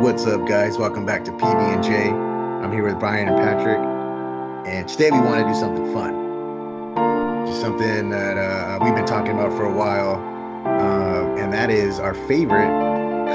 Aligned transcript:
What's 0.00 0.24
up, 0.24 0.48
guys? 0.48 0.78
Welcome 0.78 1.04
back 1.04 1.26
to 1.26 1.30
PB 1.30 1.74
and 1.74 1.84
J. 1.84 2.08
I'm 2.08 2.72
here 2.72 2.84
with 2.84 2.98
Brian 2.98 3.28
and 3.28 3.36
Patrick, 3.36 3.76
and 4.66 4.88
today 4.88 5.10
we 5.10 5.20
want 5.20 5.44
to 5.44 5.52
do 5.52 5.54
something 5.54 5.92
fun, 5.92 7.44
just 7.46 7.60
something 7.60 8.08
that 8.08 8.38
uh, 8.38 8.78
we've 8.82 8.94
been 8.94 9.04
talking 9.04 9.32
about 9.32 9.52
for 9.52 9.66
a 9.66 9.76
while, 9.76 10.16
uh, 10.64 11.36
and 11.36 11.52
that 11.52 11.68
is 11.68 12.00
our 12.00 12.14
favorite 12.14 12.72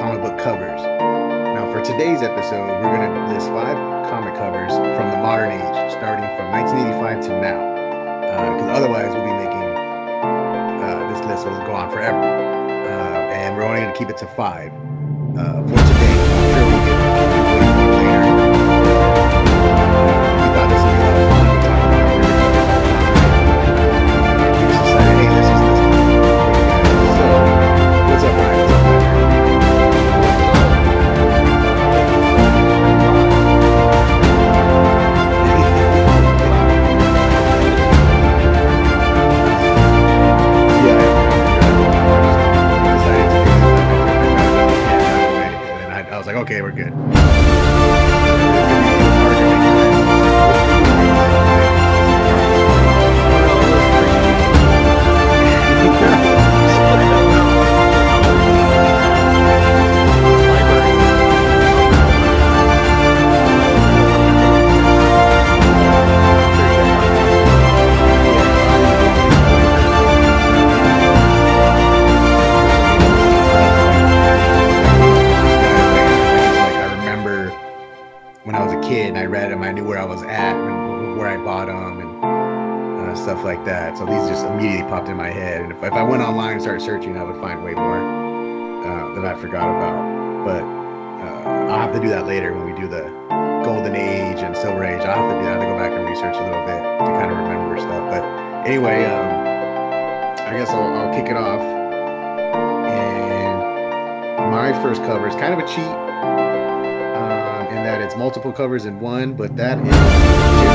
comic 0.01 0.23
book 0.23 0.39
covers. 0.39 0.81
Now, 0.81 1.71
for 1.71 1.85
today's 1.85 2.23
episode, 2.23 2.65
we're 2.81 2.97
going 2.97 3.13
to 3.13 3.31
list 3.31 3.45
five 3.49 3.77
comic 4.09 4.33
covers 4.33 4.73
from 4.73 5.11
the 5.11 5.17
modern 5.21 5.51
age, 5.51 5.91
starting 5.93 6.25
from 6.33 6.49
1985 6.49 7.29
to 7.29 7.41
now, 7.45 7.61
because 8.57 8.71
uh, 8.71 8.73
otherwise 8.73 9.13
we'll 9.13 9.23
be 9.23 9.37
making 9.37 9.69
uh, 10.81 11.13
this 11.13 11.23
list 11.27 11.45
will 11.45 11.61
go 11.67 11.75
on 11.75 11.91
forever, 11.91 12.17
uh, 12.17 13.37
and 13.37 13.55
we're 13.55 13.61
only 13.61 13.81
going 13.81 13.93
to 13.93 13.99
keep 13.99 14.09
it 14.09 14.17
to 14.17 14.25
five 14.25 14.73
for 15.35 15.75
today. 15.75 16.74
Where 79.95 80.03
I 80.03 80.07
was 80.07 80.23
at 80.23 80.55
and 80.57 81.15
where 81.17 81.29
I 81.29 81.37
bought 81.37 81.67
them 81.67 82.01
and 82.01 82.19
uh, 82.21 83.15
stuff 83.15 83.45
like 83.45 83.63
that. 83.63 83.97
So 83.97 84.05
these 84.05 84.27
just 84.27 84.45
immediately 84.45 84.83
popped 84.89 85.07
in 85.07 85.15
my 85.15 85.29
head. 85.29 85.61
And 85.61 85.71
if, 85.71 85.81
if 85.81 85.93
I 85.93 86.03
went 86.03 86.21
online 86.21 86.59
and 86.59 86.61
started 86.61 86.81
searching, 86.81 87.15
I 87.17 87.23
would 87.23 87.39
find 87.39 87.63
way 87.63 87.75
more 87.75 88.03
uh, 88.83 89.15
that 89.15 89.23
I 89.23 89.39
forgot 89.39 89.63
about. 89.63 90.43
But 90.43 90.63
uh, 90.63 91.71
I'll 91.71 91.79
have 91.79 91.93
to 91.93 92.01
do 92.01 92.09
that 92.09 92.27
later 92.27 92.51
when 92.51 92.65
we 92.65 92.77
do 92.77 92.89
the 92.89 93.03
Golden 93.63 93.95
Age 93.95 94.39
and 94.39 94.53
Silver 94.57 94.83
Age. 94.83 94.99
I'll 94.99 95.15
have 95.15 95.31
to 95.31 95.39
do 95.39 95.45
that. 95.45 95.61
Go 95.63 95.77
back 95.79 95.93
and 95.93 96.03
research 96.09 96.35
a 96.35 96.43
little 96.43 96.65
bit 96.67 96.75
to 96.75 97.11
kind 97.15 97.31
of 97.31 97.37
remember 97.37 97.79
stuff. 97.79 98.11
But 98.11 98.67
anyway, 98.67 99.05
um, 99.05 99.31
I 100.43 100.57
guess 100.59 100.71
I'll, 100.71 100.91
I'll 100.91 101.13
kick 101.13 101.31
it 101.31 101.37
off. 101.37 101.61
And 102.91 104.51
my 104.51 104.73
first 104.83 105.01
cover 105.03 105.29
is 105.29 105.35
kind 105.35 105.53
of 105.53 105.59
a 105.59 105.65
cheat 105.65 106.04
it's 108.05 108.15
multiple 108.15 108.53
covers 108.53 108.85
in 108.85 108.99
one, 108.99 109.33
but 109.33 109.55
that 109.57 109.79
is 109.79 110.74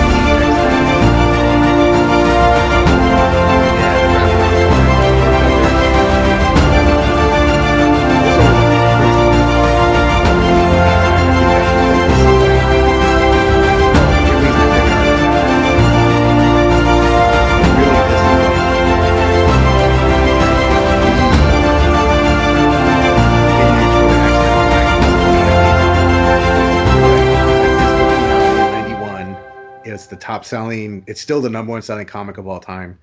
the 30.10 30.16
top 30.16 30.44
selling. 30.44 31.04
It's 31.06 31.20
still 31.20 31.40
the 31.40 31.48
number 31.48 31.72
one 31.72 31.82
selling 31.82 32.06
comic 32.06 32.38
of 32.38 32.46
all 32.46 32.60
time. 32.60 32.98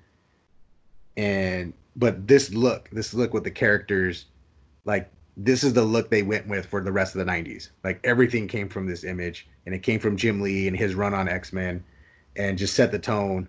And 1.16 1.72
but 1.96 2.28
this 2.28 2.52
look, 2.52 2.88
this 2.90 3.12
look 3.12 3.34
with 3.34 3.44
the 3.44 3.50
characters, 3.50 4.26
like 4.84 5.10
this 5.36 5.64
is 5.64 5.72
the 5.72 5.82
look 5.82 6.10
they 6.10 6.22
went 6.22 6.46
with 6.46 6.66
for 6.66 6.82
the 6.82 6.92
rest 6.92 7.14
of 7.14 7.24
the 7.24 7.30
90s. 7.30 7.70
Like 7.84 8.00
everything 8.04 8.46
came 8.46 8.68
from 8.68 8.86
this 8.86 9.04
image, 9.04 9.48
and 9.66 9.74
it 9.74 9.82
came 9.82 9.98
from 9.98 10.16
Jim 10.16 10.40
Lee 10.40 10.68
and 10.68 10.76
his 10.76 10.94
run 10.94 11.14
on 11.14 11.28
X 11.28 11.52
Men, 11.52 11.82
and 12.36 12.56
just 12.56 12.74
set 12.74 12.92
the 12.92 12.98
tone 12.98 13.48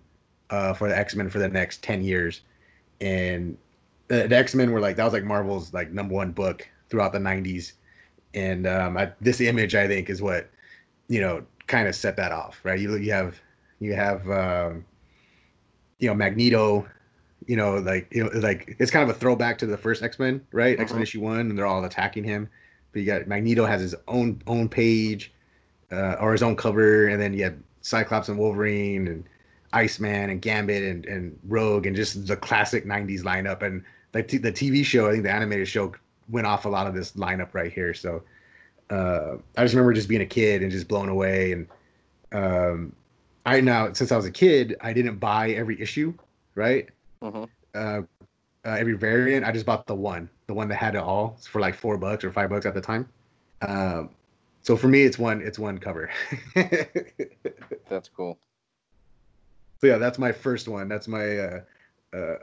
uh, 0.49 0.73
for 0.73 0.87
the 0.87 0.97
X 0.97 1.15
Men 1.15 1.29
for 1.29 1.39
the 1.39 1.49
next 1.49 1.83
10 1.83 2.03
years. 2.03 2.41
And 3.01 3.57
the, 4.07 4.27
the 4.27 4.37
X 4.37 4.55
Men 4.55 4.71
were 4.71 4.79
like 4.79 4.95
that 4.95 5.03
was 5.03 5.13
like 5.13 5.23
Marvel's 5.23 5.73
like 5.73 5.91
number 5.91 6.15
one 6.15 6.31
book 6.31 6.67
throughout 6.89 7.13
the 7.13 7.19
90s, 7.19 7.73
and 8.33 8.65
um, 8.65 8.97
I, 8.97 9.11
this 9.21 9.41
image 9.41 9.75
I 9.75 9.87
think 9.87 10.09
is 10.09 10.21
what 10.21 10.49
you 11.07 11.21
know 11.21 11.43
kind 11.67 11.87
of 11.87 11.95
set 11.95 12.15
that 12.17 12.31
off, 12.31 12.59
right? 12.63 12.79
You 12.79 12.97
you 12.97 13.11
have 13.13 13.39
you 13.79 13.93
have 13.93 14.29
um, 14.29 14.85
you 15.99 16.07
know 16.07 16.13
Magneto, 16.13 16.87
you 17.47 17.55
know 17.55 17.77
like 17.77 18.07
you 18.11 18.23
know 18.23 18.29
like 18.39 18.75
it's 18.79 18.91
kind 18.91 19.09
of 19.09 19.15
a 19.15 19.19
throwback 19.19 19.57
to 19.59 19.65
the 19.65 19.77
first 19.77 20.03
X 20.03 20.19
Men, 20.19 20.45
right? 20.51 20.79
X 20.79 20.93
Men 20.93 21.01
issue 21.01 21.21
one, 21.21 21.39
and 21.39 21.57
they're 21.57 21.65
all 21.65 21.83
attacking 21.83 22.23
him. 22.23 22.49
But 22.91 22.99
you 22.99 23.05
got 23.05 23.27
Magneto 23.27 23.65
has 23.65 23.81
his 23.81 23.95
own 24.07 24.41
own 24.47 24.69
page, 24.69 25.33
uh, 25.91 26.15
or 26.19 26.31
his 26.31 26.43
own 26.43 26.55
cover, 26.55 27.07
and 27.07 27.21
then 27.21 27.33
you 27.33 27.43
have 27.43 27.55
Cyclops 27.81 28.29
and 28.29 28.37
Wolverine 28.37 29.07
and 29.07 29.23
Iceman 29.73 30.29
and 30.29 30.41
Gambit 30.41 30.83
and, 30.83 31.05
and 31.05 31.39
Rogue 31.47 31.85
and 31.85 31.95
just 31.95 32.27
the 32.27 32.35
classic 32.35 32.85
'90s 32.85 33.21
lineup. 33.21 33.61
And 33.61 33.83
like 34.13 34.27
t- 34.27 34.37
the 34.37 34.51
TV 34.51 34.83
show, 34.83 35.07
I 35.07 35.11
think 35.11 35.23
the 35.23 35.31
animated 35.31 35.67
show 35.67 35.93
went 36.29 36.47
off 36.47 36.65
a 36.65 36.69
lot 36.69 36.87
of 36.87 36.93
this 36.93 37.13
lineup 37.13 37.53
right 37.53 37.71
here. 37.71 37.93
So 37.93 38.23
uh, 38.89 39.37
I 39.57 39.63
just 39.63 39.73
remember 39.73 39.93
just 39.93 40.09
being 40.09 40.21
a 40.21 40.25
kid 40.25 40.61
and 40.61 40.71
just 40.71 40.87
blown 40.87 41.09
away. 41.09 41.51
And 41.51 41.67
um, 42.31 42.95
I 43.49 43.61
now 43.61 43.93
since 43.93 44.11
I 44.11 44.15
was 44.17 44.25
a 44.25 44.31
kid, 44.31 44.75
I 44.81 44.93
didn't 44.93 45.17
buy 45.17 45.51
every 45.51 45.79
issue, 45.81 46.13
right? 46.55 46.89
hmm 47.21 47.45
Uh, 47.73 48.01
uh, 48.65 48.75
every 48.77 48.93
variant. 48.93 49.45
I 49.45 49.51
just 49.51 49.65
bought 49.65 49.87
the 49.87 49.95
one, 49.95 50.29
the 50.47 50.53
one 50.53 50.67
that 50.69 50.75
had 50.75 50.95
it 50.95 51.01
all 51.01 51.37
for 51.49 51.59
like 51.61 51.75
four 51.75 51.97
bucks 51.97 52.23
or 52.23 52.31
five 52.31 52.49
bucks 52.49 52.65
at 52.65 52.73
the 52.73 52.81
time. 52.81 53.07
Um, 53.61 54.09
so 54.61 54.75
for 54.75 54.87
me, 54.87 55.03
it's 55.03 55.17
one, 55.17 55.41
it's 55.41 55.57
one 55.57 55.77
cover. 55.77 56.11
That's 57.89 58.09
cool. 58.09 58.37
So 59.79 59.87
yeah, 59.87 59.97
that's 59.97 60.19
my 60.19 60.31
first 60.33 60.67
one. 60.67 60.89
That's 60.89 61.07
my 61.07 61.37
uh, 61.37 61.61
uh, 62.13 62.17
uh, 62.17 62.35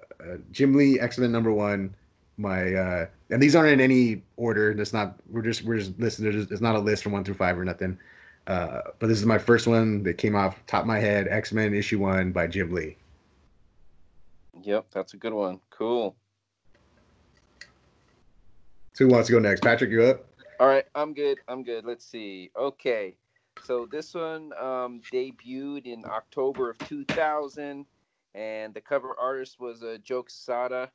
Jim 0.53 0.75
Lee 0.75 0.99
X 0.99 1.19
Men 1.19 1.31
number 1.31 1.53
one. 1.53 1.95
My 2.39 2.75
uh, 2.75 3.07
and 3.31 3.43
these 3.43 3.55
aren't 3.55 3.73
in 3.73 3.81
any 3.81 4.23
order. 4.37 4.75
That's 4.75 4.95
not. 4.95 5.21
We're 5.29 5.43
just 5.43 5.63
we're 5.63 5.79
just 5.79 5.99
listening. 5.99 6.49
It's 6.51 6.63
not 6.63 6.77
a 6.77 6.79
list 6.79 7.03
from 7.03 7.13
one 7.13 7.25
through 7.25 7.35
five 7.35 7.59
or 7.59 7.65
nothing. 7.65 7.99
Uh, 8.47 8.81
but 8.99 9.09
this 9.09 9.19
is 9.19 9.27
my 9.27 9.39
first 9.39 9.67
one 9.67 10.03
that 10.05 10.19
came 10.19 10.37
off 10.37 10.57
top 10.67 10.83
of 10.83 10.87
my 10.87 10.99
head. 10.99 11.27
X 11.29 11.53
Men 11.53 11.75
issue 11.75 11.99
one 11.99 12.33
by 12.33 12.47
Jim 12.47 12.73
Lee. 12.73 12.97
Yep, 14.63 14.87
that's 14.93 15.15
a 15.15 15.17
good 15.17 15.33
one. 15.33 15.61
Cool. 15.71 16.17
So 18.93 19.05
who 19.05 19.09
wants 19.09 19.27
to 19.27 19.33
go 19.33 19.39
next? 19.39 19.63
Patrick, 19.63 19.91
you 19.91 20.05
up? 20.05 20.25
All 20.59 20.69
right, 20.69 20.85
I'm 20.95 21.13
good. 21.13 21.39
I'm 21.49 21.63
good. 21.63 21.85
Let's 21.85 22.05
see. 22.05 22.51
Okay. 22.57 23.15
So 23.65 23.87
this 23.91 24.15
one 24.15 24.53
um, 24.59 25.01
debuted 25.13 25.87
in 25.87 26.05
October 26.07 26.71
of 26.71 26.79
2000, 26.79 27.85
and 28.35 28.75
the 28.75 28.81
cover 28.81 29.15
artist 29.19 29.59
was 29.59 29.83
uh, 29.83 29.99
Joe 30.03 30.23
Quesada. 30.23 30.91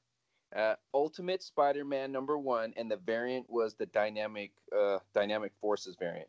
Uh, 0.56 0.75
Ultimate 0.94 1.42
Spider-Man 1.42 2.12
number 2.12 2.38
one, 2.38 2.74
and 2.75 2.92
the 2.92 2.97
variant 2.97 3.50
was 3.50 3.74
the 3.74 3.86
Dynamic 3.86 4.51
uh, 4.77 5.00
Dynamic 5.13 5.54
Forces 5.62 5.95
variant. 5.97 6.27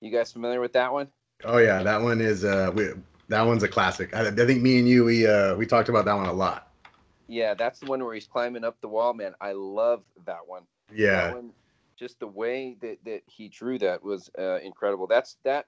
You 0.00 0.10
guys 0.10 0.32
familiar 0.32 0.60
with 0.60 0.72
that 0.74 0.92
one? 0.92 1.08
Oh 1.44 1.58
yeah, 1.58 1.82
that 1.82 2.00
one 2.00 2.20
is 2.20 2.44
uh, 2.44 2.70
we, 2.74 2.88
that 3.28 3.42
one's 3.42 3.62
a 3.62 3.68
classic. 3.68 4.14
I, 4.14 4.28
I 4.28 4.30
think 4.30 4.62
me 4.62 4.78
and 4.78 4.88
you 4.88 5.04
we 5.04 5.26
uh 5.26 5.56
we 5.56 5.66
talked 5.66 5.88
about 5.88 6.04
that 6.04 6.14
one 6.14 6.26
a 6.26 6.32
lot. 6.32 6.70
Yeah, 7.26 7.54
that's 7.54 7.80
the 7.80 7.86
one 7.86 8.04
where 8.04 8.14
he's 8.14 8.26
climbing 8.26 8.64
up 8.64 8.80
the 8.80 8.88
wall, 8.88 9.14
man. 9.14 9.34
I 9.40 9.52
love 9.52 10.02
that 10.26 10.46
one. 10.46 10.64
Yeah, 10.94 11.28
That 11.28 11.32
one, 11.32 11.52
just 11.96 12.20
the 12.20 12.26
way 12.26 12.76
that, 12.80 12.98
that 13.04 13.22
he 13.26 13.48
drew 13.48 13.78
that 13.78 14.02
was 14.02 14.30
uh, 14.38 14.58
incredible. 14.58 15.06
That's 15.06 15.38
that 15.44 15.66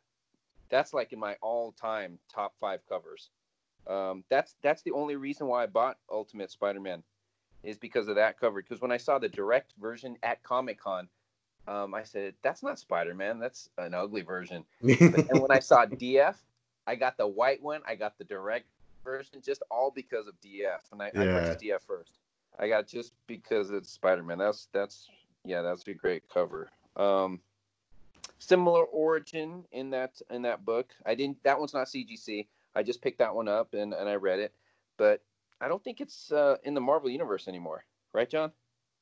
that's 0.68 0.92
like 0.92 1.12
in 1.12 1.18
my 1.18 1.36
all-time 1.40 2.18
top 2.32 2.54
five 2.60 2.80
covers. 2.88 3.30
Um, 3.86 4.24
that's 4.28 4.56
that's 4.62 4.82
the 4.82 4.92
only 4.92 5.16
reason 5.16 5.46
why 5.46 5.62
I 5.62 5.66
bought 5.66 5.96
Ultimate 6.10 6.50
Spider-Man 6.50 7.02
is 7.62 7.78
because 7.78 8.08
of 8.08 8.16
that 8.16 8.38
cover. 8.38 8.62
Because 8.62 8.80
when 8.80 8.92
I 8.92 8.96
saw 8.96 9.18
the 9.18 9.28
direct 9.28 9.74
version 9.80 10.16
at 10.22 10.42
Comic 10.42 10.80
Con, 10.80 11.08
um, 11.68 11.94
I 11.94 12.02
said, 12.02 12.34
"That's 12.42 12.62
not 12.62 12.78
Spider 12.78 13.14
Man. 13.14 13.38
That's 13.38 13.68
an 13.78 13.94
ugly 13.94 14.22
version." 14.22 14.64
and 14.82 15.40
when 15.40 15.50
I 15.50 15.58
saw 15.58 15.86
DF, 15.86 16.36
I 16.86 16.94
got 16.94 17.16
the 17.16 17.26
white 17.26 17.62
one. 17.62 17.80
I 17.86 17.94
got 17.94 18.18
the 18.18 18.24
direct 18.24 18.66
version 19.04 19.40
just 19.44 19.62
all 19.70 19.90
because 19.90 20.26
of 20.26 20.34
DF, 20.40 20.80
and 20.92 21.02
I, 21.02 21.10
yeah. 21.14 21.20
I 21.20 21.24
purchased 21.24 21.60
DF 21.60 21.80
first. 21.86 22.12
I 22.58 22.68
got 22.68 22.86
just 22.86 23.12
because 23.26 23.70
it's 23.70 23.90
Spider 23.90 24.22
Man. 24.22 24.38
That's 24.38 24.68
that's 24.72 25.08
yeah, 25.44 25.62
that's 25.62 25.86
a 25.86 25.94
great 25.94 26.28
cover. 26.28 26.70
Um, 26.96 27.40
similar 28.38 28.84
origin 28.84 29.64
in 29.72 29.90
that 29.90 30.20
in 30.30 30.42
that 30.42 30.64
book. 30.64 30.92
I 31.04 31.14
didn't. 31.14 31.42
That 31.44 31.58
one's 31.58 31.74
not 31.74 31.86
CGC. 31.86 32.46
I 32.74 32.82
just 32.82 33.00
picked 33.00 33.18
that 33.18 33.34
one 33.34 33.48
up 33.48 33.74
and 33.74 33.92
and 33.92 34.08
I 34.08 34.14
read 34.14 34.38
it, 34.38 34.52
but 34.96 35.22
I 35.60 35.68
don't 35.68 35.82
think 35.82 36.00
it's 36.00 36.32
uh, 36.32 36.56
in 36.64 36.74
the 36.74 36.80
Marvel 36.80 37.10
universe 37.10 37.48
anymore, 37.48 37.84
right, 38.12 38.28
John? 38.28 38.52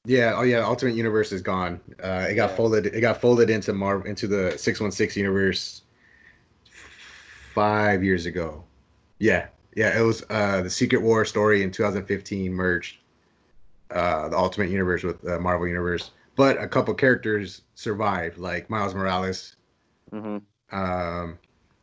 Yeah. 0.04 0.34
Oh, 0.36 0.42
yeah. 0.42 0.64
Ultimate 0.64 0.94
Universe 0.94 1.32
is 1.32 1.40
gone. 1.42 1.80
Uh, 2.02 2.26
it 2.28 2.34
got 2.34 2.50
yeah. 2.50 2.56
folded. 2.56 2.86
It 2.86 3.00
got 3.00 3.20
folded 3.20 3.50
into 3.50 3.72
Marvel 3.72 4.06
into 4.06 4.26
the 4.26 4.56
six 4.58 4.80
one 4.80 4.92
six 4.92 5.16
universe 5.16 5.82
five 7.54 8.04
years 8.04 8.26
ago. 8.26 8.64
Yeah. 9.18 9.46
Yeah. 9.74 9.98
It 9.98 10.02
was 10.02 10.24
uh, 10.30 10.62
the 10.62 10.70
Secret 10.70 11.02
War 11.02 11.24
story 11.24 11.62
in 11.62 11.70
2015 11.70 12.52
merged 12.52 12.98
uh, 13.90 14.28
the 14.28 14.36
Ultimate 14.36 14.70
Universe 14.70 15.02
with 15.02 15.26
uh, 15.26 15.38
Marvel 15.38 15.66
Universe, 15.66 16.10
but 16.36 16.60
a 16.60 16.66
couple 16.66 16.92
characters 16.94 17.62
survived, 17.74 18.38
like 18.38 18.68
Miles 18.68 18.94
Morales. 18.94 19.56
Mm-hmm. 20.12 20.38
Um, 20.76 21.38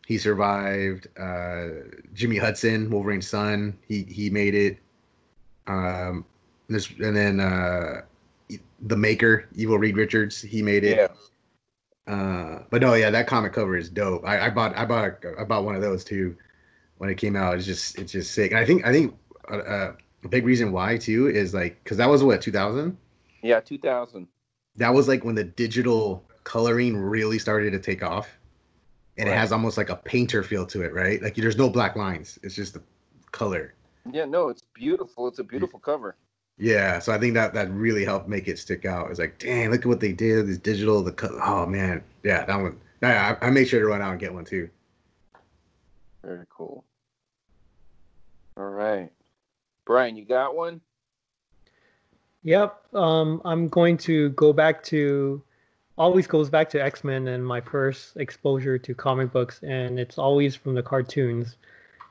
he 0.06 0.18
survived. 0.18 1.08
Uh, 1.18 1.68
Jimmy 2.14 2.38
Hudson, 2.38 2.90
Wolverine's 2.90 3.28
son, 3.28 3.78
he 3.88 4.04
he 4.04 4.30
made 4.30 4.56
it. 4.56 4.78
Um, 5.68 6.26
this 6.68 6.90
and 7.00 7.16
then 7.16 7.40
uh, 7.40 8.02
the 8.82 8.98
maker, 8.98 9.48
Evil 9.56 9.78
Reed 9.78 9.96
Richards, 9.96 10.42
he 10.42 10.62
made 10.62 10.84
it. 10.84 10.98
Yeah. 10.98 11.08
Uh, 12.14 12.64
but 12.70 12.82
no, 12.82 12.94
yeah, 12.94 13.10
that 13.10 13.28
comic 13.28 13.54
cover 13.54 13.78
is 13.78 13.90
dope. 13.90 14.26
I, 14.26 14.48
I 14.48 14.50
bought 14.50 14.76
I 14.76 14.86
bought 14.86 15.24
I 15.40 15.44
bought 15.44 15.64
one 15.64 15.76
of 15.76 15.82
those 15.82 16.04
too 16.04 16.36
when 16.98 17.10
it 17.10 17.16
came 17.16 17.36
out. 17.36 17.56
It's 17.56 17.66
just 17.66 17.98
it's 17.98 18.12
just 18.12 18.32
sick. 18.32 18.52
And 18.52 18.60
I 18.60 18.66
think 18.66 18.86
I 18.86 18.92
think 18.92 19.16
uh, 19.50 19.58
uh 19.58 19.94
a 20.24 20.28
big 20.28 20.46
reason 20.46 20.72
why 20.72 20.98
too 20.98 21.28
is 21.28 21.54
like 21.54 21.84
because 21.84 21.98
that 21.98 22.10
was 22.10 22.24
what 22.24 22.42
2000. 22.42 22.98
Yeah, 23.44 23.60
2000. 23.60 24.28
That 24.76 24.94
was 24.94 25.08
like 25.08 25.24
when 25.24 25.36
the 25.36 25.44
digital 25.44 26.24
coloring 26.44 26.98
really 26.98 27.40
started 27.40 27.72
to 27.72 27.80
take 27.80 28.04
off, 28.04 28.30
and 29.18 29.28
right. 29.28 29.36
it 29.36 29.38
has 29.38 29.52
almost 29.52 29.78
like 29.78 29.90
a 29.90 29.96
painter 29.96 30.44
feel 30.44 30.66
to 30.68 30.82
it, 30.82 30.94
right? 30.94 31.22
Like 31.22 31.36
there's 31.36 31.58
no 31.58 31.70
black 31.70 31.96
lines. 31.96 32.40
It's 32.44 32.56
just 32.56 32.74
the 32.74 32.82
color. 33.32 33.74
Yeah, 34.12 34.26
no, 34.26 34.50
it's 34.50 34.64
beautiful. 34.74 35.28
It's 35.28 35.40
a 35.40 35.44
beautiful 35.44 35.80
cover. 35.80 36.16
Yeah, 36.62 37.00
so 37.00 37.12
I 37.12 37.18
think 37.18 37.34
that 37.34 37.56
that 37.56 37.72
really 37.72 38.06
helped 38.06 38.28
make 38.28 38.48
it 38.48 38.60
stick 38.60 38.86
out. 38.86 39.10
It's 39.10 39.18
like, 39.18 39.40
dang, 39.40 39.72
look 39.72 39.80
at 39.80 39.88
what 39.88 40.00
they 40.00 40.14
did. 40.14 40.46
This 40.46 40.60
digital, 40.60 41.02
the 41.02 41.12
co- 41.12 41.40
oh 41.44 41.66
man, 41.66 42.04
yeah, 42.22 42.46
that 42.46 42.56
one. 42.56 42.80
Yeah, 43.02 43.36
I, 43.42 43.48
I 43.48 43.50
made 43.50 43.68
sure 43.68 43.80
to 43.80 43.88
run 43.88 44.00
out 44.00 44.12
and 44.12 44.20
get 44.20 44.32
one 44.32 44.46
too. 44.46 44.70
Very 46.24 46.46
cool. 46.56 46.86
All 48.56 48.70
right. 48.70 49.12
Brian, 49.86 50.16
you 50.16 50.24
got 50.24 50.56
one? 50.56 50.82
Yep. 52.44 52.94
Um, 52.94 53.42
I'm 53.44 53.68
going 53.68 53.98
to 53.98 54.30
go 54.30 54.54
back 54.54 54.84
to 54.84 55.42
always 55.98 56.28
goes 56.28 56.52
back 56.52 56.70
to 56.70 56.84
X 56.84 57.04
Men 57.04 57.28
and 57.28 57.44
my 57.44 57.60
first 57.60 58.18
exposure 58.18 58.78
to 58.78 58.94
comic 58.94 59.32
books, 59.32 59.64
and 59.64 60.00
it's 60.00 60.20
always 60.20 60.56
from 60.56 60.76
the 60.76 60.84
cartoons. 60.84 61.56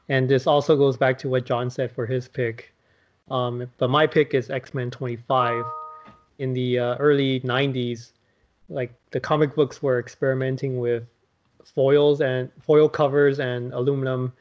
And 0.08 0.29
this 0.29 0.49
also 0.49 0.76
goes 0.76 0.97
back 0.97 1.19
to 1.19 1.29
what 1.29 1.47
John 1.47 1.70
said 1.70 1.93
for 1.93 2.05
his 2.05 2.26
pick. 2.26 2.73
Um, 3.31 3.71
but 3.79 3.91
my 3.91 4.06
pick 4.06 4.35
is 4.35 4.50
X 4.50 4.75
Men 4.75 4.91
25. 4.91 5.65
In 6.38 6.55
the 6.55 6.79
uh, 6.79 6.97
early 6.97 7.41
90s, 7.41 8.12
like 8.71 8.93
the 9.11 9.21
comic 9.21 9.55
books 9.55 9.82
were 9.82 9.99
experimenting 9.99 10.79
with 10.79 11.05
foils 11.65 12.21
and 12.21 12.50
foil 12.62 12.88
covers 12.88 13.41
and 13.41 13.73
aluminum. 13.73 14.32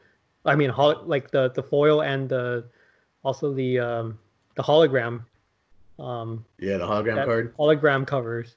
I 0.44 0.54
mean, 0.54 0.72
like 1.04 1.30
the 1.30 1.50
the 1.50 1.62
foil 1.62 2.02
and 2.02 2.28
the 2.28 2.64
also 3.22 3.52
the 3.52 3.78
um, 3.78 4.18
the 4.56 4.62
hologram. 4.62 5.22
Um, 5.98 6.44
yeah, 6.58 6.78
the 6.78 6.86
hologram 6.86 7.24
card. 7.24 7.56
Hologram 7.56 8.06
covers. 8.06 8.56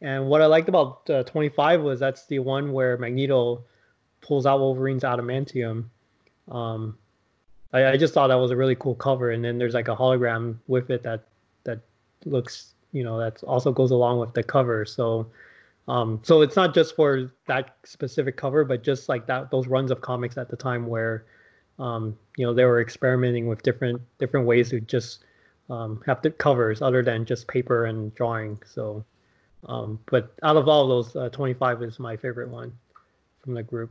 And 0.00 0.28
what 0.28 0.40
I 0.40 0.46
liked 0.46 0.68
about 0.68 1.10
uh, 1.10 1.24
25 1.24 1.82
was 1.82 2.00
that's 2.00 2.26
the 2.26 2.38
one 2.38 2.72
where 2.72 2.96
Magneto 2.96 3.64
pulls 4.20 4.46
out 4.46 4.60
Wolverine's 4.60 5.02
adamantium. 5.02 5.84
Um, 6.48 6.96
I, 7.72 7.86
I, 7.86 7.96
just 7.96 8.14
thought 8.14 8.28
that 8.28 8.36
was 8.36 8.50
a 8.50 8.56
really 8.56 8.74
cool 8.74 8.94
cover, 8.94 9.30
and 9.30 9.44
then 9.44 9.58
there's 9.58 9.74
like 9.74 9.88
a 9.88 9.96
hologram 9.96 10.56
with 10.66 10.90
it 10.90 11.02
that 11.02 11.24
that 11.64 11.80
looks, 12.24 12.74
you 12.92 13.04
know, 13.04 13.18
that 13.18 13.42
also 13.42 13.72
goes 13.72 13.90
along 13.90 14.18
with 14.18 14.32
the 14.32 14.42
cover. 14.42 14.84
So, 14.84 15.26
um, 15.86 16.20
so 16.22 16.40
it's 16.40 16.56
not 16.56 16.74
just 16.74 16.96
for 16.96 17.30
that 17.46 17.76
specific 17.84 18.36
cover, 18.36 18.64
but 18.64 18.82
just 18.82 19.08
like 19.08 19.26
that 19.26 19.50
those 19.50 19.66
runs 19.66 19.90
of 19.90 20.00
comics 20.00 20.38
at 20.38 20.48
the 20.48 20.56
time 20.56 20.86
where 20.86 21.24
um, 21.78 22.16
you 22.36 22.46
know 22.46 22.54
they 22.54 22.64
were 22.64 22.80
experimenting 22.80 23.46
with 23.46 23.62
different 23.62 24.00
different 24.18 24.46
ways 24.46 24.70
to 24.70 24.80
just 24.80 25.24
um, 25.70 26.02
have 26.06 26.22
the 26.22 26.30
covers 26.30 26.80
other 26.80 27.02
than 27.02 27.24
just 27.24 27.46
paper 27.48 27.84
and 27.84 28.14
drawing. 28.14 28.58
So, 28.64 29.04
um, 29.66 29.98
but 30.10 30.32
out 30.42 30.56
of 30.56 30.68
all 30.68 30.88
those, 30.88 31.14
uh, 31.14 31.28
25 31.28 31.82
is 31.82 31.98
my 31.98 32.16
favorite 32.16 32.48
one 32.48 32.72
from 33.42 33.54
the 33.54 33.62
group. 33.62 33.90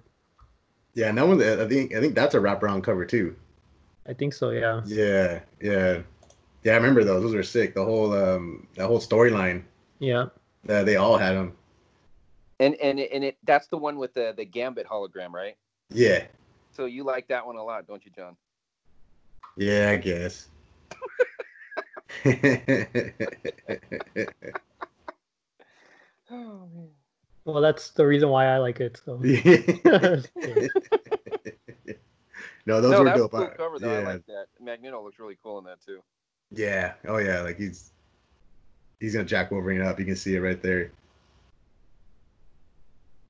Yeah, 0.96 1.10
and 1.10 1.18
that 1.18 1.28
one 1.28 1.42
I 1.42 1.68
think 1.68 1.94
I 1.94 2.00
think 2.00 2.16
that's 2.16 2.34
a 2.34 2.40
wraparound 2.40 2.84
cover 2.84 3.06
too. 3.06 3.36
I 4.08 4.14
think 4.14 4.34
so. 4.34 4.52
Yeah. 4.52 4.82
Yeah, 4.86 5.42
yeah, 5.62 6.00
yeah. 6.64 6.74
I 6.74 6.76
remember 6.76 7.04
those. 7.04 7.24
Those 7.24 7.36
were 7.36 7.44
sick. 7.44 7.76
The 7.76 7.84
whole 7.84 8.14
um, 8.14 8.68
that 8.76 8.88
whole 8.88 9.00
storyline. 9.00 9.64
Yeah. 10.00 10.28
Uh, 10.68 10.84
they 10.84 10.96
all 10.96 11.18
had 11.18 11.34
them. 11.34 11.54
And 12.60 12.76
and 12.76 13.00
and 13.00 13.24
it 13.24 13.38
that's 13.44 13.68
the 13.68 13.78
one 13.78 13.98
with 13.98 14.14
the 14.14 14.34
the 14.36 14.46
Gambit 14.46 14.88
hologram, 14.88 15.32
right? 15.32 15.56
Yeah. 15.90 16.24
So 16.72 16.86
you 16.86 17.04
like 17.04 17.28
that 17.28 17.46
one 17.46 17.58
a 17.58 17.64
lot, 17.64 17.88
don't 17.88 18.04
you, 18.06 18.12
John? 18.16 18.36
Yeah, 19.58 19.92
I 19.92 19.98
guess. 19.98 20.48
oh 26.32 26.68
man. 26.74 26.90
Well, 27.46 27.62
that's 27.62 27.92
the 27.92 28.06
reason 28.06 28.30
why 28.30 28.48
I 28.48 28.58
like 28.58 28.82
it. 28.82 29.02
So. 29.06 29.22
no, 32.68 32.82
those 32.82 32.92
no, 32.92 33.04
were 33.04 33.18
dope. 33.18 33.32
Cool 33.32 33.48
cover, 33.56 33.80
though. 33.80 33.92
Yeah. 33.92 34.00
I 34.00 34.14
like 34.14 34.26
that. 34.26 34.48
Magneto 34.60 35.02
looks 35.02 35.18
really 35.20 35.38
cool 35.42 35.58
in 35.58 35.64
that 35.64 35.82
too. 35.82 36.02
Yeah. 36.52 36.94
Oh 37.08 37.18
yeah. 37.18 37.42
Like 37.42 37.58
he's 37.58 37.92
he's 39.00 39.14
gonna 39.14 39.26
jack 39.26 39.52
Wolverine 39.52 39.82
up. 39.82 39.98
You 39.98 40.06
can 40.06 40.18
see 40.18 40.36
it 40.36 40.42
right 40.42 40.62
there. 40.62 40.92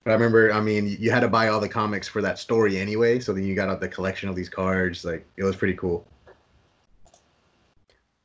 But 0.04 0.12
I 0.12 0.14
remember, 0.16 0.52
I 0.52 0.60
mean, 0.60 0.98
you 1.00 1.12
had 1.12 1.20
to 1.20 1.28
buy 1.28 1.50
all 1.50 1.60
the 1.60 1.70
comics 1.70 2.08
for 2.08 2.22
that 2.22 2.40
story 2.40 2.80
anyway. 2.80 3.20
So 3.20 3.32
then 3.32 3.44
you 3.44 3.54
got 3.54 3.70
out 3.70 3.80
the 3.80 3.90
collection 3.90 4.28
of 4.28 4.36
these 4.36 4.50
cards. 4.50 5.06
Like 5.06 5.24
it 5.38 5.44
was 5.44 5.56
pretty 5.56 5.76
cool. 5.76 6.04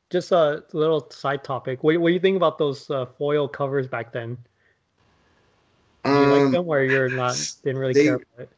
Just 0.09 0.31
a 0.31 0.63
little 0.73 1.09
side 1.11 1.43
topic. 1.43 1.83
What, 1.83 1.99
what 1.99 2.07
do 2.07 2.13
you 2.13 2.19
think 2.19 2.37
about 2.37 2.57
those 2.57 2.89
uh, 2.89 3.05
foil 3.05 3.47
covers 3.47 3.87
back 3.87 4.11
then? 4.11 4.37
Do 6.05 6.11
you 6.11 6.17
um, 6.17 6.31
like 6.31 6.51
them, 6.51 6.67
or 6.67 6.81
you're 6.83 7.09
not 7.09 7.35
didn't 7.63 7.79
really 7.79 7.93
they, 7.93 8.05
care 8.05 8.15
about 8.15 8.27
it? 8.39 8.49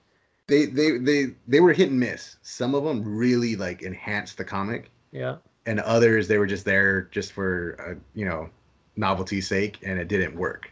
They 0.48 0.66
they 0.66 0.98
they 0.98 1.26
they 1.48 1.60
were 1.60 1.74
hit 1.74 1.90
and 1.90 2.00
miss. 2.00 2.38
Some 2.42 2.76
of 2.76 2.84
them 2.84 3.04
really 3.04 3.56
like 3.56 3.82
enhanced 3.82 4.38
the 4.38 4.46
comic. 4.46 4.92
Yeah. 5.12 5.38
And 5.66 5.80
others 5.80 6.28
they 6.28 6.38
were 6.38 6.46
just 6.46 6.66
there 6.66 7.04
just 7.12 7.32
for 7.32 7.78
uh, 7.80 8.00
you 8.14 8.26
know 8.26 8.50
novelty's 8.96 9.48
sake, 9.48 9.80
and 9.84 10.00
it 10.00 10.08
didn't 10.08 10.36
work. 10.36 10.72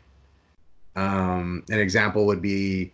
Um, 0.96 1.63
an 1.70 1.80
example 1.80 2.25
would 2.27 2.42
be 2.42 2.94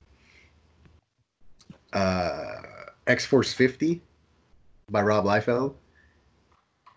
uh, 1.91 2.62
X 3.07 3.25
Force 3.25 3.53
50 3.53 4.01
by 4.89 5.01
Rob 5.01 5.25
Liefeld. 5.25 5.74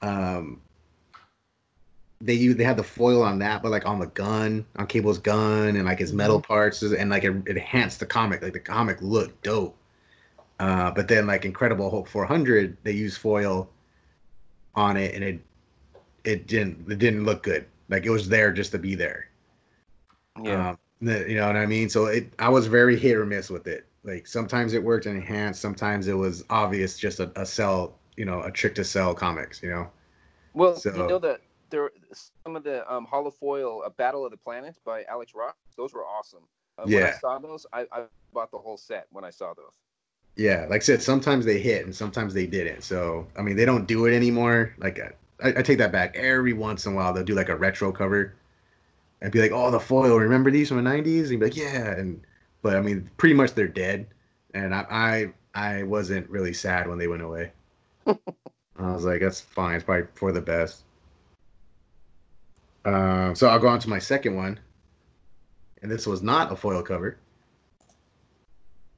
Um, 0.02 0.60
they 2.22 2.46
they 2.48 2.64
had 2.64 2.76
the 2.76 2.84
foil 2.84 3.22
on 3.22 3.40
that, 3.40 3.62
but 3.62 3.70
like 3.70 3.84
on 3.84 3.98
the 3.98 4.06
gun, 4.06 4.64
on 4.76 4.86
Cable's 4.86 5.18
gun, 5.18 5.76
and 5.76 5.84
like 5.84 5.98
his 5.98 6.12
metal 6.12 6.38
mm-hmm. 6.40 6.52
parts, 6.52 6.82
and 6.82 7.10
like 7.10 7.24
it, 7.24 7.36
it 7.46 7.56
enhanced 7.56 7.98
the 8.00 8.06
comic. 8.06 8.42
Like 8.42 8.52
the 8.52 8.60
comic 8.60 9.02
looked 9.02 9.42
dope. 9.42 9.76
Uh, 10.60 10.92
but 10.92 11.08
then 11.08 11.26
like 11.26 11.44
Incredible 11.44 11.90
Hulk 11.90 12.06
400, 12.06 12.76
they 12.84 12.92
used 12.92 13.18
foil 13.18 13.68
on 14.76 14.96
it, 14.96 15.14
and 15.14 15.24
it 15.24 15.40
it 16.24 16.46
didn't 16.46 16.90
it 16.90 16.98
didn't 16.98 17.24
look 17.24 17.42
good. 17.42 17.66
Like 17.88 18.06
it 18.06 18.10
was 18.10 18.28
there 18.28 18.52
just 18.52 18.70
to 18.72 18.78
be 18.78 18.94
there. 18.94 19.28
Yeah. 20.40 20.70
Um, 20.70 20.78
you 21.00 21.34
know 21.34 21.48
what 21.48 21.56
I 21.56 21.66
mean? 21.66 21.88
So 21.88 22.06
it, 22.06 22.32
I 22.38 22.48
was 22.48 22.68
very 22.68 22.96
hit 22.96 23.16
or 23.16 23.26
miss 23.26 23.50
with 23.50 23.66
it. 23.66 23.86
Like 24.04 24.28
sometimes 24.28 24.72
it 24.72 24.82
worked 24.82 25.06
and 25.06 25.16
enhanced, 25.16 25.60
sometimes 25.60 26.06
it 26.06 26.14
was 26.14 26.44
obvious, 26.48 26.96
just 26.96 27.18
a, 27.18 27.32
a 27.34 27.44
sell, 27.44 27.98
you 28.16 28.24
know, 28.24 28.42
a 28.42 28.50
trick 28.52 28.76
to 28.76 28.84
sell 28.84 29.12
comics, 29.12 29.62
you 29.62 29.70
know. 29.70 29.90
Well, 30.54 30.76
so, 30.76 30.92
you 30.92 31.08
know 31.08 31.18
that 31.18 31.40
there 31.72 31.90
some 32.44 32.54
of 32.54 32.62
the 32.62 32.90
um, 32.92 33.06
holofoil, 33.06 33.84
a 33.84 33.90
Battle 33.90 34.24
of 34.24 34.30
the 34.30 34.36
Planets 34.36 34.78
by 34.84 35.02
Alex 35.04 35.32
Ross. 35.34 35.54
Those 35.76 35.92
were 35.92 36.04
awesome. 36.04 36.44
Uh, 36.78 36.84
yeah. 36.86 36.98
When 36.98 37.08
I 37.08 37.12
saw 37.12 37.38
those, 37.38 37.66
I, 37.72 37.86
I 37.90 38.04
bought 38.32 38.52
the 38.52 38.58
whole 38.58 38.76
set 38.76 39.06
when 39.10 39.24
I 39.24 39.30
saw 39.30 39.52
those. 39.54 39.72
Yeah, 40.36 40.66
like 40.70 40.80
I 40.80 40.84
said, 40.84 41.02
sometimes 41.02 41.44
they 41.44 41.58
hit 41.58 41.84
and 41.84 41.94
sometimes 41.94 42.32
they 42.32 42.46
didn't. 42.46 42.82
So 42.82 43.26
I 43.36 43.42
mean, 43.42 43.56
they 43.56 43.64
don't 43.64 43.86
do 43.86 44.06
it 44.06 44.14
anymore. 44.14 44.74
Like 44.78 45.00
I, 45.42 45.48
I 45.58 45.62
take 45.62 45.78
that 45.78 45.92
back. 45.92 46.16
Every 46.16 46.52
once 46.52 46.86
in 46.86 46.92
a 46.92 46.96
while, 46.96 47.12
they'll 47.12 47.24
do 47.24 47.34
like 47.34 47.48
a 47.48 47.56
retro 47.56 47.92
cover 47.92 48.34
and 49.20 49.32
be 49.32 49.40
like, 49.40 49.52
"Oh, 49.52 49.70
the 49.70 49.80
foil. 49.80 50.18
Remember 50.18 50.50
these 50.50 50.68
from 50.68 50.82
the 50.82 50.90
'90s?" 50.90 51.30
And 51.30 51.40
be 51.40 51.46
like, 51.46 51.56
"Yeah." 51.56 51.92
And 51.92 52.22
but 52.62 52.76
I 52.76 52.80
mean, 52.80 53.10
pretty 53.18 53.34
much 53.34 53.54
they're 53.54 53.68
dead, 53.68 54.06
and 54.54 54.74
I 54.74 55.32
I, 55.54 55.78
I 55.78 55.82
wasn't 55.82 56.28
really 56.30 56.52
sad 56.54 56.88
when 56.88 56.98
they 56.98 57.08
went 57.08 57.22
away. 57.22 57.52
I 58.06 58.16
was 58.78 59.04
like, 59.04 59.20
"That's 59.20 59.40
fine. 59.40 59.76
It's 59.76 59.84
probably 59.84 60.06
for 60.14 60.32
the 60.32 60.40
best." 60.40 60.84
Uh, 62.84 63.34
so 63.34 63.48
I'll 63.48 63.58
go 63.58 63.68
on 63.68 63.78
to 63.80 63.88
my 63.88 63.98
second 63.98 64.34
one, 64.34 64.58
and 65.82 65.90
this 65.90 66.06
was 66.06 66.22
not 66.22 66.52
a 66.52 66.56
foil 66.56 66.82
cover. 66.82 67.18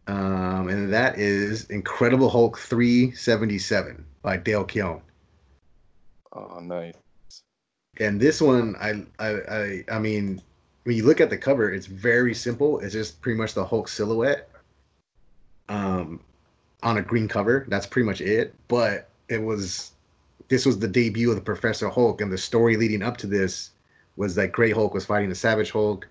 Um, 0.07 0.69
and 0.69 0.93
that 0.93 1.19
is 1.19 1.65
Incredible 1.67 2.29
Hulk 2.29 2.59
377 2.59 4.05
by 4.23 4.37
Dale 4.37 4.65
Keown. 4.65 5.01
Oh, 6.33 6.61
nice. 6.61 6.95
And 7.99 8.21
this 8.21 8.41
one, 8.41 8.77
I, 8.81 9.05
I, 9.19 9.29
I, 9.29 9.85
I 9.93 9.99
mean, 9.99 10.43
when 10.83 10.97
you 10.97 11.05
look 11.05 11.21
at 11.21 11.31
the 11.31 11.39
cover, 11.39 11.73
it's 11.73 11.87
very 11.87 12.35
simple. 12.35 12.81
It's 12.81 12.93
just 12.93 13.21
pretty 13.21 13.39
much 13.39 13.55
the 13.55 13.65
Hulk 13.65 13.89
silhouette, 13.89 14.51
um, 15.69 16.21
on 16.83 16.99
a 16.99 17.03
green 17.03 17.29
cover. 17.29 17.65
That's 17.69 17.87
pretty 17.87 18.07
much 18.07 18.21
it. 18.21 18.55
But 18.69 19.09
it 19.29 19.39
was, 19.39 19.93
this 20.49 20.67
was 20.67 20.79
the 20.79 20.89
debut 20.89 21.31
of 21.31 21.37
the 21.37 21.43
Professor 21.43 21.89
Hulk, 21.89 22.21
and 22.21 22.31
the 22.31 22.37
story 22.37 22.77
leading 22.77 23.03
up 23.03 23.17
to 23.19 23.27
this 23.27 23.71
was 24.17 24.35
that 24.37 24.53
Gray 24.53 24.71
Hulk 24.71 24.95
was 24.95 25.05
fighting 25.05 25.29
the 25.29 25.35
Savage 25.35 25.71
Hulk, 25.71 26.07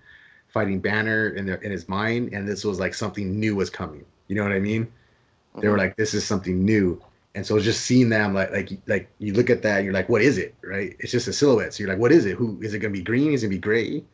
fighting 0.48 0.80
Banner 0.80 1.30
in 1.30 1.46
their 1.46 1.56
in 1.56 1.70
his 1.70 1.88
mind, 1.88 2.32
and 2.32 2.46
this 2.46 2.64
was 2.64 2.78
like 2.78 2.94
something 2.94 3.38
new 3.38 3.56
was 3.56 3.70
coming. 3.70 4.04
You 4.28 4.36
know 4.36 4.42
what 4.42 4.52
I 4.52 4.60
mean? 4.60 4.84
Mm-hmm. 4.84 5.60
They 5.60 5.68
were 5.68 5.78
like, 5.78 5.96
this 5.96 6.14
is 6.14 6.24
something 6.24 6.64
new. 6.64 7.02
And 7.34 7.44
so 7.44 7.58
just 7.58 7.82
seeing 7.82 8.08
them 8.08 8.34
like 8.34 8.52
like 8.52 8.70
like 8.86 9.08
you 9.18 9.32
look 9.34 9.50
at 9.50 9.62
that 9.62 9.78
and 9.78 9.84
you're 9.84 9.94
like, 9.94 10.08
what 10.08 10.22
is 10.22 10.38
it? 10.38 10.54
Right? 10.62 10.94
It's 11.00 11.10
just 11.10 11.26
a 11.26 11.32
silhouette. 11.32 11.74
So 11.74 11.82
you're 11.82 11.90
like, 11.90 11.98
what 11.98 12.12
is 12.12 12.26
it? 12.26 12.36
Who 12.36 12.60
is 12.62 12.74
it 12.74 12.78
gonna 12.78 12.92
be 12.92 13.02
green? 13.02 13.32
Is 13.32 13.42
it 13.42 13.48
gonna 13.48 13.56
be 13.56 13.60
gray? 13.60 14.04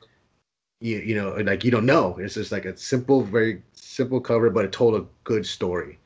You 0.80 0.98
you 0.98 1.14
know, 1.14 1.34
like 1.42 1.62
you 1.62 1.70
don't 1.70 1.84
know. 1.84 2.16
It's 2.18 2.34
just 2.34 2.52
like 2.52 2.64
a 2.64 2.76
simple, 2.76 3.22
very 3.22 3.62
simple 3.74 4.20
cover, 4.20 4.48
but 4.48 4.64
it 4.64 4.72
told 4.72 4.94
a 4.94 5.04
good 5.24 5.44
story. 5.44 5.98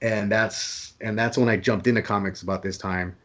And 0.00 0.30
that's 0.30 0.94
and 1.00 1.18
that's 1.18 1.36
when 1.36 1.48
I 1.48 1.56
jumped 1.56 1.88
into 1.88 2.02
comics 2.02 2.42
about 2.42 2.62
this 2.62 2.78
time. 2.78 3.16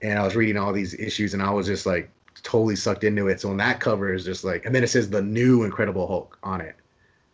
And 0.00 0.18
I 0.18 0.24
was 0.24 0.34
reading 0.34 0.56
all 0.56 0.72
these 0.72 0.94
issues 0.94 1.34
and 1.34 1.42
I 1.42 1.50
was 1.50 1.66
just 1.66 1.84
like 1.84 2.10
totally 2.42 2.76
sucked 2.76 3.04
into 3.04 3.28
it. 3.28 3.40
So 3.40 3.50
on 3.50 3.56
that 3.58 3.80
cover 3.80 4.12
is 4.12 4.24
just 4.24 4.44
like 4.44 4.64
and 4.66 4.74
then 4.74 4.82
it 4.82 4.88
says 4.88 5.10
the 5.10 5.22
new 5.22 5.64
Incredible 5.64 6.06
Hulk 6.06 6.38
on 6.42 6.60
it. 6.60 6.76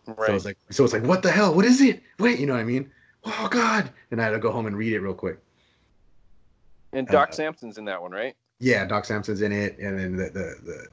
Right. 0.06 0.28
So 0.28 0.34
it's 0.34 0.44
like 0.44 0.58
so 0.70 0.84
it's 0.84 0.92
like 0.92 1.04
what 1.04 1.22
the 1.22 1.30
hell? 1.30 1.54
What 1.54 1.64
is 1.64 1.80
it? 1.80 2.02
Wait, 2.18 2.38
you 2.38 2.46
know 2.46 2.54
what 2.54 2.60
I 2.60 2.64
mean? 2.64 2.90
oh 3.26 3.48
god 3.50 3.90
and 4.10 4.20
i 4.20 4.24
had 4.24 4.30
to 4.30 4.38
go 4.38 4.50
home 4.50 4.66
and 4.66 4.76
read 4.76 4.92
it 4.92 5.00
real 5.00 5.14
quick 5.14 5.38
and 6.92 7.06
doc 7.08 7.30
uh, 7.30 7.32
samson's 7.32 7.78
in 7.78 7.84
that 7.84 8.00
one 8.00 8.12
right 8.12 8.36
yeah 8.58 8.84
doc 8.84 9.04
samson's 9.04 9.42
in 9.42 9.52
it 9.52 9.78
and 9.78 9.98
then 9.98 10.16
the 10.16 10.24
the 10.24 10.54
the, 10.64 10.86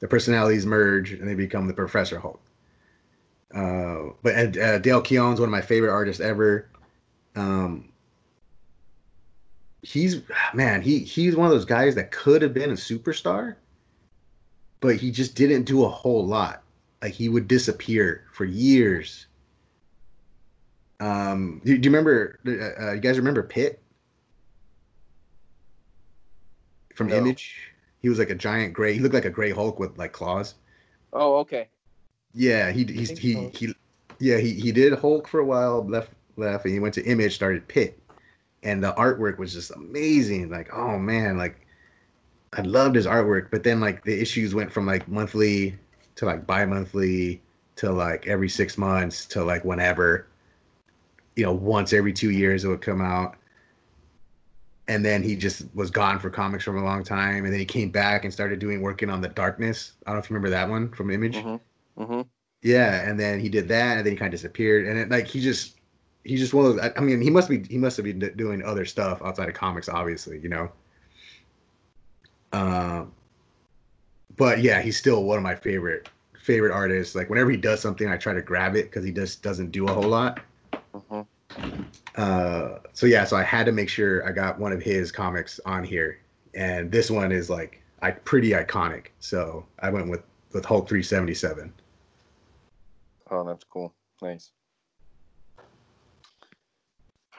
the 0.00 0.08
personalities 0.08 0.66
merge 0.66 1.12
and 1.12 1.26
they 1.26 1.34
become 1.34 1.66
the 1.66 1.72
professor 1.72 2.18
hulk 2.18 2.40
uh, 3.54 4.12
but 4.22 4.56
uh, 4.58 4.78
dale 4.78 5.00
keown's 5.00 5.40
one 5.40 5.48
of 5.48 5.52
my 5.52 5.60
favorite 5.60 5.90
artists 5.90 6.20
ever 6.20 6.68
um, 7.36 7.89
he's 9.82 10.22
man 10.54 10.82
he 10.82 11.00
he's 11.00 11.36
one 11.36 11.46
of 11.46 11.52
those 11.52 11.64
guys 11.64 11.94
that 11.94 12.10
could 12.10 12.42
have 12.42 12.52
been 12.52 12.70
a 12.70 12.74
superstar 12.74 13.56
but 14.80 14.96
he 14.96 15.10
just 15.10 15.34
didn't 15.34 15.64
do 15.64 15.84
a 15.84 15.88
whole 15.88 16.26
lot 16.26 16.62
like 17.02 17.12
he 17.12 17.28
would 17.28 17.48
disappear 17.48 18.24
for 18.32 18.44
years 18.44 19.26
um, 21.00 21.62
do, 21.64 21.76
do 21.78 21.88
you 21.88 21.96
remember? 21.96 22.38
Uh, 22.46 22.84
uh, 22.84 22.92
you 22.92 23.00
guys 23.00 23.18
remember 23.18 23.42
Pitt 23.42 23.80
from 26.94 27.08
no. 27.08 27.16
Image? 27.16 27.72
He 28.02 28.08
was 28.08 28.18
like 28.18 28.30
a 28.30 28.34
giant 28.34 28.74
gray. 28.74 28.92
He 28.92 29.00
looked 29.00 29.14
like 29.14 29.24
a 29.24 29.30
gray 29.30 29.50
Hulk 29.50 29.78
with 29.78 29.98
like 29.98 30.12
claws. 30.12 30.54
Oh, 31.12 31.36
okay. 31.38 31.68
Yeah, 32.34 32.70
he 32.70 32.84
he 32.84 33.04
he, 33.06 33.32
so. 33.34 33.50
he 33.54 33.74
yeah 34.18 34.38
he 34.38 34.52
he 34.52 34.72
did 34.72 34.92
Hulk 34.98 35.26
for 35.26 35.40
a 35.40 35.44
while, 35.44 35.84
left 35.84 36.12
left, 36.36 36.64
and 36.66 36.74
he 36.74 36.80
went 36.80 36.94
to 36.94 37.04
Image, 37.04 37.34
started 37.34 37.66
Pitt, 37.66 37.98
and 38.62 38.82
the 38.82 38.92
artwork 38.94 39.38
was 39.38 39.52
just 39.52 39.70
amazing. 39.70 40.50
Like, 40.50 40.72
oh 40.72 40.98
man, 40.98 41.36
like 41.36 41.66
I 42.52 42.62
loved 42.62 42.96
his 42.96 43.06
artwork, 43.06 43.50
but 43.50 43.62
then 43.62 43.80
like 43.80 44.04
the 44.04 44.20
issues 44.20 44.54
went 44.54 44.72
from 44.72 44.86
like 44.86 45.08
monthly 45.08 45.78
to 46.16 46.26
like 46.26 46.46
bi-monthly 46.46 47.40
to 47.76 47.92
like 47.92 48.26
every 48.26 48.48
six 48.48 48.76
months 48.76 49.24
to 49.26 49.42
like 49.44 49.64
whenever 49.64 50.26
you 51.36 51.46
know, 51.46 51.52
once 51.52 51.92
every 51.92 52.12
two 52.12 52.30
years 52.30 52.64
it 52.64 52.68
would 52.68 52.82
come 52.82 53.00
out. 53.00 53.36
And 54.88 55.04
then 55.04 55.22
he 55.22 55.36
just 55.36 55.62
was 55.74 55.90
gone 55.90 56.18
for 56.18 56.28
comics 56.28 56.64
for 56.64 56.76
a 56.76 56.84
long 56.84 57.04
time. 57.04 57.44
And 57.44 57.52
then 57.52 57.60
he 57.60 57.64
came 57.64 57.90
back 57.90 58.24
and 58.24 58.32
started 58.32 58.58
doing 58.58 58.82
working 58.82 59.08
on 59.08 59.20
the 59.20 59.28
Darkness. 59.28 59.92
I 60.04 60.10
don't 60.10 60.16
know 60.16 60.24
if 60.24 60.28
you 60.28 60.34
remember 60.34 60.50
that 60.50 60.68
one 60.68 60.90
from 60.90 61.10
Image. 61.10 61.36
Mm-hmm. 61.36 62.02
Mm-hmm. 62.02 62.20
Yeah, 62.62 63.08
and 63.08 63.18
then 63.18 63.40
he 63.40 63.48
did 63.48 63.68
that, 63.68 63.96
and 63.96 64.04
then 64.04 64.12
he 64.12 64.18
kind 64.18 64.34
of 64.34 64.38
disappeared. 64.38 64.86
And 64.86 64.98
it, 64.98 65.08
like 65.08 65.26
he 65.26 65.40
just, 65.40 65.79
he's 66.24 66.40
just 66.40 66.54
one 66.54 66.66
of 66.66 66.76
those. 66.76 66.92
I 66.96 67.00
mean, 67.00 67.20
he 67.20 67.30
must 67.30 67.48
be, 67.48 67.62
he 67.64 67.78
must 67.78 67.96
have 67.96 68.04
been 68.04 68.18
doing 68.36 68.62
other 68.62 68.84
stuff 68.84 69.22
outside 69.22 69.48
of 69.48 69.54
comics, 69.54 69.88
obviously, 69.88 70.38
you 70.38 70.48
know. 70.48 70.70
Um, 72.52 73.12
but 74.36 74.60
yeah, 74.60 74.80
he's 74.80 74.96
still 74.96 75.24
one 75.24 75.36
of 75.36 75.42
my 75.42 75.54
favorite 75.54 76.08
favorite 76.42 76.72
artists. 76.72 77.14
Like 77.14 77.30
whenever 77.30 77.50
he 77.50 77.56
does 77.56 77.80
something, 77.80 78.08
I 78.08 78.16
try 78.16 78.32
to 78.32 78.42
grab 78.42 78.74
it 78.76 78.84
because 78.84 79.04
he 79.04 79.12
just 79.12 79.42
doesn't 79.42 79.70
do 79.70 79.86
a 79.86 79.92
whole 79.92 80.08
lot. 80.08 80.40
Mm-hmm. 80.94 81.82
Uh, 82.16 82.78
so 82.92 83.06
yeah, 83.06 83.24
so 83.24 83.36
I 83.36 83.42
had 83.42 83.66
to 83.66 83.72
make 83.72 83.88
sure 83.88 84.26
I 84.26 84.32
got 84.32 84.58
one 84.58 84.72
of 84.72 84.82
his 84.82 85.12
comics 85.12 85.60
on 85.66 85.84
here, 85.84 86.20
and 86.54 86.90
this 86.90 87.10
one 87.10 87.32
is 87.32 87.50
like 87.50 87.82
I 88.02 88.12
pretty 88.12 88.50
iconic. 88.50 89.06
So 89.20 89.64
I 89.80 89.90
went 89.90 90.08
with 90.08 90.22
with 90.52 90.64
Hulk 90.64 90.88
377. 90.88 91.72
Oh, 93.30 93.44
that's 93.44 93.64
cool. 93.64 93.94
Nice. 94.20 94.50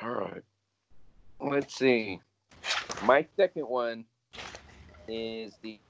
All 0.01 0.11
right. 0.11 0.43
Let's 1.39 1.75
see. 1.75 2.21
My 3.01 3.27
second 3.37 3.67
one 3.67 4.05
is 5.07 5.57
the 5.63 5.81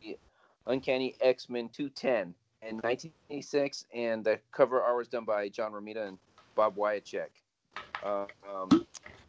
Uncanny 0.68 1.16
X 1.22 1.50
Men 1.50 1.70
210 1.70 2.36
in 2.64 2.76
1986, 2.78 3.86
and 3.94 4.26
the 4.26 4.40
cover 4.52 4.82
art 4.82 4.98
was 4.98 5.10
done 5.10 5.26
by 5.26 5.50
John 5.50 5.74
Romita 5.74 6.08
and 6.08 6.20
Bob 6.56 6.76
Wiacek. 6.78 7.30
Uh, 8.04 8.28
um, 8.50 8.70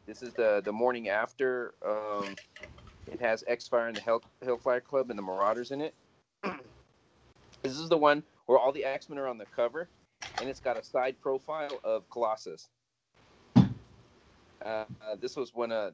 this 0.07 0.23
is 0.23 0.35
the 0.35 0.63
the 0.65 0.73
morning 0.73 1.09
after. 1.11 1.75
Um, 1.87 2.39
it 3.07 3.21
has 3.21 3.45
X 3.47 3.69
Fire 3.69 3.89
and 3.89 3.97
the 3.99 4.03
Hell, 4.03 4.25
Hellfire 4.43 4.81
Club 4.83 5.11
and 5.11 5.19
the 5.19 5.23
Marauders 5.23 5.73
in 5.73 5.83
it. 5.83 5.97
this 6.43 7.79
is 7.79 7.89
the 7.91 7.99
one 7.99 8.25
where 8.47 8.59
all 8.59 8.73
the 8.73 8.85
X 8.85 9.09
Men 9.09 9.19
are 9.19 9.29
on 9.29 9.39
the 9.39 9.47
cover, 9.47 9.91
and 10.41 10.49
it's 10.51 10.61
got 10.61 10.79
a 10.79 10.85
side 10.85 11.21
profile 11.21 11.81
of 11.85 12.09
Colossus. 12.11 12.71
Uh, 14.65 14.85
this 15.21 15.37
was 15.37 15.55
when 15.55 15.73
uh, 15.73 15.91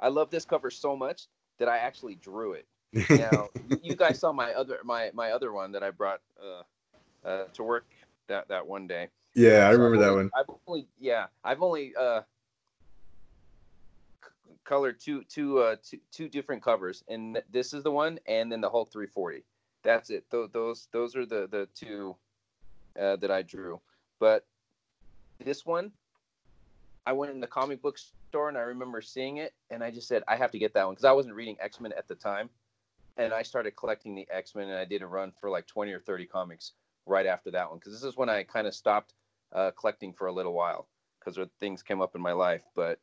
I 0.00 0.08
love 0.08 0.30
this 0.30 0.44
cover 0.44 0.70
so 0.70 0.96
much 0.96 1.26
that 1.58 1.68
I 1.68 1.78
actually 1.78 2.16
drew 2.16 2.52
it. 2.52 2.66
Now 3.10 3.48
you 3.82 3.94
guys 3.94 4.18
saw 4.18 4.32
my 4.32 4.52
other 4.54 4.78
my 4.84 5.10
my 5.12 5.32
other 5.32 5.52
one 5.52 5.72
that 5.72 5.82
I 5.82 5.90
brought 5.90 6.20
uh, 6.40 7.28
uh, 7.28 7.44
to 7.52 7.62
work 7.62 7.86
that 8.28 8.48
that 8.48 8.66
one 8.66 8.86
day. 8.86 9.08
Yeah, 9.34 9.68
I 9.68 9.70
remember 9.70 9.98
that 9.98 10.14
one. 10.14 10.30
I've 10.34 10.46
only 10.66 10.88
yeah, 10.98 11.26
I've 11.44 11.62
only 11.62 11.94
uh 11.94 12.22
colored 14.64 14.98
two 14.98 15.24
two 15.24 15.58
uh 15.58 15.76
two, 15.84 15.98
two 16.10 16.28
different 16.28 16.62
covers 16.62 17.04
and 17.08 17.40
this 17.50 17.72
is 17.72 17.82
the 17.82 17.90
one 17.90 18.18
and 18.26 18.50
then 18.50 18.60
the 18.60 18.70
Hulk 18.70 18.90
340. 18.90 19.44
That's 19.82 20.10
it. 20.10 20.24
Those 20.30 20.50
those 20.52 20.88
those 20.92 21.16
are 21.16 21.26
the 21.26 21.46
the 21.50 21.68
two 21.74 22.16
uh, 22.98 23.16
that 23.16 23.30
I 23.30 23.42
drew. 23.42 23.80
But 24.18 24.46
this 25.44 25.66
one 25.66 25.92
I 27.06 27.12
went 27.12 27.32
in 27.32 27.40
the 27.40 27.46
comic 27.46 27.80
book 27.80 27.98
store 27.98 28.48
and 28.48 28.58
I 28.58 28.62
remember 28.62 29.00
seeing 29.00 29.36
it 29.36 29.54
and 29.70 29.82
I 29.82 29.90
just 29.90 30.08
said 30.08 30.22
I 30.26 30.36
have 30.36 30.50
to 30.50 30.58
get 30.58 30.74
that 30.74 30.84
one 30.84 30.94
because 30.94 31.04
I 31.04 31.12
wasn't 31.12 31.36
reading 31.36 31.56
X-Men 31.60 31.92
at 31.96 32.08
the 32.08 32.16
time. 32.16 32.50
And 33.16 33.32
I 33.32 33.42
started 33.42 33.76
collecting 33.76 34.14
the 34.14 34.26
X-Men 34.30 34.68
and 34.68 34.76
I 34.76 34.84
did 34.84 35.02
a 35.02 35.06
run 35.06 35.32
for 35.40 35.48
like 35.48 35.66
20 35.66 35.92
or 35.92 36.00
30 36.00 36.26
comics 36.26 36.72
right 37.06 37.26
after 37.26 37.50
that 37.52 37.70
one 37.70 37.78
because 37.78 37.92
this 37.92 38.02
is 38.02 38.16
when 38.16 38.28
I 38.28 38.42
kind 38.42 38.66
of 38.66 38.74
stopped 38.74 39.14
uh, 39.54 39.70
collecting 39.78 40.12
for 40.12 40.26
a 40.26 40.32
little 40.32 40.52
while 40.52 40.88
because 41.18 41.38
things 41.60 41.82
came 41.82 42.02
up 42.02 42.14
in 42.14 42.20
my 42.20 42.32
life. 42.32 42.62
But 42.74 42.98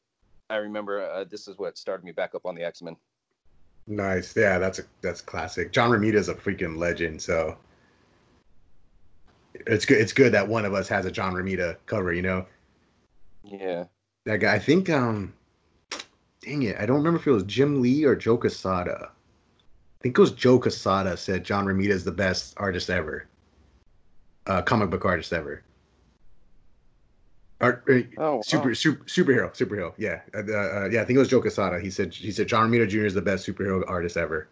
I 0.50 0.57
remember 0.57 1.01
uh, 1.01 1.24
this 1.24 1.48
is 1.48 1.57
what 1.57 1.77
started 1.77 2.03
me 2.03 2.12
back 2.12 2.36
up 2.36 2.45
on 2.45 2.55
the 2.55 2.63
X 2.63 2.81
Men. 2.81 2.98
Nice, 3.88 4.36
yeah, 4.36 4.60
that's 4.60 4.79
a 4.79 4.83
that's 5.01 5.22
classic. 5.22 5.72
John 5.72 5.89
Romita 5.89 6.15
is 6.15 6.29
a 6.29 6.36
freaking 6.36 6.77
legend, 6.77 7.22
so 7.22 7.57
it's 9.67 9.86
good. 9.86 10.00
It's 10.00 10.13
good 10.13 10.33
that 10.33 10.48
one 10.48 10.65
of 10.65 10.74
us 10.74 10.88
has 10.88 11.05
a 11.05 11.12
John 11.12 11.33
Romita 11.33 11.77
cover, 11.86 12.13
you 12.13 12.22
know. 12.22 12.45
Yeah. 13.43 13.85
That 14.25 14.38
guy, 14.38 14.55
I 14.55 14.59
think. 14.59 14.89
Um, 14.89 15.33
dang 16.41 16.63
it, 16.63 16.77
I 16.79 16.85
don't 16.85 16.97
remember 16.97 17.19
if 17.19 17.27
it 17.27 17.31
was 17.31 17.43
Jim 17.43 17.81
Lee 17.81 18.03
or 18.03 18.15
Joe 18.15 18.38
Quesada. 18.38 19.09
I 19.09 20.01
think 20.01 20.17
it 20.17 20.21
was 20.21 20.31
Joe 20.31 20.59
Quesada 20.59 21.15
said 21.15 21.43
John 21.43 21.65
Romita 21.65 21.89
is 21.89 22.03
the 22.03 22.12
best 22.12 22.53
artist 22.57 22.89
ever, 22.89 23.25
uh, 24.47 24.62
comic 24.62 24.89
book 24.89 25.05
artist 25.05 25.31
ever. 25.31 25.63
Art, 27.62 27.83
uh, 27.89 28.01
oh, 28.17 28.41
super, 28.41 28.71
oh. 28.71 28.73
super, 28.73 29.05
superhero, 29.05 29.55
superhero. 29.55 29.93
Yeah, 29.97 30.19
uh, 30.35 30.39
uh, 30.39 30.89
yeah. 30.91 31.01
I 31.01 31.05
think 31.05 31.15
it 31.15 31.19
was 31.19 31.29
Joe 31.29 31.39
Quesada. 31.39 31.79
He 31.79 31.89
said 31.89 32.13
he 32.13 32.31
said 32.31 32.47
John 32.47 32.69
Romita 32.69 32.89
Jr. 32.89 33.05
is 33.05 33.13
the 33.13 33.21
best 33.21 33.47
superhero 33.47 33.83
artist 33.88 34.17
ever, 34.17 34.50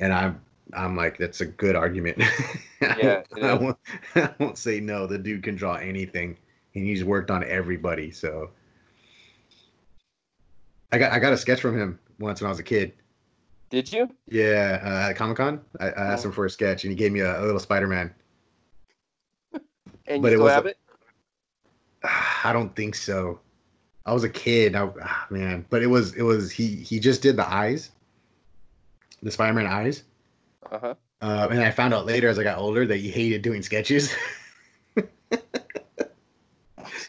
and 0.00 0.12
I'm 0.12 0.40
I'm 0.72 0.96
like, 0.96 1.18
that's 1.18 1.40
a 1.40 1.46
good 1.46 1.76
argument. 1.76 2.22
Yeah, 2.98 3.22
I, 3.42 3.54
won't, 3.54 3.78
I 4.14 4.30
won't 4.38 4.58
say 4.58 4.78
no. 4.78 5.06
The 5.06 5.16
dude 5.16 5.42
can 5.42 5.56
draw 5.56 5.76
anything, 5.76 6.36
and 6.74 6.84
he's 6.84 7.04
worked 7.04 7.30
on 7.30 7.44
everybody. 7.44 8.10
So 8.10 8.50
I 10.92 10.98
got 10.98 11.12
I 11.12 11.18
got 11.18 11.32
a 11.32 11.36
sketch 11.36 11.60
from 11.60 11.78
him 11.78 11.98
once 12.18 12.40
when 12.40 12.46
I 12.46 12.50
was 12.50 12.58
a 12.58 12.64
kid. 12.64 12.92
Did 13.70 13.92
you? 13.92 14.08
Yeah, 14.28 14.80
uh, 14.84 15.10
at 15.10 15.14
Comic 15.14 15.38
Con, 15.38 15.60
I, 15.80 15.88
I 15.88 16.12
asked 16.12 16.24
him 16.24 16.32
for 16.32 16.46
a 16.46 16.50
sketch, 16.50 16.84
and 16.84 16.92
he 16.92 16.96
gave 16.96 17.10
me 17.10 17.20
a, 17.20 17.40
a 17.40 17.42
little 17.42 17.60
Spider 17.60 17.86
Man. 17.88 18.14
And 20.06 20.22
But 20.22 20.32
you 20.32 20.38
still 20.38 20.48
have 20.48 20.66
it? 20.66 20.78
I 22.44 22.52
don't 22.52 22.74
think 22.76 22.94
so. 22.94 23.40
I 24.06 24.12
was 24.12 24.22
a 24.22 24.28
kid. 24.28 24.76
I, 24.76 24.88
ah, 25.02 25.26
man, 25.30 25.64
but 25.70 25.82
it 25.82 25.86
was 25.86 26.14
it 26.14 26.22
was 26.22 26.52
he 26.52 26.76
he 26.76 27.00
just 27.00 27.22
did 27.22 27.36
the 27.36 27.50
eyes, 27.50 27.90
the 29.22 29.30
Spider 29.30 29.54
Man 29.54 29.66
eyes. 29.66 30.04
Uh 30.70 30.78
huh. 30.78 30.94
Uh, 31.20 31.48
and 31.50 31.62
I 31.62 31.70
found 31.70 31.94
out 31.94 32.04
later 32.04 32.28
as 32.28 32.38
I 32.38 32.42
got 32.42 32.58
older 32.58 32.86
that 32.86 32.98
he 32.98 33.10
hated 33.10 33.40
doing 33.40 33.62
sketches. 33.62 34.14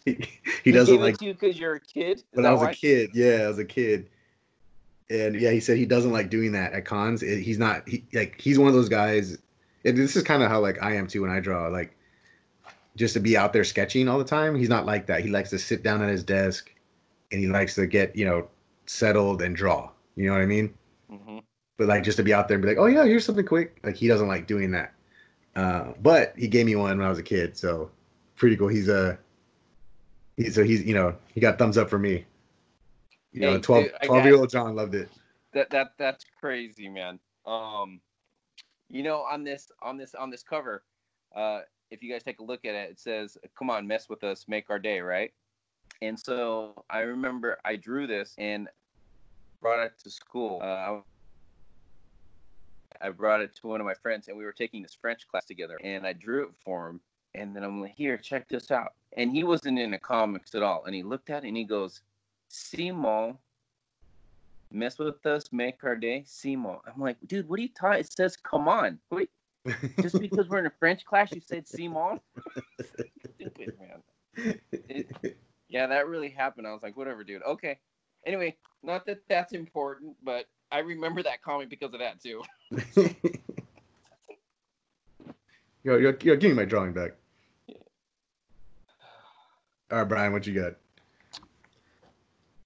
he, 0.16 0.18
he 0.64 0.72
doesn't 0.72 1.00
like 1.00 1.22
you 1.22 1.34
because 1.34 1.60
you're 1.60 1.76
a 1.76 1.80
kid. 1.80 2.18
Is 2.18 2.24
when 2.34 2.46
I 2.46 2.52
was 2.52 2.62
why? 2.62 2.72
a 2.72 2.76
kid. 2.76 3.10
Yeah, 3.14 3.44
I 3.44 3.48
was 3.48 3.60
a 3.60 3.66
kid. 3.66 4.10
And 5.10 5.40
yeah, 5.40 5.52
he 5.52 5.60
said 5.60 5.78
he 5.78 5.86
doesn't 5.86 6.12
like 6.12 6.30
doing 6.30 6.52
that 6.54 6.74
at 6.74 6.86
cons. 6.86 7.24
It- 7.24 7.42
he's 7.42 7.58
not 7.60 7.88
he 7.88 8.04
like 8.14 8.40
he's 8.40 8.60
one 8.60 8.68
of 8.68 8.74
those 8.74 8.90
guys. 8.90 9.38
And 9.84 9.98
this 9.98 10.16
is 10.16 10.24
kind 10.24 10.42
of 10.44 10.50
how 10.50 10.60
like 10.62 10.82
I 10.82 10.96
am 10.96 11.08
too 11.08 11.22
when 11.22 11.32
I 11.32 11.40
draw. 11.40 11.68
Like 11.68 11.96
just 12.96 13.14
to 13.16 13.20
be 13.20 13.36
out 13.36 13.52
there 13.52 13.64
sketching 13.64 14.08
all 14.08 14.18
the 14.18 14.24
time. 14.24 14.56
He's 14.56 14.70
not 14.70 14.86
like 14.86 15.06
that. 15.08 15.24
He 15.24 15.30
likes 15.30 15.50
to 15.50 15.60
sit 15.60 15.84
down 15.84 16.02
at 16.02 16.10
his 16.10 16.24
desk 16.24 16.72
and 17.32 17.42
he 17.42 17.48
likes 17.48 17.76
to 17.76 17.88
get 17.88 18.16
you 18.16 18.26
know 18.26 18.48
settled 18.86 19.42
and 19.42 19.56
draw. 19.56 19.90
You 20.16 20.28
know 20.28 20.34
what 20.34 20.42
I 20.42 20.46
mean? 20.46 20.74
Mhm. 21.12 21.44
But 21.78 21.88
like 21.88 22.04
just 22.04 22.18
to 22.18 22.24
be 22.24 22.34
out 22.34 22.48
there 22.48 22.56
and 22.56 22.62
be 22.62 22.70
like, 22.70 22.78
oh 22.78 22.86
yeah, 22.86 23.06
here's 23.06 23.26
something 23.26 23.46
quick. 23.46 23.80
Like 23.84 23.96
he 23.96 24.08
doesn't 24.08 24.28
like 24.28 24.48
doing 24.48 24.72
that. 24.72 24.94
Uh, 25.56 25.94
but 26.02 26.34
he 26.38 26.48
gave 26.48 26.66
me 26.66 26.76
one 26.76 26.98
when 26.98 27.06
I 27.06 27.10
was 27.10 27.20
a 27.20 27.24
kid, 27.24 27.58
so 27.58 27.90
pretty 28.36 28.58
cool. 28.58 28.68
He's 28.68 28.90
a 28.90 29.18
so 30.52 30.64
he's 30.64 30.84
you 30.84 30.94
know 30.94 31.16
he 31.34 31.40
got 31.40 31.58
thumbs 31.58 31.78
up 31.78 31.90
for 31.90 32.00
me. 32.00 32.26
You 33.32 33.42
Hey, 33.42 33.54
know, 33.54 33.60
12, 33.60 33.88
12 34.04 34.26
year 34.26 34.36
old 34.36 34.50
John 34.50 34.76
loved 34.76 34.96
it. 34.96 35.10
That 35.54 35.70
that 35.72 35.94
that's 35.98 36.26
crazy, 36.40 36.90
man. 36.90 37.20
Um, 37.46 38.02
you 38.90 39.04
know, 39.04 39.22
on 39.22 39.44
this 39.44 39.72
on 39.82 39.98
this 39.98 40.16
on 40.16 40.30
this 40.30 40.44
cover, 40.44 40.84
uh, 41.36 41.62
if 41.92 42.04
you 42.04 42.12
guys 42.12 42.24
take 42.24 42.40
a 42.40 42.44
look 42.44 42.66
at 42.66 42.76
it, 42.76 42.92
it 42.92 43.00
says, 43.00 43.38
"Come 43.58 43.70
on, 43.70 43.88
mess 43.88 44.10
with 44.10 44.24
us, 44.24 44.48
make 44.48 44.70
our 44.70 44.80
day," 44.80 45.00
right? 45.02 45.34
And 46.02 46.20
so 46.20 46.84
I 46.90 47.00
remember 47.02 47.58
I 47.66 47.76
drew 47.78 48.08
this 48.08 48.36
and 48.38 48.68
brought 49.62 49.80
it 49.86 49.94
to 50.04 50.10
school. 50.10 50.60
Uh, 50.62 51.02
I 53.02 53.10
brought 53.10 53.42
it 53.42 53.56
to 53.58 53.68
one 53.68 53.82
of 53.82 53.86
my 53.86 53.94
friends, 53.94 54.28
and 54.28 54.38
we 54.38 54.46
were 54.46 54.54
taking 54.54 54.82
this 54.82 54.94
French 54.94 55.28
class 55.28 55.46
together. 55.46 55.78
And 55.84 56.06
I 56.06 56.14
drew 56.14 56.44
it 56.48 56.56
for 56.64 56.88
him, 56.90 57.02
and 57.34 57.56
then 57.56 57.64
I'm 57.64 57.82
like, 57.82 57.94
"Here, 57.96 58.18
check 58.18 58.48
this 58.48 58.72
out." 58.72 58.94
And 59.16 59.32
he 59.32 59.44
wasn't 59.44 59.80
in 59.80 59.86
into 59.86 60.00
comics 60.00 60.56
at 60.56 60.64
all, 60.64 60.86
and 60.86 60.94
he 60.94 61.04
looked 61.04 61.30
at 61.30 61.44
it 61.44 61.48
and 61.48 61.58
he 61.58 61.64
goes, 61.64 62.02
"Simon." 62.50 63.38
mess 64.76 65.00
with 65.00 65.26
us, 65.26 65.52
make 65.52 65.84
our 65.84 65.96
day, 65.96 66.24
Simon. 66.28 66.78
I'm 66.86 67.02
like, 67.02 67.18
dude, 67.26 67.48
what 67.50 67.60
are 67.60 67.64
you 67.64 67.70
talking? 67.70 68.00
It 68.02 68.12
says, 68.12 68.38
come 68.38 68.68
on. 68.68 69.00
What, 69.10 69.28
just 70.02 70.20
because 70.20 70.48
we're 70.50 70.60
in 70.60 70.66
a 70.68 70.74
French 70.80 71.06
class, 71.06 71.32
you 71.32 71.42
said 71.44 71.68
Simon? 71.68 72.20
Stupid, 73.36 73.74
man. 73.80 74.60
It- 74.72 75.38
yeah, 75.68 75.88
that 75.88 76.08
really 76.08 76.30
happened. 76.30 76.68
I 76.68 76.74
was 76.74 76.84
like, 76.84 76.96
whatever, 76.96 77.24
dude. 77.24 77.42
Okay. 77.42 77.80
Anyway, 78.26 78.56
not 78.84 79.06
that 79.08 79.22
that's 79.28 79.52
important, 79.52 80.16
but 80.24 80.46
I 80.72 80.80
remember 80.80 81.24
that 81.24 81.42
comic 81.42 81.70
because 81.70 81.92
of 81.94 82.00
that 82.00 82.22
too. 82.22 82.44
yo, 85.84 85.98
yo, 85.98 86.14
yo, 86.22 86.36
give 86.36 86.44
me 86.44 86.54
my 86.54 86.66
drawing 86.66 86.94
back. 86.94 87.14
All 89.92 90.00
right, 90.00 90.08
Brian, 90.08 90.34
what 90.34 90.48
you 90.48 90.54
got? 90.54 90.74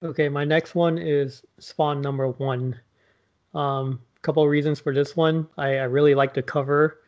Okay, 0.02 0.28
my 0.28 0.44
next 0.44 0.74
one 0.74 0.96
is 0.96 1.42
Spawn 1.58 2.00
number 2.00 2.28
one. 2.28 2.78
Um, 3.54 4.00
couple 4.22 4.42
of 4.42 4.50
reasons 4.50 4.80
for 4.80 4.94
this 4.94 5.16
one. 5.16 5.46
I, 5.56 5.78
I 5.78 5.84
really 5.84 6.14
like 6.14 6.34
the 6.34 6.42
cover. 6.42 7.00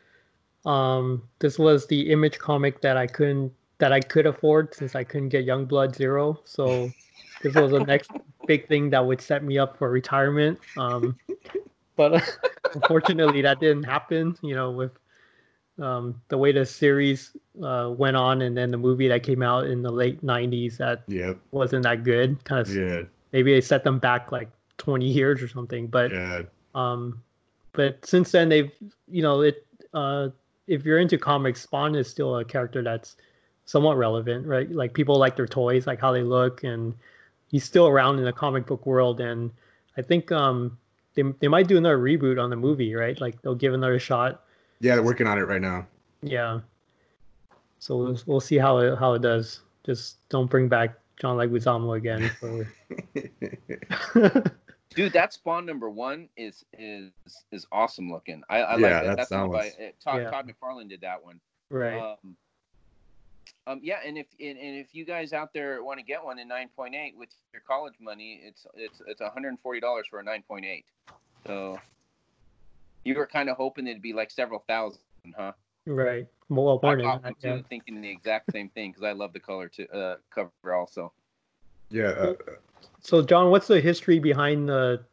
Um, 0.65 1.23
this 1.39 1.59
was 1.59 1.87
the 1.87 2.11
image 2.11 2.39
comic 2.39 2.81
that 2.81 2.97
I 2.97 3.07
couldn't 3.07 3.51
that 3.79 3.91
I 3.91 3.99
could 3.99 4.25
afford 4.25 4.73
since 4.73 4.95
I 4.95 5.03
couldn't 5.03 5.29
get 5.29 5.45
Youngblood 5.45 5.95
Zero. 5.95 6.39
So 6.45 6.91
this 7.41 7.55
was 7.55 7.71
the 7.71 7.83
next 7.83 8.11
big 8.47 8.67
thing 8.67 8.89
that 8.91 9.05
would 9.05 9.19
set 9.19 9.43
me 9.43 9.57
up 9.57 9.77
for 9.77 9.89
retirement. 9.89 10.59
Um, 10.77 11.17
but 11.95 12.37
unfortunately, 12.73 13.41
that 13.41 13.59
didn't 13.59 13.83
happen. 13.83 14.37
You 14.41 14.55
know, 14.55 14.71
with 14.71 14.91
um, 15.79 16.21
the 16.27 16.37
way 16.37 16.51
the 16.51 16.65
series 16.65 17.35
uh, 17.63 17.93
went 17.95 18.15
on, 18.15 18.41
and 18.43 18.55
then 18.55 18.71
the 18.71 18.77
movie 18.77 19.07
that 19.07 19.23
came 19.23 19.41
out 19.41 19.65
in 19.65 19.81
the 19.81 19.91
late 19.91 20.23
'90s 20.23 20.77
that 20.77 21.03
Yep. 21.07 21.39
wasn't 21.51 21.83
that 21.83 22.03
good. 22.03 22.43
Kind 22.45 22.61
of 22.67 22.75
Yeah. 22.75 23.03
maybe 23.31 23.53
they 23.53 23.61
set 23.61 23.83
them 23.83 23.99
back 23.99 24.31
like 24.31 24.49
20 24.77 25.05
years 25.07 25.41
or 25.41 25.47
something. 25.47 25.87
But 25.87 26.11
Yeah. 26.11 26.43
um, 26.75 27.21
but 27.73 28.05
since 28.05 28.31
then 28.31 28.49
they've 28.49 28.71
you 29.07 29.21
know 29.21 29.41
it 29.41 29.65
uh, 29.93 30.29
if 30.67 30.85
you're 30.85 30.99
into 30.99 31.17
comics, 31.17 31.61
Spawn 31.61 31.95
is 31.95 32.09
still 32.09 32.37
a 32.37 32.45
character 32.45 32.81
that's 32.83 33.15
somewhat 33.65 33.97
relevant, 33.97 34.45
right? 34.45 34.69
Like 34.71 34.93
people 34.93 35.17
like 35.17 35.35
their 35.35 35.47
toys, 35.47 35.87
like 35.87 35.99
how 35.99 36.11
they 36.11 36.23
look, 36.23 36.63
and 36.63 36.93
he's 37.47 37.63
still 37.63 37.87
around 37.87 38.19
in 38.19 38.25
the 38.25 38.33
comic 38.33 38.65
book 38.65 38.85
world. 38.85 39.21
And 39.21 39.51
I 39.97 40.01
think 40.01 40.31
um, 40.31 40.77
they 41.15 41.23
they 41.39 41.47
might 41.47 41.67
do 41.67 41.77
another 41.77 41.97
reboot 41.97 42.41
on 42.41 42.49
the 42.49 42.55
movie, 42.55 42.93
right? 42.95 43.19
Like 43.19 43.41
they'll 43.41 43.55
give 43.55 43.73
another 43.73 43.99
shot. 43.99 44.43
Yeah, 44.83 44.95
they're 44.95 45.03
working 45.03 45.27
on 45.27 45.37
it 45.37 45.43
right 45.47 45.61
now. 45.61 45.87
Yeah. 46.21 46.59
So 47.79 47.95
we'll, 47.95 48.19
we'll 48.25 48.41
see 48.41 48.57
how 48.57 48.79
it 48.79 48.99
how 48.99 49.13
it 49.13 49.21
does. 49.21 49.61
Just 49.85 50.17
don't 50.27 50.49
bring 50.49 50.67
back 50.67 50.95
John 51.21 51.37
Leguizamo 51.37 51.95
again. 51.95 52.29
For... 52.39 52.67
Dude, 54.89 55.13
that 55.13 55.31
Spawn 55.31 55.65
number 55.65 55.89
one 55.89 56.27
is 56.35 56.65
is 56.77 57.11
is 57.53 57.65
awesome 57.71 58.11
looking. 58.11 58.43
I, 58.49 58.57
I 58.57 58.59
Yeah, 58.59 58.67
like 58.73 58.81
that. 58.81 59.03
that 59.05 59.17
That's 59.17 59.31
not 59.31 59.51
by 59.51 59.69
sounds- 59.69 59.93
Todd, 60.03 60.21
Yeah. 60.21 60.29
Todd 60.31 60.51
McFarlane 60.51 60.89
did 60.89 60.99
that 61.01 61.23
one. 61.23 61.39
right. 61.69 61.97
Um, 62.23 62.35
um, 63.65 63.79
yeah, 63.81 63.99
and 64.05 64.17
if 64.17 64.27
and, 64.41 64.57
and 64.57 64.75
if 64.75 64.93
you 64.93 65.05
guys 65.05 65.31
out 65.31 65.53
there 65.53 65.81
want 65.81 65.97
to 65.97 66.03
get 66.03 66.21
one 66.21 66.37
in 66.39 66.49
9.8 66.49 67.15
with 67.17 67.29
your 67.53 67.61
college 67.65 67.93
money, 68.01 68.41
it's 68.43 68.67
it's 68.75 69.01
it's 69.07 69.21
140 69.21 69.79
dollars 69.79 70.05
for 70.09 70.19
a 70.19 70.23
9.8. 70.25 70.83
So 71.47 71.79
you 73.05 73.15
were 73.15 73.27
kind 73.27 73.49
of 73.49 73.57
hoping 73.57 73.87
it'd 73.87 74.01
be 74.01 74.13
like 74.13 74.31
several 74.31 74.63
thousand, 74.67 75.01
huh? 75.37 75.53
Right. 75.85 76.27
Well, 76.49 76.79
I 76.83 76.85
more 76.85 76.95
than 76.97 77.05
bought 77.05 77.23
that, 77.23 77.35
one 77.41 77.57
yeah. 77.57 77.61
thinking 77.69 78.01
the 78.01 78.09
exact 78.09 78.51
same 78.51 78.69
thing 78.69 78.91
because 78.91 79.03
I 79.03 79.11
love 79.13 79.33
the 79.33 79.39
color 79.39 79.67
to 79.69 79.87
uh, 79.89 80.15
cover 80.33 80.73
also. 80.73 81.11
Yeah. 81.89 82.09
Uh, 82.09 82.33
So, 83.01 83.21
John, 83.21 83.49
what's 83.51 83.67
the 83.67 83.81
history 83.81 84.19
behind 84.19 84.69
the 84.69 85.03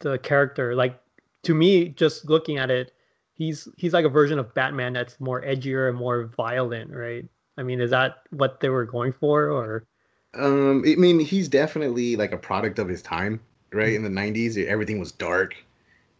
the 0.00 0.18
character? 0.18 0.74
Like, 0.74 1.00
to 1.44 1.54
me, 1.54 1.88
just 1.90 2.28
looking 2.28 2.58
at 2.58 2.70
it, 2.70 2.92
he's 3.34 3.68
he's 3.76 3.92
like 3.92 4.04
a 4.04 4.08
version 4.10 4.38
of 4.38 4.54
Batman 4.54 4.92
that's 4.92 5.18
more 5.20 5.42
edgier 5.42 5.88
and 5.88 5.96
more 5.98 6.26
violent, 6.36 6.90
right? 6.92 7.26
I 7.56 7.62
mean, 7.62 7.80
is 7.80 7.90
that 7.90 8.22
what 8.30 8.60
they 8.60 8.68
were 8.68 8.84
going 8.84 9.12
for, 9.12 9.50
or 9.50 9.86
Um, 10.34 10.84
I 10.86 10.94
mean, 10.96 11.20
he's 11.20 11.48
definitely 11.48 12.16
like 12.16 12.32
a 12.32 12.36
product 12.38 12.78
of 12.78 12.88
his 12.88 13.02
time, 13.02 13.40
right? 13.72 13.94
In 13.94 14.02
the 14.02 14.08
'90s, 14.10 14.56
everything 14.66 14.98
was 15.00 15.12
dark, 15.12 15.56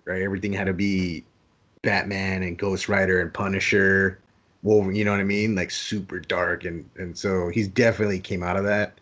right? 0.08 0.22
Everything 0.22 0.52
had 0.52 0.66
to 0.66 0.72
be 0.72 1.24
Batman 1.82 2.42
and 2.42 2.58
Ghost 2.58 2.88
Rider 2.88 3.20
and 3.20 3.32
Punisher, 3.32 4.18
Wolverine. 4.62 4.96
You 4.96 5.04
know 5.04 5.12
what 5.12 5.20
I 5.20 5.24
mean? 5.24 5.54
Like 5.54 5.70
super 5.70 6.18
dark, 6.18 6.64
and 6.64 6.88
and 6.96 7.16
so 7.16 7.48
he's 7.48 7.68
definitely 7.68 8.20
came 8.20 8.42
out 8.42 8.56
of 8.56 8.64
that. 8.64 8.98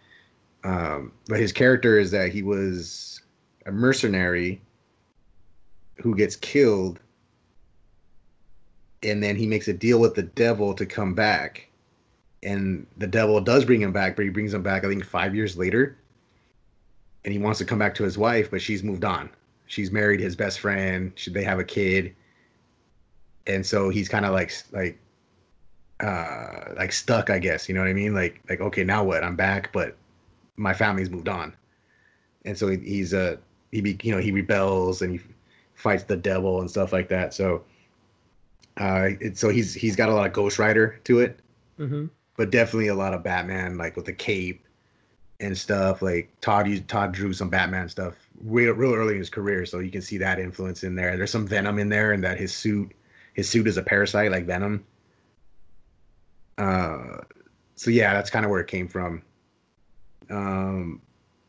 Um, 0.64 1.12
but 1.28 1.38
his 1.38 1.52
character 1.52 1.98
is 1.98 2.10
that 2.10 2.32
he 2.32 2.42
was 2.42 3.22
a 3.66 3.72
mercenary 3.72 4.60
who 5.96 6.14
gets 6.14 6.36
killed, 6.36 7.00
and 9.02 9.22
then 9.22 9.36
he 9.36 9.46
makes 9.46 9.68
a 9.68 9.72
deal 9.72 10.00
with 10.00 10.14
the 10.14 10.24
devil 10.24 10.74
to 10.74 10.84
come 10.84 11.14
back 11.14 11.70
and 12.46 12.86
the 12.96 13.06
devil 13.06 13.40
does 13.40 13.64
bring 13.64 13.82
him 13.82 13.92
back, 13.92 14.14
but 14.14 14.24
he 14.24 14.30
brings 14.30 14.54
him 14.54 14.62
back, 14.62 14.84
I 14.84 14.88
think, 14.88 15.04
five 15.04 15.34
years 15.34 15.56
later. 15.56 15.96
And 17.24 17.32
he 17.32 17.40
wants 17.40 17.58
to 17.58 17.64
come 17.64 17.78
back 17.78 17.94
to 17.96 18.04
his 18.04 18.16
wife, 18.16 18.50
but 18.50 18.62
she's 18.62 18.84
moved 18.84 19.04
on. 19.04 19.28
She's 19.66 19.90
married 19.92 20.20
his 20.20 20.36
best 20.36 20.60
friend. 20.60 21.12
Should 21.16 21.34
they 21.34 21.44
have 21.44 21.58
a 21.58 21.64
kid? 21.64 22.14
And 23.46 23.64
so 23.64 23.88
he's 23.88 24.08
kind 24.08 24.24
of 24.24 24.32
like 24.32 24.52
like 24.72 24.98
uh 26.00 26.74
like 26.76 26.92
stuck, 26.92 27.30
I 27.30 27.38
guess. 27.38 27.68
You 27.68 27.74
know 27.74 27.80
what 27.80 27.88
I 27.90 27.94
mean? 27.94 28.14
Like 28.14 28.40
like 28.48 28.60
okay, 28.60 28.84
now 28.84 29.04
what? 29.04 29.24
I'm 29.24 29.36
back, 29.36 29.72
but 29.72 29.96
my 30.56 30.74
family's 30.74 31.10
moved 31.10 31.28
on. 31.28 31.54
And 32.44 32.56
so 32.58 32.68
he, 32.68 32.78
he's 32.78 33.14
uh 33.14 33.36
he 33.72 33.80
be 33.80 33.98
you 34.02 34.12
know 34.14 34.20
he 34.20 34.32
rebels 34.32 35.02
and 35.02 35.12
he 35.12 35.20
fights 35.74 36.04
the 36.04 36.16
devil 36.16 36.60
and 36.60 36.70
stuff 36.70 36.92
like 36.92 37.08
that. 37.10 37.34
So 37.34 37.64
uh 38.78 39.10
it, 39.20 39.38
so 39.38 39.48
he's 39.48 39.74
he's 39.74 39.96
got 39.96 40.08
a 40.08 40.14
lot 40.14 40.26
of 40.26 40.32
Ghost 40.32 40.58
Rider 40.58 41.00
to 41.04 41.20
it 41.20 41.40
Mhm. 41.78 42.10
but 42.36 42.50
definitely 42.50 42.88
a 42.88 42.94
lot 42.94 43.14
of 43.14 43.22
Batman, 43.22 43.78
like 43.78 43.96
with 43.96 44.06
the 44.06 44.12
cape 44.12 44.65
and 45.40 45.56
stuff. 45.56 46.02
Like 46.02 46.30
Todd 46.40 46.66
used, 46.66 46.88
Todd 46.88 47.12
drew 47.12 47.32
some 47.32 47.50
Batman 47.50 47.88
stuff 47.88 48.14
real 48.44 48.74
real 48.74 48.94
early 48.94 49.14
in 49.14 49.18
his 49.18 49.30
career, 49.30 49.66
so 49.66 49.78
you 49.78 49.90
can 49.90 50.02
see 50.02 50.18
that 50.18 50.38
influence 50.38 50.84
in 50.84 50.94
there. 50.94 51.16
There's 51.16 51.30
some 51.30 51.46
Venom 51.46 51.78
in 51.78 51.88
there, 51.88 52.12
and 52.12 52.22
that 52.24 52.38
his 52.38 52.54
suit 52.54 52.92
his 53.34 53.48
suit 53.48 53.66
is 53.66 53.76
a 53.76 53.82
parasite 53.82 54.30
like 54.30 54.46
Venom. 54.46 54.84
Uh, 56.58 57.18
so 57.74 57.90
yeah, 57.90 58.14
that's 58.14 58.30
kind 58.30 58.44
of 58.44 58.50
where 58.50 58.60
it 58.60 58.68
came 58.68 58.88
from. 58.88 59.22
Um, 60.30 61.00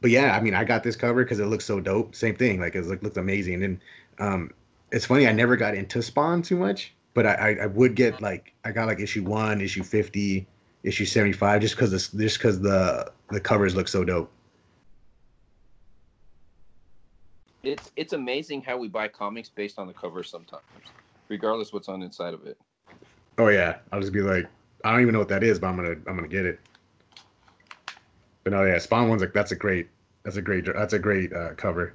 but 0.02 0.12
yeah, 0.12 0.36
I 0.36 0.42
mean, 0.42 0.54
I 0.54 0.64
got 0.64 0.84
this 0.84 0.96
cover 0.96 1.24
because 1.24 1.40
it 1.40 1.46
looks 1.46 1.66
so 1.66 1.80
dope. 1.80 2.14
Same 2.14 2.36
thing, 2.36 2.60
like 2.60 2.76
it 2.76 2.86
looked, 2.86 3.04
looked 3.04 3.18
amazing. 3.18 3.64
And 3.64 3.80
um, 4.20 4.52
it's 4.92 5.06
funny, 5.06 5.28
I 5.28 5.32
never 5.32 5.56
got 5.56 5.76
into 5.76 6.02
Spawn 6.02 6.42
too 6.42 6.58
much, 6.58 6.94
but 7.14 7.26
I, 7.26 7.34
I, 7.34 7.64
I 7.64 7.66
would 7.68 7.96
get 7.96 8.22
like 8.22 8.54
I 8.64 8.72
got 8.72 8.88
like 8.88 9.00
issue 9.00 9.24
one, 9.24 9.62
issue 9.62 9.84
fifty, 9.84 10.46
issue 10.88 11.06
seventy 11.06 11.34
five, 11.34 11.62
just 11.62 11.76
because 11.76 11.92
this 11.92 12.10
just 12.10 12.38
because 12.38 12.62
the 12.62 13.12
the 13.30 13.40
covers 13.40 13.76
look 13.76 13.88
so 13.88 14.04
dope. 14.04 14.32
It's 17.64 17.92
it's 17.96 18.14
amazing 18.14 18.62
how 18.62 18.78
we 18.78 18.88
buy 18.88 19.08
comics 19.08 19.50
based 19.50 19.78
on 19.78 19.88
the 19.88 19.94
cover 19.94 20.24
sometimes, 20.24 20.64
regardless 21.28 21.74
what's 21.74 21.90
on 21.90 22.02
inside 22.02 22.34
of 22.34 22.46
it. 22.46 22.58
Oh 23.38 23.50
yeah, 23.50 23.78
I'll 23.92 24.00
just 24.00 24.14
be 24.14 24.22
like, 24.22 24.48
I 24.84 24.92
don't 24.92 25.02
even 25.02 25.14
know 25.14 25.20
what 25.20 25.30
that 25.30 25.44
is, 25.44 25.60
but 25.60 25.68
I'm 25.68 25.76
gonna 25.76 25.98
I'm 26.08 26.16
gonna 26.16 26.28
get 26.28 26.46
it. 26.46 26.60
But 28.44 28.54
no, 28.54 28.64
yeah, 28.64 28.78
Spawn 28.78 29.10
one's 29.10 29.22
like 29.22 29.34
that's 29.34 29.52
a 29.52 29.56
great 29.56 29.90
that's 30.24 30.38
a 30.38 30.42
great 30.42 30.66
that's 30.66 30.94
a 30.94 31.00
great 31.00 31.34
uh, 31.34 31.54
cover. 31.56 31.94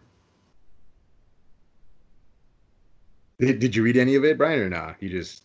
Did, 3.38 3.59
did 3.59 3.74
you 3.74 3.83
read 3.83 3.96
any 3.96 4.14
of 4.14 4.24
it, 4.24 4.38
Brian, 4.38 4.61
or 4.61 4.68
not? 4.68 4.96
You 5.00 5.09
just 5.09 5.44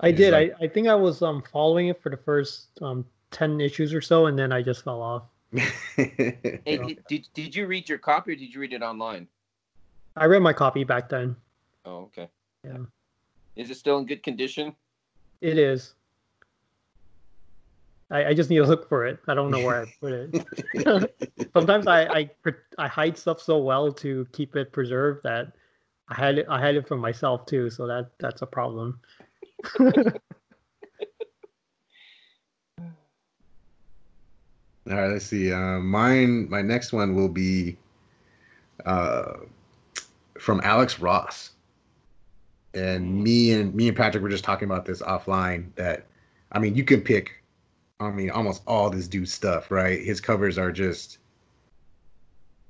I 0.00 0.12
did. 0.12 0.32
Like... 0.32 0.54
I, 0.60 0.64
I 0.64 0.68
think 0.68 0.88
I 0.88 0.94
was 0.94 1.22
um 1.22 1.42
following 1.52 1.88
it 1.88 2.02
for 2.02 2.10
the 2.10 2.16
first 2.16 2.68
um 2.82 3.04
ten 3.30 3.60
issues 3.60 3.92
or 3.92 4.00
so, 4.00 4.26
and 4.26 4.38
then 4.38 4.52
I 4.52 4.62
just 4.62 4.84
fell 4.84 5.02
off. 5.02 5.22
hey, 5.96 6.58
did, 6.66 6.98
did, 7.08 7.28
did 7.32 7.56
you 7.56 7.66
read 7.66 7.88
your 7.88 7.98
copy 7.98 8.32
or 8.32 8.36
did 8.36 8.52
you 8.52 8.60
read 8.60 8.72
it 8.74 8.82
online? 8.82 9.26
I 10.16 10.26
read 10.26 10.42
my 10.42 10.52
copy 10.52 10.84
back 10.84 11.08
then. 11.08 11.36
Oh, 11.84 12.10
okay. 12.10 12.28
Yeah. 12.64 12.78
Is 13.56 13.70
it 13.70 13.76
still 13.76 13.98
in 13.98 14.06
good 14.06 14.22
condition? 14.22 14.74
It 15.40 15.56
is. 15.56 15.94
I, 18.10 18.26
I 18.26 18.34
just 18.34 18.50
need 18.50 18.58
to 18.58 18.64
look 18.64 18.88
for 18.88 19.06
it. 19.06 19.18
I 19.28 19.34
don't 19.34 19.50
know 19.50 19.64
where 19.64 19.82
I 19.82 19.94
put 20.00 20.12
it. 20.12 21.52
Sometimes 21.52 21.86
I, 21.86 22.04
I 22.04 22.30
I 22.78 22.88
hide 22.88 23.16
stuff 23.18 23.40
so 23.40 23.58
well 23.58 23.92
to 23.92 24.26
keep 24.32 24.56
it 24.56 24.72
preserved 24.72 25.22
that 25.24 25.52
I 26.08 26.14
had 26.14 26.38
it 26.38 26.46
I 26.48 26.60
had 26.60 26.74
it 26.74 26.88
for 26.88 26.96
myself 26.96 27.46
too, 27.46 27.70
so 27.70 27.86
that 27.86 28.10
that's 28.18 28.42
a 28.42 28.46
problem. 28.46 29.00
All 34.90 34.96
right, 34.96 35.08
let's 35.08 35.26
see. 35.26 35.52
Uh, 35.52 35.80
mine, 35.80 36.48
my 36.48 36.62
next 36.62 36.92
one 36.92 37.14
will 37.14 37.28
be 37.28 37.76
uh, 38.86 39.34
from 40.38 40.60
Alex 40.64 40.98
Ross. 40.98 41.50
And 42.74 43.04
mm-hmm. 43.04 43.22
me 43.22 43.52
and 43.52 43.74
me 43.74 43.88
and 43.88 43.96
Patrick 43.96 44.22
were 44.22 44.28
just 44.28 44.44
talking 44.44 44.66
about 44.66 44.86
this 44.86 45.02
offline. 45.02 45.74
That 45.74 46.06
I 46.52 46.58
mean, 46.58 46.74
you 46.74 46.84
can 46.84 47.00
pick, 47.02 47.42
I 48.00 48.10
mean, 48.10 48.30
almost 48.30 48.62
all 48.66 48.88
this 48.88 49.08
dude's 49.08 49.32
stuff, 49.32 49.70
right? 49.70 50.00
His 50.00 50.20
covers 50.20 50.56
are 50.56 50.72
just. 50.72 51.18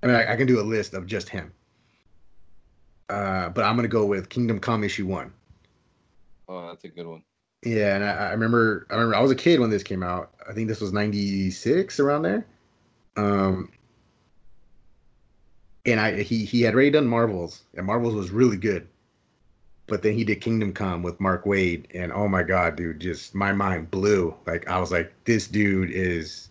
I 0.03 0.07
mean, 0.07 0.17
I, 0.17 0.33
I 0.33 0.37
can 0.37 0.47
do 0.47 0.61
a 0.61 0.63
list 0.63 0.95
of 0.95 1.07
just 1.07 1.29
him. 1.29 1.53
Uh, 3.09 3.49
but 3.49 3.65
I'm 3.65 3.77
gonna 3.77 3.89
go 3.89 4.05
with 4.07 4.29
Kingdom 4.29 4.59
Come 4.59 4.83
issue 4.83 5.07
one. 5.07 5.33
Oh, 6.49 6.67
that's 6.69 6.85
a 6.85 6.89
good 6.89 7.07
one. 7.07 7.23
Yeah, 7.65 7.97
and 7.97 8.05
I, 8.05 8.11
I, 8.11 8.31
remember 8.31 8.87
I 8.91 8.95
remember 8.95 9.17
I 9.17 9.21
was 9.21 9.31
a 9.31 9.37
kid 9.37 9.61
when 9.61 9.71
this 9.71 9.83
came 9.83 10.03
out. 10.03 10.33
I 10.49 10.53
think 10.53 10.69
this 10.69 10.81
was 10.81 10.93
'96 10.93 11.99
around 12.01 12.23
there. 12.23 12.47
Um, 13.17 13.71
and 15.85 16.01
I 16.01 16.23
he 16.23 16.45
he 16.45 16.63
had 16.63 16.75
already 16.75 16.91
done 16.91 17.07
Marvels, 17.07 17.63
and 17.75 17.87
Marvels 17.87 18.15
was 18.15 18.31
really 18.31 18.57
good. 18.57 18.87
But 19.87 20.03
then 20.03 20.13
he 20.15 20.23
did 20.23 20.41
Kingdom 20.41 20.73
Come 20.73 21.03
with 21.03 21.19
Mark 21.19 21.45
Waid, 21.45 21.87
and 21.95 22.13
oh 22.13 22.29
my 22.29 22.43
god, 22.43 22.77
dude, 22.77 23.01
just 23.01 23.35
my 23.35 23.53
mind 23.53 23.91
blew. 23.91 24.35
Like 24.47 24.69
I 24.69 24.79
was 24.79 24.93
like, 24.93 25.13
this 25.25 25.49
dude 25.49 25.91
is 25.91 26.51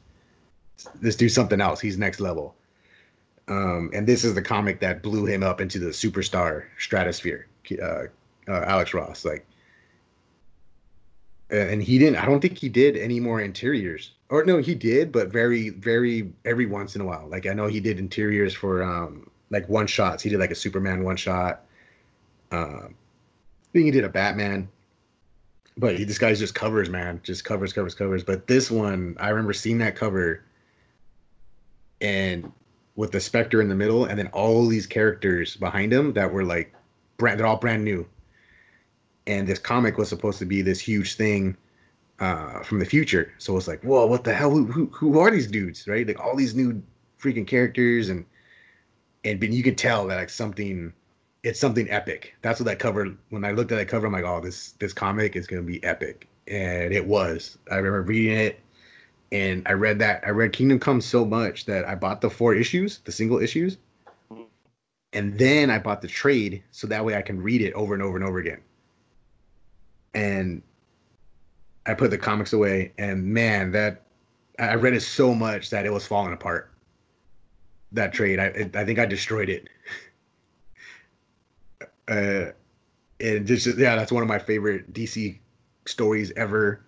this 0.95 1.15
dude's 1.15 1.33
something 1.33 1.61
else. 1.61 1.79
He's 1.79 1.97
next 1.97 2.19
level. 2.19 2.55
Um, 3.47 3.91
and 3.93 4.05
this 4.05 4.25
is 4.25 4.35
the 4.35 4.41
comic 4.41 4.81
that 4.81 5.01
blew 5.01 5.25
him 5.25 5.41
up 5.41 5.61
into 5.61 5.79
the 5.79 5.87
superstar 5.87 6.65
stratosphere. 6.77 7.47
Uh, 7.81 8.03
uh, 8.47 8.63
Alex 8.67 8.93
Ross, 8.93 9.23
like 9.23 9.45
and 11.49 11.81
he 11.81 11.97
didn't. 11.97 12.17
I 12.17 12.25
don't 12.25 12.41
think 12.41 12.57
he 12.57 12.69
did 12.69 12.97
any 12.97 13.19
more 13.19 13.41
interiors. 13.41 14.11
Or 14.29 14.43
no, 14.43 14.57
he 14.57 14.75
did, 14.75 15.11
but 15.11 15.29
very, 15.29 15.69
very 15.69 16.31
every 16.43 16.65
once 16.65 16.95
in 16.95 17.01
a 17.01 17.05
while. 17.05 17.27
Like 17.27 17.45
I 17.45 17.53
know 17.53 17.67
he 17.67 17.79
did 17.79 17.99
interiors 17.99 18.53
for 18.53 18.83
um 18.83 19.29
like 19.49 19.67
one 19.69 19.87
shots. 19.87 20.23
He 20.23 20.29
did 20.29 20.39
like 20.39 20.51
a 20.51 20.55
Superman 20.55 21.03
one 21.03 21.15
shot. 21.15 21.63
Um, 22.51 22.95
I 22.95 23.71
think 23.73 23.85
he 23.85 23.91
did 23.91 24.03
a 24.03 24.09
Batman. 24.09 24.67
But 25.77 25.97
he, 25.97 26.03
this 26.05 26.17
guy's 26.17 26.39
just 26.39 26.55
covers, 26.55 26.89
man, 26.89 27.21
just 27.23 27.45
covers, 27.45 27.71
covers, 27.71 27.93
covers. 27.93 28.23
But 28.23 28.47
this 28.47 28.71
one, 28.71 29.15
I 29.19 29.29
remember 29.29 29.53
seeing 29.53 29.77
that 29.77 29.95
cover, 29.95 30.43
and 32.01 32.51
with 32.95 33.11
the 33.11 33.19
Spectre 33.19 33.61
in 33.61 33.69
the 33.69 33.75
middle, 33.75 34.05
and 34.05 34.17
then 34.17 34.27
all 34.27 34.65
these 34.65 34.87
characters 34.87 35.55
behind 35.55 35.93
him 35.93 36.13
that 36.13 36.33
were 36.33 36.43
like 36.43 36.73
brand, 37.17 37.39
they're 37.39 37.45
all 37.45 37.57
brand 37.57 37.83
new 37.83 38.07
and 39.27 39.47
this 39.47 39.59
comic 39.59 39.97
was 39.97 40.09
supposed 40.09 40.39
to 40.39 40.45
be 40.45 40.61
this 40.63 40.79
huge 40.79 41.15
thing 41.15 41.57
uh, 42.19 42.61
from 42.63 42.79
the 42.79 42.85
future. 42.85 43.33
So 43.37 43.57
it's 43.57 43.67
like, 43.67 43.83
whoa, 43.83 44.07
what 44.07 44.23
the 44.23 44.33
hell? 44.33 44.51
Who, 44.51 44.65
who, 44.65 44.87
who 44.87 45.19
are 45.19 45.31
these 45.31 45.47
dudes, 45.47 45.87
right? 45.87 46.07
Like 46.07 46.19
all 46.19 46.35
these 46.35 46.55
new 46.55 46.81
freaking 47.21 47.47
characters, 47.47 48.09
and 48.09 48.25
and 49.25 49.39
but 49.39 49.49
you 49.49 49.63
can 49.63 49.75
tell 49.75 50.07
that 50.07 50.15
like 50.17 50.29
something, 50.29 50.93
it's 51.43 51.59
something 51.59 51.89
epic. 51.91 52.35
That's 52.41 52.59
what 52.59 52.65
that 52.67 52.79
cover. 52.79 53.15
When 53.29 53.45
I 53.45 53.51
looked 53.51 53.71
at 53.71 53.77
that 53.77 53.89
cover, 53.89 54.07
I'm 54.07 54.13
like, 54.13 54.25
oh, 54.25 54.41
this 54.41 54.73
this 54.73 54.93
comic 54.93 55.35
is 55.35 55.47
gonna 55.47 55.63
be 55.63 55.83
epic, 55.83 56.27
and 56.47 56.93
it 56.93 57.05
was. 57.05 57.57
I 57.71 57.75
remember 57.77 58.03
reading 58.03 58.37
it, 58.37 58.59
and 59.31 59.63
I 59.67 59.73
read 59.73 59.99
that 59.99 60.23
I 60.25 60.31
read 60.31 60.53
Kingdom 60.53 60.79
Come 60.79 61.01
so 61.01 61.25
much 61.25 61.65
that 61.65 61.87
I 61.87 61.95
bought 61.95 62.21
the 62.21 62.29
four 62.29 62.55
issues, 62.55 62.99
the 63.05 63.11
single 63.11 63.39
issues, 63.39 63.77
and 65.13 65.37
then 65.39 65.69
I 65.71 65.79
bought 65.79 66.01
the 66.01 66.09
trade 66.09 66.63
so 66.71 66.87
that 66.87 67.05
way 67.05 67.15
I 67.15 67.23
can 67.23 67.41
read 67.41 67.61
it 67.61 67.73
over 67.73 67.93
and 67.93 68.03
over 68.03 68.17
and 68.17 68.25
over 68.25 68.39
again 68.39 68.61
and 70.17 70.63
I 71.85 71.93
put 71.93 72.09
the 72.09 72.17
comics 72.17 72.51
away, 72.51 72.91
and 72.97 73.23
man, 73.23 73.71
that 73.71 74.01
I 74.57 74.73
read 74.73 74.95
it 74.95 75.01
so 75.01 75.33
much 75.33 75.69
that 75.69 75.85
it 75.85 75.93
was 75.93 76.07
falling 76.07 76.33
apart. 76.33 76.71
That 77.91 78.13
trade, 78.13 78.39
I 78.39 78.69
I 78.73 78.83
think 78.83 78.97
I 78.97 79.05
destroyed 79.05 79.49
it. 79.49 79.69
uh, 82.07 82.51
and 83.19 83.45
just 83.45 83.67
yeah, 83.77 83.95
that's 83.95 84.11
one 84.11 84.23
of 84.23 84.27
my 84.27 84.39
favorite 84.39 84.91
DC 84.91 85.37
stories 85.85 86.31
ever. 86.35 86.81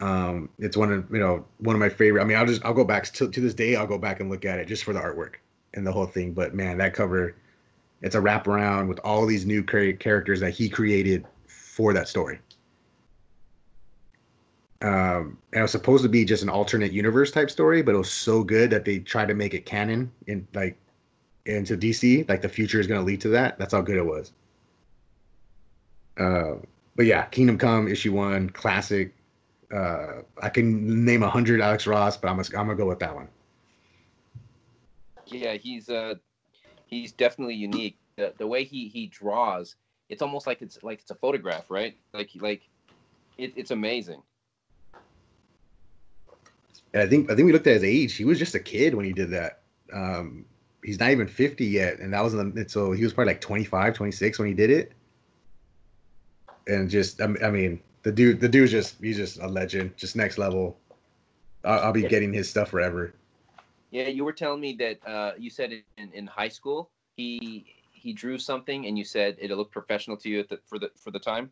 Um, 0.00 0.50
it's 0.58 0.76
one 0.76 0.92
of 0.92 1.10
you 1.10 1.20
know 1.20 1.46
one 1.58 1.76
of 1.76 1.80
my 1.80 1.88
favorite. 1.88 2.20
I 2.20 2.24
mean, 2.24 2.36
I'll 2.36 2.46
just 2.46 2.64
I'll 2.64 2.74
go 2.74 2.84
back 2.84 3.04
to 3.04 3.30
to 3.30 3.40
this 3.40 3.54
day. 3.54 3.76
I'll 3.76 3.86
go 3.86 3.96
back 3.96 4.18
and 4.18 4.28
look 4.28 4.44
at 4.44 4.58
it 4.58 4.66
just 4.66 4.82
for 4.82 4.92
the 4.92 5.00
artwork 5.00 5.36
and 5.72 5.86
the 5.86 5.92
whole 5.92 6.06
thing. 6.06 6.32
But 6.32 6.52
man, 6.52 6.78
that 6.78 6.94
cover, 6.94 7.36
it's 8.02 8.16
a 8.16 8.20
wraparound 8.20 8.88
with 8.88 8.98
all 9.04 9.24
these 9.24 9.46
new 9.46 9.62
characters 9.62 10.40
that 10.40 10.50
he 10.50 10.68
created 10.68 11.24
for 11.46 11.92
that 11.94 12.08
story 12.08 12.40
um, 14.86 15.36
and 15.52 15.58
it 15.58 15.62
was 15.62 15.72
supposed 15.72 16.04
to 16.04 16.08
be 16.08 16.24
just 16.24 16.44
an 16.44 16.48
alternate 16.48 16.92
universe 16.92 17.32
type 17.32 17.50
story, 17.50 17.82
but 17.82 17.96
it 17.96 17.98
was 17.98 18.10
so 18.10 18.44
good 18.44 18.70
that 18.70 18.84
they 18.84 19.00
tried 19.00 19.26
to 19.26 19.34
make 19.34 19.52
it 19.52 19.66
canon 19.66 20.12
in 20.28 20.46
like 20.54 20.76
into 21.44 21.76
DC. 21.76 22.28
Like 22.28 22.40
the 22.40 22.48
future 22.48 22.78
is 22.78 22.86
going 22.86 23.00
to 23.00 23.04
lead 23.04 23.20
to 23.22 23.28
that. 23.30 23.58
That's 23.58 23.72
how 23.74 23.80
good 23.80 23.96
it 23.96 24.06
was. 24.06 24.32
Uh, 26.16 26.54
but 26.94 27.06
yeah, 27.06 27.24
Kingdom 27.26 27.58
Come 27.58 27.88
issue 27.88 28.12
one, 28.12 28.48
classic. 28.50 29.12
Uh, 29.74 30.22
I 30.40 30.48
can 30.48 31.04
name 31.04 31.24
a 31.24 31.28
hundred 31.28 31.60
Alex 31.60 31.88
Ross, 31.88 32.16
but 32.16 32.28
I'm 32.28 32.36
gonna, 32.36 32.48
I'm 32.56 32.66
gonna 32.66 32.76
go 32.76 32.86
with 32.86 33.00
that 33.00 33.12
one. 33.12 33.26
Yeah, 35.26 35.54
he's 35.54 35.88
uh, 35.88 36.14
he's 36.86 37.10
definitely 37.10 37.56
unique. 37.56 37.98
The, 38.16 38.34
the 38.38 38.46
way 38.46 38.62
he 38.62 38.86
he 38.86 39.08
draws, 39.08 39.74
it's 40.08 40.22
almost 40.22 40.46
like 40.46 40.62
it's 40.62 40.80
like 40.84 41.00
it's 41.00 41.10
a 41.10 41.16
photograph, 41.16 41.64
right? 41.70 41.96
Like 42.14 42.30
like, 42.40 42.68
it, 43.36 43.52
it's 43.56 43.72
amazing. 43.72 44.22
And 46.92 47.02
I 47.02 47.06
think 47.06 47.30
I 47.30 47.34
think 47.34 47.46
we 47.46 47.52
looked 47.52 47.66
at 47.66 47.74
his 47.74 47.84
age. 47.84 48.14
He 48.14 48.24
was 48.24 48.38
just 48.38 48.54
a 48.54 48.60
kid 48.60 48.94
when 48.94 49.04
he 49.04 49.12
did 49.12 49.30
that. 49.30 49.60
Um, 49.92 50.44
he's 50.84 50.98
not 51.00 51.10
even 51.10 51.26
50 51.26 51.64
yet, 51.64 51.98
and 51.98 52.12
that 52.12 52.22
was 52.22 52.34
in 52.34 52.54
the 52.54 52.68
so 52.68 52.92
he 52.92 53.02
was 53.02 53.12
probably 53.12 53.32
like 53.32 53.40
25, 53.40 53.94
26 53.94 54.38
when 54.38 54.48
he 54.48 54.54
did 54.54 54.70
it. 54.70 54.92
And 56.66 56.88
just 56.90 57.20
I 57.20 57.26
mean, 57.26 57.80
the 58.02 58.12
dude 58.12 58.40
the 58.40 58.48
dude's 58.48 58.72
just 58.72 58.96
he's 59.00 59.16
just 59.16 59.38
a 59.38 59.46
legend, 59.46 59.96
just 59.96 60.16
next 60.16 60.38
level. 60.38 60.78
I'll, 61.64 61.80
I'll 61.86 61.92
be 61.92 62.02
yeah. 62.02 62.08
getting 62.08 62.32
his 62.32 62.48
stuff 62.48 62.70
forever. 62.70 63.14
Yeah, 63.90 64.08
you 64.08 64.24
were 64.24 64.32
telling 64.32 64.60
me 64.60 64.74
that 64.74 64.98
uh, 65.06 65.32
you 65.38 65.50
said 65.50 65.72
in, 65.96 66.12
in 66.12 66.26
high 66.26 66.48
school 66.48 66.90
he 67.16 67.66
he 67.92 68.12
drew 68.12 68.38
something 68.38 68.86
and 68.86 68.96
you 68.96 69.04
said 69.04 69.36
it 69.40 69.50
looked 69.50 69.72
professional 69.72 70.16
to 70.18 70.28
you 70.28 70.44
the, 70.44 70.60
for 70.66 70.78
the 70.78 70.90
for 70.96 71.10
the 71.10 71.18
time. 71.18 71.50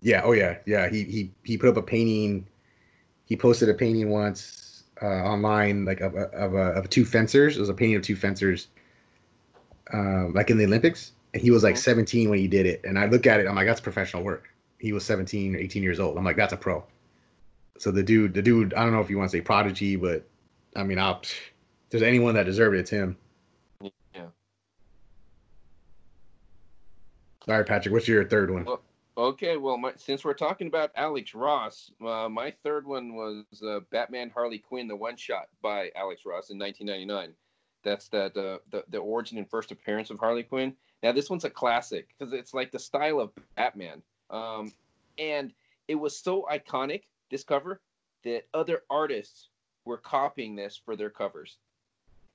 Yeah. 0.00 0.22
Oh 0.24 0.32
yeah. 0.32 0.58
Yeah. 0.66 0.88
He 0.88 1.04
he 1.04 1.30
he 1.44 1.56
put 1.56 1.68
up 1.68 1.76
a 1.76 1.82
painting. 1.82 2.46
He 3.28 3.36
posted 3.36 3.68
a 3.68 3.74
painting 3.74 4.08
once 4.08 4.84
uh, 5.02 5.04
online, 5.06 5.84
like 5.84 6.00
of, 6.00 6.14
of, 6.14 6.54
of 6.54 6.88
two 6.88 7.04
fencers. 7.04 7.58
It 7.58 7.60
was 7.60 7.68
a 7.68 7.74
painting 7.74 7.96
of 7.96 8.02
two 8.02 8.16
fencers, 8.16 8.68
um, 9.92 10.32
like 10.32 10.48
in 10.48 10.56
the 10.56 10.64
Olympics. 10.64 11.12
And 11.34 11.42
he 11.42 11.50
was 11.50 11.62
like 11.62 11.74
Mhm. 11.74 11.78
17 11.78 12.30
when 12.30 12.38
he 12.38 12.48
did 12.48 12.64
it. 12.64 12.80
And 12.84 12.98
I 12.98 13.04
look 13.04 13.26
at 13.26 13.38
it, 13.38 13.46
I'm 13.46 13.54
like, 13.54 13.66
that's 13.66 13.82
professional 13.82 14.22
work. 14.22 14.48
He 14.78 14.94
was 14.94 15.04
17 15.04 15.54
or 15.54 15.58
18 15.58 15.82
years 15.82 16.00
old. 16.00 16.16
I'm 16.16 16.24
like, 16.24 16.36
that's 16.36 16.54
a 16.54 16.56
pro. 16.56 16.82
So 17.76 17.90
the 17.90 18.02
dude, 18.02 18.32
the 18.32 18.40
dude, 18.40 18.72
I 18.72 18.82
don't 18.82 18.92
know 18.92 19.00
if 19.00 19.10
you 19.10 19.18
want 19.18 19.30
to 19.30 19.36
say 19.36 19.42
prodigy, 19.42 19.96
but 19.96 20.26
I 20.74 20.82
mean, 20.84 20.98
I'll, 20.98 21.20
if 21.20 21.52
there's 21.90 22.02
anyone 22.02 22.34
that 22.34 22.44
deserved 22.44 22.76
it, 22.76 22.80
it's 22.80 22.90
him. 22.90 23.14
Yeah. 24.14 24.28
All 27.46 27.56
right, 27.56 27.66
Patrick, 27.66 27.92
what's 27.92 28.08
your 28.08 28.24
third 28.24 28.50
one? 28.50 28.64
Well, 28.64 28.80
Okay, 29.18 29.56
well, 29.56 29.76
my, 29.76 29.92
since 29.96 30.24
we're 30.24 30.32
talking 30.32 30.68
about 30.68 30.92
Alex 30.94 31.34
Ross, 31.34 31.90
uh, 32.06 32.28
my 32.28 32.52
third 32.62 32.86
one 32.86 33.16
was 33.16 33.44
uh, 33.66 33.80
Batman 33.90 34.30
Harley 34.30 34.58
Quinn, 34.60 34.86
the 34.86 34.94
one 34.94 35.16
shot 35.16 35.48
by 35.60 35.90
Alex 35.96 36.22
Ross 36.24 36.50
in 36.50 36.58
1999. 36.58 37.34
That's 37.82 38.06
that 38.10 38.36
uh, 38.36 38.58
the 38.70 38.84
the 38.90 38.98
origin 38.98 39.36
and 39.38 39.50
first 39.50 39.72
appearance 39.72 40.10
of 40.10 40.20
Harley 40.20 40.44
Quinn. 40.44 40.72
Now 41.02 41.10
this 41.10 41.28
one's 41.30 41.44
a 41.44 41.50
classic 41.50 42.14
because 42.16 42.32
it's 42.32 42.54
like 42.54 42.70
the 42.70 42.78
style 42.78 43.18
of 43.18 43.32
Batman, 43.56 44.02
um, 44.30 44.72
and 45.18 45.52
it 45.88 45.96
was 45.96 46.16
so 46.16 46.46
iconic 46.48 47.02
this 47.28 47.42
cover 47.42 47.80
that 48.22 48.44
other 48.54 48.82
artists 48.88 49.48
were 49.84 49.98
copying 49.98 50.54
this 50.54 50.80
for 50.84 50.94
their 50.94 51.10
covers. 51.10 51.58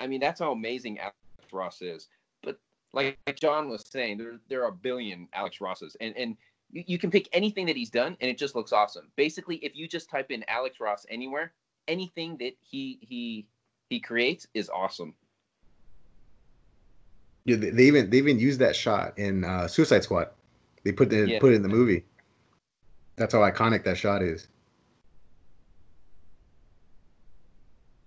I 0.02 0.08
mean, 0.08 0.20
that's 0.20 0.42
how 0.42 0.52
amazing 0.52 1.00
Alex 1.00 1.16
Ross 1.54 1.82
is. 1.82 2.10
But 2.42 2.60
like, 2.92 3.18
John 3.40 3.70
was 3.70 3.86
saying, 3.90 4.18
there 4.18 4.40
there 4.50 4.64
are 4.64 4.70
a 4.70 4.74
billion 4.74 5.30
Alex 5.32 5.62
Rosses, 5.62 5.96
and 6.02 6.14
and 6.18 6.36
you, 6.74 6.84
you 6.88 6.98
can 6.98 7.12
pick 7.12 7.30
anything 7.32 7.68
that 7.68 7.78
he's 7.78 7.90
done 7.90 8.18
and 8.20 8.30
it 8.30 8.38
just 8.38 8.56
looks 8.56 8.74
awesome. 8.74 9.10
Basically, 9.16 9.58
if 9.58 9.76
you 9.76 9.88
just 9.88 10.10
type 10.10 10.32
in 10.32 10.44
Alex 10.48 10.80
Ross 10.80 11.06
anywhere, 11.10 11.54
anything 11.88 12.36
that 12.38 12.54
he 12.60 13.00
he 13.02 13.46
he 13.90 14.00
creates 14.00 14.48
is 14.54 14.70
awesome. 14.70 15.14
Yeah, 17.46 17.58
they, 17.58 17.70
they 17.70 17.84
even 17.84 18.10
they 18.10 18.18
even 18.18 18.40
used 18.40 18.60
that 18.60 18.76
shot 18.76 19.18
in 19.18 19.44
uh, 19.44 19.68
Suicide 19.68 20.04
Squad. 20.04 20.30
They 20.84 20.92
put 20.92 21.10
the 21.10 21.28
Yeah. 21.28 21.40
put 21.40 21.54
it 21.54 21.56
in 21.56 21.62
the 21.62 21.70
movie. 21.70 22.04
That's 23.16 23.34
how 23.34 23.40
iconic 23.40 23.84
that 23.84 23.98
shot 23.98 24.24
is. 24.24 24.48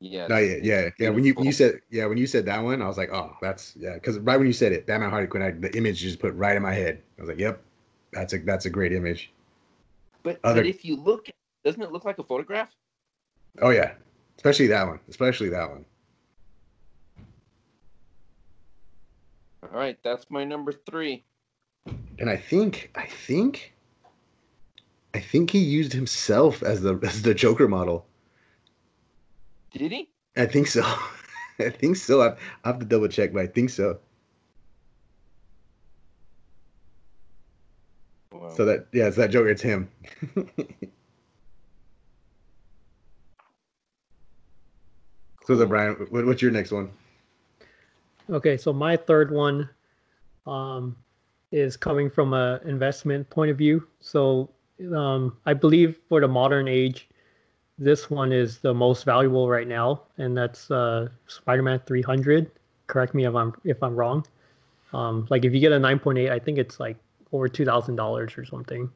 Yeah. 0.00 0.26
No, 0.26 0.36
yeah, 0.38 0.56
yeah, 0.62 0.90
yeah. 0.98 1.08
When 1.08 1.24
you 1.24 1.32
when 1.34 1.46
you 1.46 1.52
said 1.52 1.80
yeah, 1.90 2.06
when 2.06 2.18
you 2.18 2.26
said 2.26 2.44
that 2.46 2.62
one, 2.62 2.82
I 2.82 2.88
was 2.88 2.98
like, 2.98 3.12
oh, 3.12 3.36
that's 3.40 3.74
yeah. 3.76 3.94
Because 3.94 4.18
right 4.18 4.36
when 4.36 4.46
you 4.46 4.52
said 4.52 4.72
it, 4.72 4.86
Batman 4.86 5.10
Harley 5.10 5.26
Quinn, 5.26 5.42
I, 5.42 5.52
the 5.52 5.74
image 5.76 6.00
just 6.00 6.18
put 6.18 6.34
right 6.34 6.56
in 6.56 6.62
my 6.62 6.74
head. 6.74 7.02
I 7.18 7.22
was 7.22 7.28
like, 7.28 7.38
yep, 7.38 7.62
that's 8.16 8.32
a 8.32 8.38
that's 8.38 8.66
a 8.66 8.70
great 8.70 8.92
image. 8.92 9.30
but, 10.22 10.40
other- 10.42 10.62
but 10.62 10.66
if 10.68 10.84
you 10.84 10.96
look, 10.96 11.26
doesn't 11.64 11.82
it 11.82 11.92
look 11.92 12.04
like 12.04 12.18
a 12.18 12.24
photograph? 12.24 12.74
Oh 13.62 13.70
yeah, 13.70 13.92
especially 14.36 14.66
that 14.68 14.86
one, 14.86 15.00
especially 15.08 15.48
that 15.50 15.70
one. 15.70 15.84
All 19.62 19.70
right, 19.78 19.98
that's 20.02 20.26
my 20.30 20.44
number 20.44 20.72
three. 20.72 21.24
And 22.18 22.30
I 22.30 22.36
think 22.36 22.90
I 22.94 23.06
think 23.06 23.74
I 25.14 25.20
think 25.20 25.50
he 25.50 25.58
used 25.58 25.92
himself 25.92 26.62
as 26.62 26.82
the 26.82 26.98
as 27.02 27.22
the 27.22 27.34
Joker 27.34 27.68
model. 27.68 28.06
Did 29.72 29.92
he? 29.92 30.08
I 30.36 30.46
think 30.46 30.66
so. 30.68 30.82
I 31.58 31.70
think 31.70 31.96
so. 31.96 32.22
I, 32.22 32.28
I 32.64 32.68
have 32.68 32.78
to 32.78 32.84
double 32.84 33.08
check, 33.08 33.32
but 33.32 33.42
I 33.42 33.46
think 33.46 33.70
so. 33.70 33.98
Wow. 38.46 38.54
So 38.54 38.64
that 38.64 38.86
yeah, 38.92 39.06
it's 39.06 39.16
that 39.16 39.30
Joker. 39.30 39.48
It's 39.48 39.62
him. 39.62 39.88
so, 40.36 40.44
the 45.46 45.56
Cool. 45.56 45.66
Brian, 45.66 45.94
what, 46.10 46.26
what's 46.26 46.42
your 46.42 46.50
next 46.50 46.72
one? 46.72 46.90
Okay, 48.30 48.56
so 48.56 48.72
my 48.72 48.96
third 48.96 49.30
one 49.30 49.68
um, 50.46 50.96
is 51.52 51.76
coming 51.76 52.10
from 52.10 52.34
a 52.34 52.60
investment 52.64 53.28
point 53.30 53.50
of 53.50 53.58
view. 53.58 53.86
So 54.00 54.50
um, 54.94 55.36
I 55.46 55.54
believe 55.54 55.98
for 56.08 56.20
the 56.20 56.28
modern 56.28 56.68
age, 56.68 57.08
this 57.78 58.10
one 58.10 58.32
is 58.32 58.58
the 58.58 58.74
most 58.74 59.04
valuable 59.04 59.48
right 59.48 59.68
now, 59.68 60.02
and 60.18 60.36
that's 60.36 60.70
uh, 60.70 61.08
Spider-Man 61.26 61.80
300. 61.86 62.50
Correct 62.86 63.14
me 63.14 63.26
if 63.26 63.34
I'm 63.34 63.52
if 63.64 63.82
I'm 63.82 63.94
wrong. 63.94 64.24
Um, 64.92 65.26
like 65.30 65.44
if 65.44 65.52
you 65.52 65.60
get 65.60 65.72
a 65.72 65.78
9.8, 65.78 66.30
I 66.30 66.38
think 66.38 66.58
it's 66.58 66.80
like 66.80 66.96
over 67.32 67.48
two 67.48 67.64
thousand 67.64 67.96
dollars 67.96 68.36
or 68.36 68.44
something. 68.44 68.90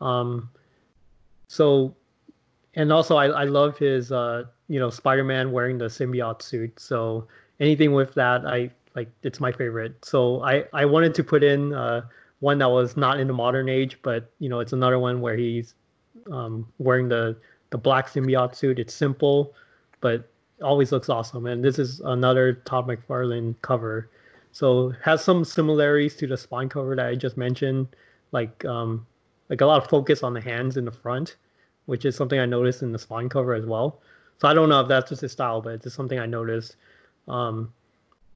Um, 0.00 0.50
so, 1.48 1.94
and 2.74 2.92
also 2.92 3.16
I, 3.16 3.26
I 3.26 3.44
love 3.44 3.78
his 3.78 4.12
uh, 4.12 4.44
you 4.68 4.78
know 4.78 4.90
Spider-Man 4.90 5.52
wearing 5.52 5.78
the 5.78 5.86
symbiote 5.86 6.42
suit. 6.42 6.78
So 6.78 7.26
anything 7.60 7.92
with 7.92 8.14
that 8.14 8.46
i 8.46 8.70
like 8.94 9.10
it's 9.22 9.40
my 9.40 9.52
favorite 9.52 10.04
so 10.04 10.42
i 10.42 10.64
i 10.72 10.84
wanted 10.84 11.14
to 11.14 11.24
put 11.24 11.42
in 11.42 11.72
uh 11.72 12.02
one 12.40 12.58
that 12.58 12.68
was 12.68 12.96
not 12.96 13.18
in 13.18 13.26
the 13.26 13.32
modern 13.32 13.68
age 13.68 13.98
but 14.02 14.30
you 14.38 14.48
know 14.48 14.60
it's 14.60 14.72
another 14.72 14.98
one 14.98 15.20
where 15.20 15.36
he's 15.36 15.74
um 16.30 16.66
wearing 16.78 17.08
the 17.08 17.36
the 17.70 17.78
black 17.78 18.08
symbiote 18.08 18.54
suit 18.54 18.78
it's 18.78 18.94
simple 18.94 19.54
but 20.00 20.28
always 20.62 20.92
looks 20.92 21.08
awesome 21.08 21.46
and 21.46 21.62
this 21.64 21.78
is 21.78 22.00
another 22.00 22.54
todd 22.64 22.86
mcfarlane 22.86 23.54
cover 23.62 24.10
so 24.58 24.92
has 25.02 25.22
some 25.22 25.44
similarities 25.44 26.16
to 26.16 26.26
the 26.26 26.36
spawn 26.36 26.68
cover 26.68 26.96
that 26.96 27.06
i 27.06 27.14
just 27.14 27.36
mentioned 27.36 27.86
like 28.32 28.64
um 28.64 29.06
like 29.48 29.60
a 29.60 29.66
lot 29.66 29.82
of 29.82 29.88
focus 29.88 30.22
on 30.22 30.32
the 30.34 30.40
hands 30.40 30.76
in 30.76 30.84
the 30.84 30.96
front 31.04 31.36
which 31.86 32.04
is 32.04 32.16
something 32.16 32.38
i 32.40 32.46
noticed 32.46 32.82
in 32.82 32.92
the 32.92 32.98
spawn 32.98 33.28
cover 33.28 33.54
as 33.54 33.66
well 33.66 34.00
so 34.38 34.48
i 34.48 34.54
don't 34.54 34.68
know 34.68 34.80
if 34.80 34.88
that's 34.88 35.10
just 35.10 35.22
his 35.22 35.32
style 35.32 35.60
but 35.60 35.74
it's 35.74 35.84
just 35.84 35.96
something 35.96 36.18
i 36.18 36.26
noticed 36.26 36.76
um, 37.28 37.72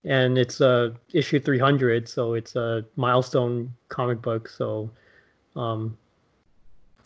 and 0.04 0.38
it's 0.38 0.60
uh, 0.60 0.90
issue 1.12 1.38
300, 1.40 2.08
so 2.08 2.34
it's 2.34 2.56
a 2.56 2.84
milestone 2.96 3.72
comic 3.88 4.22
book. 4.22 4.48
So, 4.48 4.90
um, 5.56 5.96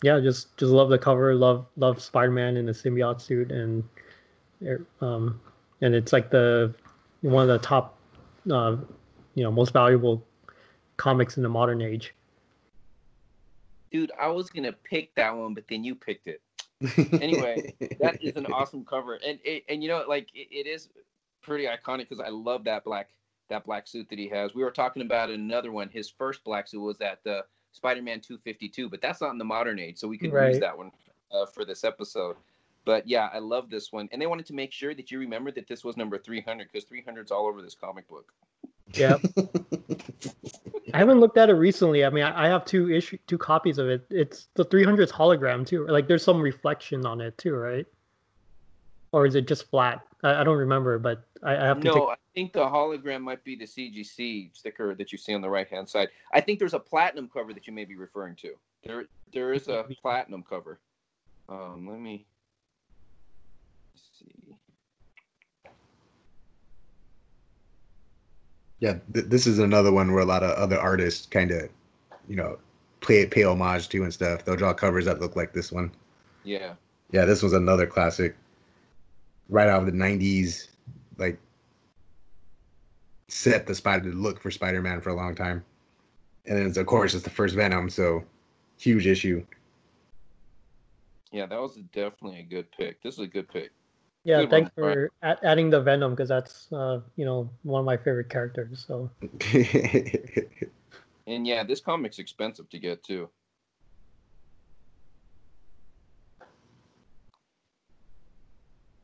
yeah, 0.01 0.19
just 0.19 0.55
just 0.57 0.71
love 0.71 0.89
the 0.89 0.97
cover, 0.97 1.35
love 1.35 1.65
love 1.77 2.01
Spider-Man 2.01 2.57
in 2.57 2.65
the 2.65 2.71
symbiote 2.71 3.19
suit, 3.19 3.51
and 3.51 3.83
um, 5.01 5.39
and 5.81 5.93
it's 5.93 6.13
like 6.13 6.29
the 6.29 6.73
one 7.21 7.49
of 7.49 7.49
the 7.49 7.65
top, 7.65 7.97
uh, 8.51 8.77
you 9.35 9.43
know, 9.43 9.51
most 9.51 9.73
valuable 9.73 10.25
comics 10.97 11.37
in 11.37 11.43
the 11.43 11.49
modern 11.49 11.81
age. 11.81 12.15
Dude, 13.91 14.11
I 14.19 14.27
was 14.27 14.49
gonna 14.49 14.73
pick 14.73 15.13
that 15.15 15.35
one, 15.35 15.53
but 15.53 15.65
then 15.69 15.83
you 15.83 15.95
picked 15.95 16.27
it. 16.27 16.41
Anyway, 17.21 17.73
That 17.99 18.21
is 18.21 18.35
an 18.35 18.47
awesome 18.47 18.83
cover, 18.83 19.15
and 19.25 19.39
it, 19.43 19.63
and 19.69 19.81
you 19.81 19.89
know, 19.89 20.03
like 20.07 20.29
it, 20.33 20.47
it 20.51 20.67
is 20.67 20.89
pretty 21.41 21.65
iconic 21.65 22.09
because 22.09 22.19
I 22.19 22.29
love 22.29 22.63
that 22.65 22.83
black 22.83 23.09
that 23.49 23.63
black 23.65 23.87
suit 23.87 24.09
that 24.09 24.19
he 24.19 24.27
has. 24.29 24.55
We 24.55 24.63
were 24.63 24.71
talking 24.71 25.01
about 25.01 25.29
another 25.29 25.71
one. 25.71 25.89
His 25.89 26.09
first 26.09 26.43
black 26.43 26.67
suit 26.67 26.81
was 26.81 26.97
that 26.97 27.19
uh, 27.27 27.41
Spider-Man 27.73 28.21
252, 28.21 28.89
but 28.89 29.01
that's 29.01 29.21
not 29.21 29.31
in 29.31 29.37
the 29.37 29.45
modern 29.45 29.79
age, 29.79 29.97
so 29.97 30.07
we 30.07 30.17
could 30.17 30.31
use 30.31 30.59
that 30.59 30.77
one 30.77 30.91
uh, 31.31 31.45
for 31.45 31.63
this 31.63 31.83
episode. 31.83 32.35
But 32.85 33.07
yeah, 33.07 33.29
I 33.33 33.39
love 33.39 33.69
this 33.69 33.91
one, 33.91 34.09
and 34.11 34.21
they 34.21 34.27
wanted 34.27 34.45
to 34.47 34.53
make 34.53 34.71
sure 34.71 34.93
that 34.93 35.11
you 35.11 35.19
remember 35.19 35.51
that 35.51 35.67
this 35.67 35.83
was 35.83 35.97
number 35.97 36.17
300 36.17 36.69
because 36.71 36.87
300's 36.87 37.31
all 37.31 37.47
over 37.47 37.61
this 37.61 37.75
comic 37.75 38.07
book. 38.07 38.31
Yeah, 38.95 39.17
I 40.93 40.97
haven't 40.97 41.19
looked 41.19 41.37
at 41.37 41.49
it 41.49 41.53
recently. 41.53 42.05
I 42.05 42.09
mean, 42.09 42.23
I, 42.23 42.45
I 42.45 42.47
have 42.47 42.65
two 42.65 42.89
issue 42.89 43.17
two 43.27 43.37
copies 43.37 43.77
of 43.77 43.89
it. 43.89 44.05
It's 44.09 44.47
the 44.55 44.65
300's 44.65 45.11
hologram 45.11 45.65
too. 45.65 45.85
Like, 45.87 46.07
there's 46.07 46.23
some 46.23 46.41
reflection 46.41 47.05
on 47.05 47.21
it 47.21 47.37
too, 47.37 47.55
right? 47.55 47.85
Or 49.11 49.25
is 49.25 49.35
it 49.35 49.47
just 49.47 49.69
flat? 49.69 50.01
I, 50.23 50.41
I 50.41 50.43
don't 50.43 50.57
remember, 50.57 50.97
but 50.99 51.25
I, 51.43 51.57
I 51.57 51.65
have 51.65 51.79
to. 51.81 51.85
No, 51.85 51.93
take, 51.93 52.03
I 52.03 52.15
think 52.33 52.53
the 52.53 52.65
hologram 52.65 53.21
might 53.21 53.43
be 53.43 53.55
the 53.55 53.65
CGC 53.65 54.55
sticker 54.55 54.95
that 54.95 55.11
you 55.11 55.17
see 55.17 55.33
on 55.33 55.41
the 55.41 55.49
right 55.49 55.67
hand 55.67 55.87
side. 55.89 56.09
I 56.33 56.41
think 56.41 56.59
there's 56.59 56.73
a 56.73 56.79
platinum 56.79 57.29
cover 57.31 57.53
that 57.53 57.67
you 57.67 57.73
may 57.73 57.85
be 57.85 57.95
referring 57.95 58.35
to. 58.37 58.53
There, 58.85 59.05
there 59.33 59.53
is 59.53 59.67
a 59.67 59.85
platinum 60.01 60.43
cover. 60.43 60.79
Um, 61.49 61.87
let 61.89 61.99
me 61.99 62.25
see. 63.95 64.55
Yeah, 68.85 68.99
th- 69.15 69.25
this 69.25 69.47
is 69.47 69.57
another 69.57 69.91
one 69.91 70.11
where 70.11 70.21
a 70.21 70.25
lot 70.25 70.43
of 70.43 70.51
other 70.51 70.79
artists 70.79 71.25
kind 71.25 71.49
of, 71.49 71.69
you 72.27 72.35
know, 72.35 72.59
pay 73.01 73.25
pay 73.25 73.43
homage 73.43 73.89
to 73.89 74.03
and 74.03 74.13
stuff. 74.13 74.45
They'll 74.45 74.55
draw 74.55 74.75
covers 74.75 75.05
that 75.05 75.19
look 75.19 75.35
like 75.35 75.53
this 75.53 75.71
one. 75.71 75.91
Yeah, 76.43 76.75
Yeah, 77.11 77.25
this 77.25 77.41
was 77.41 77.53
another 77.53 77.87
classic, 77.87 78.35
right 79.49 79.67
out 79.67 79.79
of 79.79 79.85
the 79.87 79.91
'90s. 79.91 80.67
Like, 81.17 81.39
set 83.27 83.65
the 83.65 83.73
spider 83.73 84.13
look 84.13 84.39
for 84.39 84.51
Spider-Man 84.51 85.01
for 85.01 85.09
a 85.09 85.15
long 85.15 85.33
time, 85.33 85.65
and 86.45 86.55
then 86.55 86.79
of 86.79 86.85
course 86.85 87.15
it's 87.15 87.23
the 87.23 87.31
first 87.31 87.55
Venom, 87.55 87.89
so 87.89 88.23
huge 88.77 89.07
issue. 89.07 89.43
yeah, 91.31 91.47
that 91.47 91.59
was 91.59 91.79
definitely 91.91 92.41
a 92.41 92.43
good 92.43 92.71
pick. 92.71 93.01
This 93.01 93.15
is 93.15 93.21
a 93.21 93.27
good 93.27 93.49
pick. 93.49 93.71
Yeah, 94.25 94.41
good 94.41 94.49
thanks 94.49 94.71
one, 94.75 94.93
for 94.93 95.11
add, 95.23 95.37
adding 95.43 95.69
the 95.69 95.79
Venom 95.79 96.11
because 96.11 96.27
that's 96.27 96.71
uh, 96.73 96.99
you 97.15 97.23
know 97.23 97.49
one 97.63 97.79
of 97.79 97.85
my 97.85 97.95
favorite 97.95 98.29
characters. 98.29 98.83
So 98.85 99.09
And 101.27 101.47
yeah, 101.47 101.63
this 101.63 101.81
comic's 101.81 102.19
expensive 102.19 102.69
to 102.69 102.79
get 102.79 103.03
too. 103.03 103.29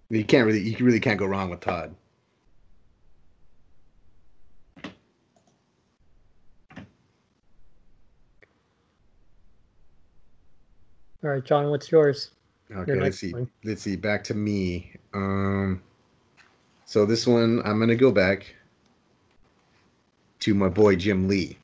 You 0.09 0.25
can't 0.25 0.45
really, 0.45 0.59
you 0.61 0.85
really 0.85 0.99
can't 0.99 1.17
go 1.17 1.25
wrong 1.25 1.49
with 1.49 1.61
Todd. 1.61 1.95
All 11.23 11.29
right, 11.29 11.43
John, 11.43 11.69
what's 11.69 11.91
yours? 11.91 12.31
Okay, 12.75 12.95
let's 12.95 13.17
see. 13.17 13.33
one. 13.33 13.49
Let's 13.63 13.81
see. 13.81 13.95
Back 13.95 14.23
to 14.25 14.33
me. 14.33 14.93
Um, 15.13 15.81
so 16.85 17.05
this 17.05 17.27
one, 17.27 17.61
I'm 17.65 17.79
gonna 17.79 17.95
go 17.95 18.11
back 18.11 18.55
to 20.39 20.53
my 20.53 20.69
boy 20.69 20.95
Jim 20.95 21.27
Lee, 21.27 21.57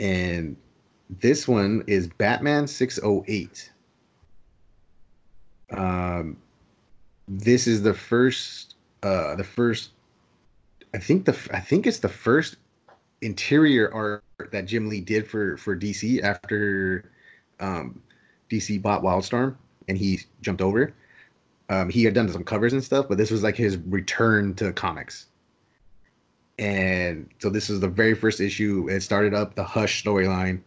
and 0.00 0.56
this 1.10 1.46
one 1.46 1.84
is 1.86 2.08
Batman 2.08 2.66
608. 2.66 3.72
Um, 5.70 6.36
this 7.28 7.66
is 7.66 7.82
the 7.82 7.94
first, 7.94 8.76
uh, 9.02 9.34
the 9.36 9.44
first. 9.44 9.90
I 10.94 10.98
think 10.98 11.26
the 11.26 11.36
I 11.52 11.60
think 11.60 11.86
it's 11.86 11.98
the 11.98 12.08
first 12.08 12.56
interior 13.20 13.92
art 13.92 14.22
that 14.52 14.66
Jim 14.66 14.88
Lee 14.88 15.00
did 15.00 15.26
for 15.28 15.56
for 15.56 15.76
DC 15.76 16.22
after 16.22 17.10
um, 17.60 18.02
DC 18.54 18.80
bought 18.80 19.02
Wildstorm 19.02 19.56
and 19.88 19.98
he 19.98 20.20
jumped 20.40 20.62
over. 20.62 20.94
Um, 21.68 21.88
he 21.88 22.04
had 22.04 22.14
done 22.14 22.28
some 22.28 22.44
covers 22.44 22.72
and 22.72 22.84
stuff, 22.84 23.06
but 23.08 23.18
this 23.18 23.30
was 23.30 23.42
like 23.42 23.56
his 23.56 23.78
return 23.78 24.54
to 24.56 24.72
comics. 24.72 25.26
And 26.58 27.28
so 27.38 27.50
this 27.50 27.70
is 27.70 27.80
the 27.80 27.88
very 27.88 28.14
first 28.14 28.40
issue. 28.40 28.88
It 28.88 29.00
started 29.00 29.34
up 29.34 29.54
the 29.54 29.64
Hush 29.64 30.04
storyline. 30.04 30.60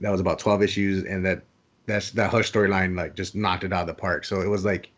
That 0.00 0.10
was 0.10 0.20
about 0.20 0.38
12 0.38 0.62
issues, 0.62 1.04
and 1.04 1.24
that 1.24 1.42
that's 1.86 2.10
that 2.12 2.30
Hush 2.30 2.50
storyline 2.50 2.96
like 2.96 3.14
just 3.14 3.34
knocked 3.34 3.64
it 3.64 3.72
out 3.72 3.82
of 3.82 3.86
the 3.86 3.94
park. 3.94 4.24
So 4.24 4.40
it 4.40 4.48
was 4.48 4.64
like 4.64 4.90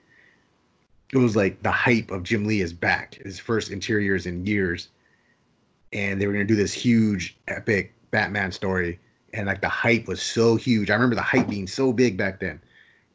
it 1.12 1.18
was 1.18 1.36
like 1.36 1.62
the 1.62 1.70
hype 1.70 2.10
of 2.10 2.22
Jim 2.22 2.44
Lee 2.44 2.60
is 2.60 2.72
back, 2.72 3.14
his 3.22 3.38
first 3.38 3.70
interiors 3.70 4.26
in 4.26 4.46
years. 4.46 4.88
And 5.92 6.20
they 6.20 6.26
were 6.26 6.32
gonna 6.32 6.44
do 6.44 6.56
this 6.56 6.72
huge 6.72 7.36
epic 7.46 7.92
Batman 8.10 8.50
story 8.50 8.98
and 9.32 9.46
like 9.46 9.60
the 9.60 9.68
hype 9.68 10.06
was 10.06 10.22
so 10.22 10.56
huge. 10.56 10.90
I 10.90 10.94
remember 10.94 11.16
the 11.16 11.22
hype 11.22 11.48
being 11.48 11.66
so 11.66 11.92
big 11.92 12.16
back 12.16 12.40
then. 12.40 12.60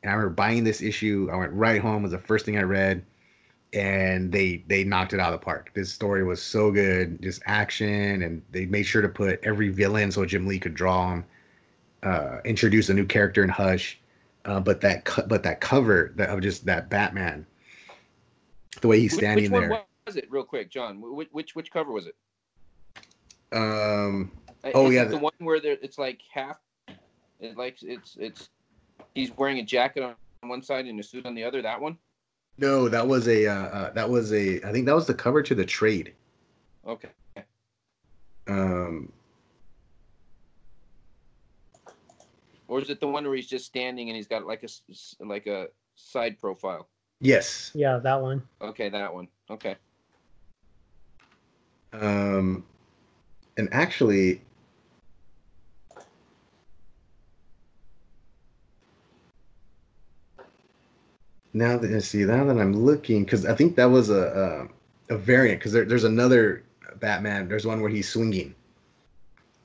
And 0.02 0.12
I 0.12 0.14
remember 0.14 0.34
buying 0.34 0.64
this 0.64 0.82
issue. 0.82 1.30
I 1.32 1.38
went 1.38 1.52
right 1.54 1.82
home. 1.82 2.00
It 2.00 2.04
was 2.04 2.12
the 2.12 2.20
first 2.20 2.46
thing 2.46 2.58
I 2.58 2.62
read, 2.62 3.04
and 3.74 4.32
they 4.32 4.64
they 4.68 4.84
knocked 4.84 5.14
it 5.14 5.20
out 5.20 5.34
of 5.34 5.40
the 5.40 5.44
park. 5.44 5.72
This 5.74 5.92
story 5.92 6.24
was 6.24 6.42
so 6.42 6.72
good, 6.72 7.22
just 7.22 7.42
action, 7.46 8.22
and 8.22 8.42
they 8.52 8.66
made 8.66 8.84
sure 8.84 9.02
to 9.02 9.10
put 9.10 9.40
every 9.44 9.70
villain 9.70 10.12
so 10.12 10.26
Jim 10.26 10.48
Lee 10.48 10.60
could 10.60 10.74
draw 10.74 11.14
him. 11.14 11.26
Uh, 12.04 12.38
introduce 12.46 12.90
a 12.90 12.94
new 12.94 13.06
character 13.06 13.44
in 13.44 13.50
Hush, 13.50 14.00
uh, 14.46 14.60
but 14.60 14.82
that 14.82 15.04
co- 15.06 15.26
but 15.26 15.44
that 15.44 15.60
cover 15.60 16.14
that 16.16 16.30
of 16.30 16.42
just 16.42 16.66
that 16.66 16.90
Batman, 16.90 17.46
the 18.82 18.88
way 18.88 19.00
he's 19.00 19.14
Which, 19.14 19.20
standing 19.20 19.52
which 19.52 19.62
one 19.62 19.70
there. 19.70 19.84
was 20.06 20.16
it, 20.16 20.30
real 20.30 20.44
quick, 20.44 20.70
John? 20.70 21.02
Which 21.02 21.30
which, 21.32 21.56
which 21.56 21.72
cover 21.72 21.92
was 21.92 22.08
it? 22.08 22.16
Um, 23.52 24.32
Oh, 24.64 24.88
is 24.88 24.94
yeah, 24.96 25.04
it 25.04 25.06
the 25.06 25.12
the- 25.12 25.18
one 25.20 25.34
where 25.40 25.60
there, 25.60 25.78
it's 25.82 25.98
like 25.98 26.20
half. 26.34 26.58
It 27.40 27.56
like 27.58 27.78
it's 27.84 28.18
it's 28.20 28.50
he's 29.14 29.32
wearing 29.38 29.60
a 29.60 29.64
jacket 29.64 30.04
on 30.04 30.16
one 30.50 30.62
side 30.64 30.86
and 30.86 31.00
a 31.00 31.04
suit 31.04 31.26
on 31.26 31.36
the 31.36 31.44
other. 31.44 31.62
That 31.62 31.80
one. 31.80 31.98
no, 32.58 32.90
that 32.90 33.08
was 33.08 33.28
a 33.28 33.46
uh, 33.48 33.54
uh, 33.54 33.94
that 33.94 34.10
was 34.10 34.34
a 34.34 34.62
I 34.68 34.72
think 34.72 34.86
that 34.88 34.96
was 34.96 35.06
the 35.08 35.14
cover 35.14 35.44
to 35.44 35.54
the 35.56 35.66
trade. 35.66 36.14
Okay. 36.88 37.10
Um, 38.48 39.12
Or 42.70 42.80
is 42.82 42.90
it 42.90 43.00
the 43.00 43.08
one 43.08 43.24
where 43.26 43.36
he's 43.36 43.48
just 43.48 43.66
standing 43.66 44.10
and 44.10 44.16
he's 44.16 44.28
got 44.28 44.46
like 44.46 44.64
a 44.64 44.68
like 45.26 45.48
a 45.48 45.68
side 45.96 46.40
profile? 46.40 46.88
yes, 47.20 47.72
Yeah, 47.74 47.98
that 48.00 48.22
one. 48.22 48.42
Okay, 48.62 48.90
that 48.90 49.14
one. 49.14 49.28
Okay. 49.50 49.76
Um, 51.94 52.66
and 53.58 53.70
actually, 53.72 54.42
now 61.54 61.78
that 61.78 61.92
I 61.92 62.00
see 62.00 62.24
now 62.26 62.44
that 62.46 62.58
I'm 62.58 62.74
looking, 62.74 63.24
because 63.24 63.46
I 63.46 63.56
think 63.56 63.76
that 63.76 63.86
was 63.86 64.10
a 64.10 64.68
a, 65.10 65.16
a 65.16 65.18
variant. 65.18 65.60
Because 65.60 65.72
there, 65.74 65.86
there's 65.86 66.04
another 66.04 66.64
Batman. 67.00 67.48
There's 67.48 67.66
one 67.66 67.82
where 67.82 67.90
he's 67.90 68.10
swinging, 68.10 68.54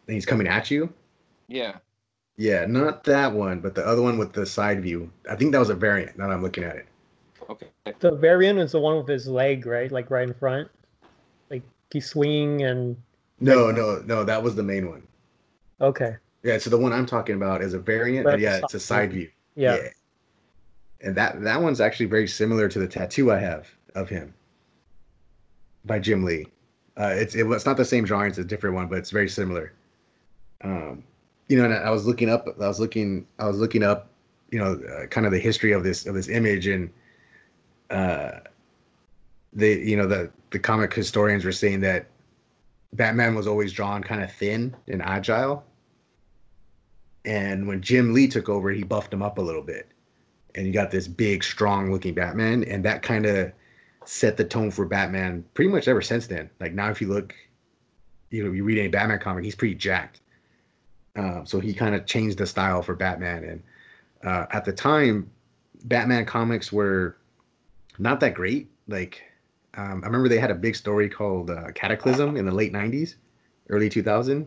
and 0.06 0.14
he's 0.14 0.26
coming 0.26 0.46
at 0.46 0.70
you. 0.70 0.92
Yeah. 1.48 1.76
Yeah, 2.38 2.64
not 2.66 3.04
that 3.04 3.30
one, 3.32 3.60
but 3.60 3.74
the 3.74 3.86
other 3.86 4.00
one 4.00 4.16
with 4.16 4.32
the 4.32 4.46
side 4.46 4.82
view. 4.82 5.12
I 5.30 5.36
think 5.36 5.52
that 5.52 5.58
was 5.58 5.68
a 5.68 5.74
variant. 5.74 6.16
Now 6.16 6.28
that 6.28 6.32
I'm 6.34 6.42
looking 6.42 6.64
at 6.64 6.76
it. 6.76 6.86
Okay. 7.50 7.68
The 8.00 8.12
variant 8.12 8.58
is 8.58 8.72
the 8.72 8.80
one 8.80 8.96
with 8.96 9.06
his 9.06 9.28
leg, 9.28 9.66
right? 9.66 9.92
Like 9.92 10.10
right 10.10 10.26
in 10.26 10.32
front. 10.34 10.68
Like 11.50 11.62
he's 11.92 12.06
swinging 12.06 12.62
and 12.62 12.96
No, 13.38 13.70
no, 13.70 14.02
no. 14.06 14.24
That 14.24 14.42
was 14.42 14.54
the 14.54 14.62
main 14.62 14.88
one. 14.88 15.02
okay. 15.80 16.16
Yeah, 16.42 16.58
so 16.58 16.70
the 16.70 16.78
one 16.78 16.92
I'm 16.92 17.06
talking 17.06 17.36
about 17.36 17.62
is 17.62 17.72
a 17.74 17.78
variant, 17.78 18.26
Right, 18.26 18.32
but 18.32 18.40
yeah, 18.40 18.60
it's 18.64 18.74
a 18.74 18.80
side 18.80 19.10
side 19.10 19.12
view. 19.12 19.30
Yeah. 19.54 19.76
And 21.02 21.16
that 21.16 21.42
that 21.42 21.60
one's 21.60 21.80
actually 21.80 22.06
very 22.06 22.28
similar 22.28 22.68
to 22.68 22.78
the 22.78 22.86
tattoo 22.86 23.32
I 23.32 23.38
have 23.38 23.68
of 23.94 24.08
him 24.08 24.32
by 25.84 25.98
Jim 25.98 26.24
Lee. 26.24 26.46
Uh, 26.96 27.12
it's 27.14 27.34
it, 27.34 27.46
it's 27.46 27.66
not 27.66 27.76
the 27.76 27.84
same 27.84 28.04
drawing; 28.04 28.28
it's 28.28 28.38
a 28.38 28.44
different 28.44 28.76
one, 28.76 28.86
but 28.86 28.98
it's 28.98 29.10
very 29.10 29.28
similar. 29.28 29.72
Um, 30.62 31.02
you 31.48 31.58
know, 31.58 31.64
and 31.64 31.74
I 31.74 31.90
was 31.90 32.06
looking 32.06 32.30
up, 32.30 32.46
I 32.60 32.68
was 32.68 32.78
looking, 32.78 33.26
I 33.38 33.46
was 33.46 33.58
looking 33.58 33.82
up, 33.82 34.10
you 34.50 34.58
know, 34.58 34.74
uh, 34.74 35.06
kind 35.06 35.26
of 35.26 35.32
the 35.32 35.40
history 35.40 35.72
of 35.72 35.82
this 35.82 36.06
of 36.06 36.14
this 36.14 36.28
image, 36.28 36.68
and 36.68 36.88
uh, 37.90 38.38
the 39.52 39.70
you 39.70 39.96
know 39.96 40.06
the 40.06 40.30
the 40.50 40.58
comic 40.58 40.94
historians 40.94 41.44
were 41.44 41.52
saying 41.52 41.80
that 41.80 42.06
Batman 42.92 43.34
was 43.34 43.48
always 43.48 43.72
drawn 43.72 44.04
kind 44.04 44.22
of 44.22 44.30
thin 44.30 44.76
and 44.86 45.02
agile, 45.02 45.64
and 47.24 47.66
when 47.66 47.80
Jim 47.80 48.14
Lee 48.14 48.28
took 48.28 48.48
over, 48.48 48.70
he 48.70 48.84
buffed 48.84 49.12
him 49.12 49.22
up 49.22 49.38
a 49.38 49.42
little 49.42 49.62
bit 49.62 49.88
and 50.54 50.66
you 50.66 50.72
got 50.72 50.90
this 50.90 51.08
big, 51.08 51.42
strong 51.42 51.90
looking 51.90 52.14
Batman, 52.14 52.64
and 52.64 52.84
that 52.84 53.02
kind 53.02 53.26
of 53.26 53.52
set 54.04 54.36
the 54.36 54.44
tone 54.44 54.70
for 54.70 54.84
Batman 54.84 55.44
pretty 55.54 55.70
much 55.70 55.88
ever 55.88 56.02
since 56.02 56.26
then. 56.26 56.50
Like 56.60 56.72
now, 56.72 56.90
if 56.90 57.00
you 57.00 57.08
look, 57.08 57.34
you 58.30 58.44
know, 58.44 58.52
you 58.52 58.64
read 58.64 58.78
any 58.78 58.88
Batman 58.88 59.18
comic, 59.18 59.44
he's 59.44 59.54
pretty 59.54 59.74
jacked. 59.74 60.20
Um, 61.16 61.44
so 61.46 61.60
he 61.60 61.74
kind 61.74 61.94
of 61.94 62.06
changed 62.06 62.38
the 62.38 62.46
style 62.46 62.82
for 62.82 62.94
Batman, 62.94 63.44
and 63.44 63.62
uh, 64.24 64.46
at 64.50 64.64
the 64.64 64.72
time, 64.72 65.30
Batman 65.84 66.24
comics 66.24 66.72
were 66.72 67.16
not 67.98 68.20
that 68.20 68.34
great. 68.34 68.70
Like 68.88 69.22
um, 69.74 70.02
I 70.02 70.06
remember 70.06 70.28
they 70.28 70.38
had 70.38 70.50
a 70.50 70.54
big 70.54 70.76
story 70.76 71.08
called 71.08 71.50
uh, 71.50 71.70
Cataclysm 71.74 72.36
in 72.36 72.46
the 72.46 72.52
late 72.52 72.72
'90s, 72.72 73.16
early 73.68 73.88
2000, 73.88 74.46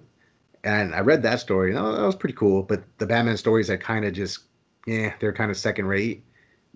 and 0.64 0.96
I 0.96 1.00
read 1.02 1.22
that 1.24 1.40
story. 1.40 1.76
And 1.76 1.78
that 1.78 2.06
was 2.06 2.16
pretty 2.16 2.36
cool. 2.36 2.64
But 2.64 2.84
the 2.98 3.06
Batman 3.06 3.38
stories 3.38 3.68
that 3.68 3.80
kind 3.80 4.06
of 4.06 4.14
just 4.14 4.40
yeah, 4.86 5.14
they're 5.20 5.34
kind 5.34 5.52
of 5.52 5.58
second 5.58 5.86
rate. 5.86 6.24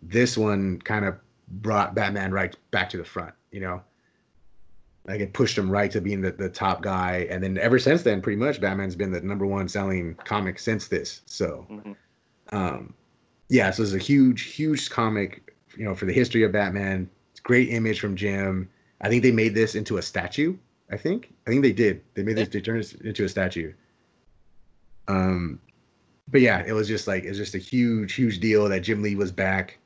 This 0.02 0.38
one 0.38 0.80
kind 0.82 1.06
of 1.06 1.16
brought 1.48 1.96
Batman 1.96 2.32
right 2.32 2.56
back 2.72 2.90
to 2.90 2.98
the 2.98 3.04
front, 3.04 3.34
you 3.52 3.60
know. 3.60 3.82
Like 5.08 5.22
it 5.22 5.34
pushed 5.34 5.58
him 5.58 5.72
right 5.72 5.90
to 5.92 6.02
being 6.02 6.22
the, 6.22 6.32
the 6.32 6.50
top 6.50 6.82
guy. 6.82 7.28
And 7.32 7.44
then 7.44 7.58
ever 7.58 7.80
since 7.80 8.04
then, 8.04 8.22
pretty 8.22 8.38
much 8.38 8.62
Batman's 8.62 8.96
been 8.96 9.12
the 9.12 9.22
number 9.22 9.46
one 9.46 9.68
selling 9.68 10.16
comic 10.26 10.60
since 10.60 10.88
this. 10.88 11.22
So 11.26 11.66
hmm 11.70 11.94
um 12.52 12.94
yeah, 13.50 13.72
so 13.72 13.82
it's 13.82 13.94
a 13.94 13.98
huge, 13.98 14.54
huge 14.54 14.90
comic, 14.90 15.56
you 15.76 15.84
know, 15.84 15.96
for 15.96 16.06
the 16.06 16.14
history 16.14 16.44
of 16.44 16.52
Batman. 16.52 17.10
It's 17.32 17.40
a 17.40 17.44
great 17.44 17.70
image 17.70 18.00
from 18.00 18.16
Jim. 18.16 18.70
I 19.02 19.10
think 19.10 19.24
they 19.24 19.32
made 19.32 19.56
this 19.56 19.74
into 19.76 19.98
a 19.98 20.02
statue. 20.02 20.56
I 20.92 20.98
think. 20.98 21.34
I 21.48 21.50
think 21.50 21.64
they 21.64 21.72
did. 21.74 22.04
They 22.14 22.24
made 22.24 22.38
this 22.38 22.50
they 22.50 22.62
turned 22.62 22.80
this 22.80 22.94
into 22.94 23.24
a 23.24 23.30
statue. 23.30 23.74
Um 25.08 25.60
but 26.32 26.42
yeah, 26.42 26.64
it 26.66 26.74
was 26.74 26.88
just 26.88 27.08
like 27.08 27.24
it 27.24 27.30
was 27.30 27.38
just 27.38 27.56
a 27.56 27.60
huge, 27.60 28.14
huge 28.14 28.40
deal 28.40 28.68
that 28.70 28.82
Jim 28.82 29.02
Lee 29.02 29.16
was 29.16 29.32
back, 29.32 29.80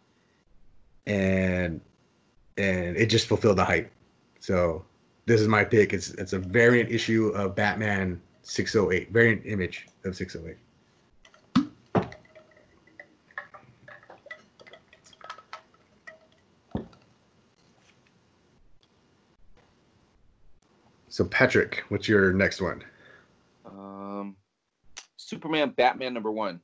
and 1.06 1.80
and 2.58 2.98
it 2.98 3.08
just 3.08 3.28
fulfilled 3.28 3.58
the 3.58 3.66
hype. 3.66 3.92
So 4.40 4.84
this 5.26 5.40
is 5.40 5.48
my 5.48 5.64
pick. 5.64 5.94
It's 5.94 6.12
it's 6.12 6.34
a 6.34 6.40
variant 6.40 6.92
issue 6.92 7.28
of 7.30 7.56
Batman 7.56 8.22
608, 8.44 9.12
variant 9.12 9.46
image 9.46 9.88
of 10.04 10.16
608. 10.16 10.58
So 21.08 21.24
Patrick, 21.26 21.84
what's 21.90 22.08
your 22.08 22.34
next 22.34 22.60
one? 22.60 22.84
Um, 23.68 24.36
Superman, 25.34 25.70
Batman 25.72 26.14
number 26.14 26.32
one. 26.32 26.60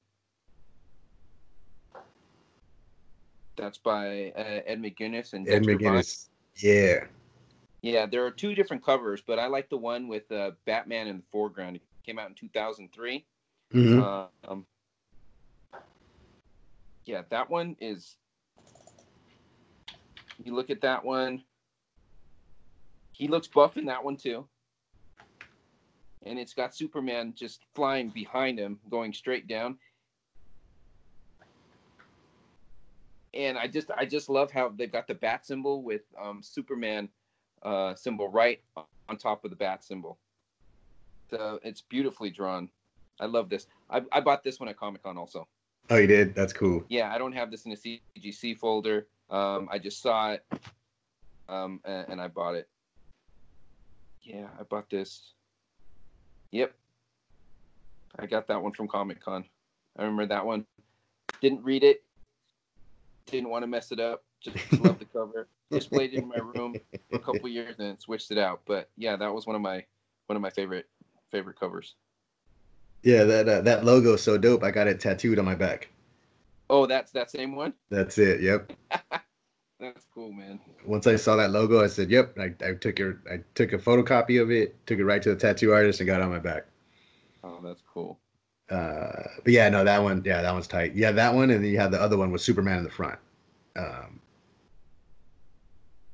That's 3.57 3.77
by 3.77 4.31
uh, 4.37 4.61
Ed 4.65 4.81
McGuinness 4.81 5.33
and 5.33 5.47
Ed 5.47 5.63
Dexter 5.63 5.77
Vines. 5.79 6.29
Yeah. 6.57 7.05
Yeah, 7.81 8.05
there 8.05 8.25
are 8.25 8.31
two 8.31 8.55
different 8.55 8.83
covers, 8.83 9.21
but 9.25 9.39
I 9.39 9.47
like 9.47 9.69
the 9.69 9.77
one 9.77 10.07
with 10.07 10.31
uh, 10.31 10.51
Batman 10.65 11.07
in 11.07 11.17
the 11.17 11.23
foreground. 11.31 11.77
It 11.77 11.81
came 12.05 12.19
out 12.19 12.29
in 12.29 12.35
2003. 12.35 13.25
Mhm. 13.73 14.01
Uh, 14.01 14.27
um, 14.49 14.65
yeah, 17.05 17.21
that 17.29 17.49
one 17.49 17.75
is 17.79 18.15
You 20.43 20.55
look 20.55 20.69
at 20.69 20.81
that 20.81 21.03
one. 21.03 21.43
He 23.11 23.27
looks 23.27 23.47
buff 23.47 23.75
in 23.75 23.85
that 23.85 24.03
one 24.03 24.15
too. 24.15 24.47
And 26.25 26.37
it's 26.37 26.53
got 26.53 26.75
Superman 26.75 27.33
just 27.35 27.65
flying 27.73 28.09
behind 28.09 28.59
him, 28.59 28.79
going 28.89 29.13
straight 29.13 29.47
down. 29.47 29.77
And 33.33 33.57
I 33.57 33.67
just 33.67 33.91
I 33.95 34.05
just 34.05 34.27
love 34.27 34.51
how 34.51 34.69
they've 34.75 34.91
got 34.91 35.07
the 35.07 35.13
bat 35.13 35.45
symbol 35.45 35.83
with 35.83 36.01
um, 36.19 36.41
Superman 36.41 37.09
uh, 37.61 37.93
symbol 37.95 38.27
right 38.27 38.59
on 39.07 39.17
top 39.17 39.45
of 39.45 39.51
the 39.51 39.55
bat 39.55 39.83
symbol. 39.83 40.17
So 41.29 41.59
it's 41.63 41.81
beautifully 41.81 42.31
drawn. 42.31 42.69
I 43.19 43.25
love 43.25 43.49
this. 43.49 43.67
I, 43.89 44.01
I 44.11 44.21
bought 44.21 44.43
this 44.43 44.59
one 44.59 44.69
at 44.69 44.77
Comic 44.77 45.03
Con 45.03 45.17
also. 45.17 45.47
Oh, 45.89 45.97
you 45.97 46.07
did? 46.07 46.35
That's 46.35 46.53
cool. 46.53 46.83
Yeah, 46.89 47.13
I 47.13 47.17
don't 47.17 47.33
have 47.33 47.51
this 47.51 47.65
in 47.65 47.71
a 47.71 47.75
CGC 47.75 48.57
folder. 48.57 49.07
Um, 49.29 49.67
I 49.71 49.79
just 49.79 50.01
saw 50.01 50.31
it, 50.31 50.45
um, 51.47 51.81
and, 51.83 52.05
and 52.09 52.21
I 52.21 52.27
bought 52.27 52.55
it. 52.55 52.67
Yeah, 54.21 54.47
I 54.59 54.63
bought 54.63 54.89
this. 54.89 55.33
Yep, 56.51 56.73
I 58.17 58.25
got 58.25 58.47
that 58.47 58.61
one 58.61 58.73
from 58.73 58.87
Comic 58.87 59.23
Con. 59.23 59.45
I 59.97 60.03
remember 60.03 60.25
that 60.27 60.45
one. 60.45 60.65
Didn't 61.41 61.63
read 61.63 61.83
it. 61.83 62.03
Didn't 63.27 63.49
want 63.49 63.63
to 63.63 63.67
mess 63.67 63.91
it 63.91 63.99
up. 63.99 64.23
Just 64.41 64.57
love 64.79 64.99
the 64.99 65.05
cover. 65.05 65.47
Displayed 65.71 66.13
it 66.13 66.17
in 66.17 66.27
my 66.27 66.37
room 66.37 66.75
for 67.09 67.17
a 67.17 67.19
couple 67.19 67.47
years 67.47 67.75
and 67.79 67.99
switched 68.01 68.31
it 68.31 68.37
out. 68.37 68.61
But 68.65 68.89
yeah, 68.97 69.15
that 69.15 69.33
was 69.33 69.45
one 69.45 69.55
of 69.55 69.61
my 69.61 69.85
one 70.27 70.35
of 70.35 70.41
my 70.41 70.49
favorite 70.49 70.87
favorite 71.31 71.59
covers. 71.59 71.95
Yeah, 73.03 73.23
that 73.25 73.47
uh, 73.47 73.61
that 73.61 73.85
logo 73.85 74.13
is 74.13 74.23
so 74.23 74.37
dope. 74.37 74.63
I 74.63 74.71
got 74.71 74.87
it 74.87 74.99
tattooed 74.99 75.39
on 75.39 75.45
my 75.45 75.55
back. 75.55 75.89
Oh, 76.69 76.85
that's 76.85 77.11
that 77.11 77.31
same 77.31 77.55
one. 77.55 77.73
That's 77.89 78.17
it. 78.17 78.41
Yep. 78.41 78.73
that's 79.79 80.05
cool, 80.13 80.31
man. 80.31 80.59
Once 80.85 81.07
I 81.07 81.15
saw 81.15 81.35
that 81.37 81.51
logo, 81.51 81.83
I 81.83 81.87
said, 81.87 82.09
"Yep." 82.09 82.37
I, 82.37 82.53
I 82.65 82.73
took 82.73 82.99
your 82.99 83.21
I 83.31 83.39
took 83.55 83.73
a 83.73 83.77
photocopy 83.77 84.41
of 84.41 84.51
it, 84.51 84.75
took 84.85 84.99
it 84.99 85.05
right 85.05 85.21
to 85.21 85.29
the 85.29 85.35
tattoo 85.35 85.71
artist, 85.73 85.99
and 85.99 86.07
got 86.07 86.19
it 86.19 86.23
on 86.23 86.29
my 86.29 86.39
back. 86.39 86.65
Oh, 87.43 87.59
that's 87.63 87.81
cool. 87.91 88.19
Uh, 88.69 89.23
but 89.43 89.53
yeah, 89.53 89.69
no, 89.69 89.83
that 89.83 90.01
one, 90.03 90.21
yeah, 90.25 90.41
that 90.41 90.53
one's 90.53 90.67
tight. 90.67 90.93
Yeah, 90.95 91.11
that 91.13 91.33
one, 91.33 91.49
and 91.49 91.63
then 91.63 91.71
you 91.71 91.79
have 91.79 91.91
the 91.91 92.01
other 92.01 92.17
one 92.17 92.31
with 92.31 92.41
Superman 92.41 92.77
in 92.79 92.83
the 92.83 92.89
front. 92.89 93.17
Um, 93.75 94.19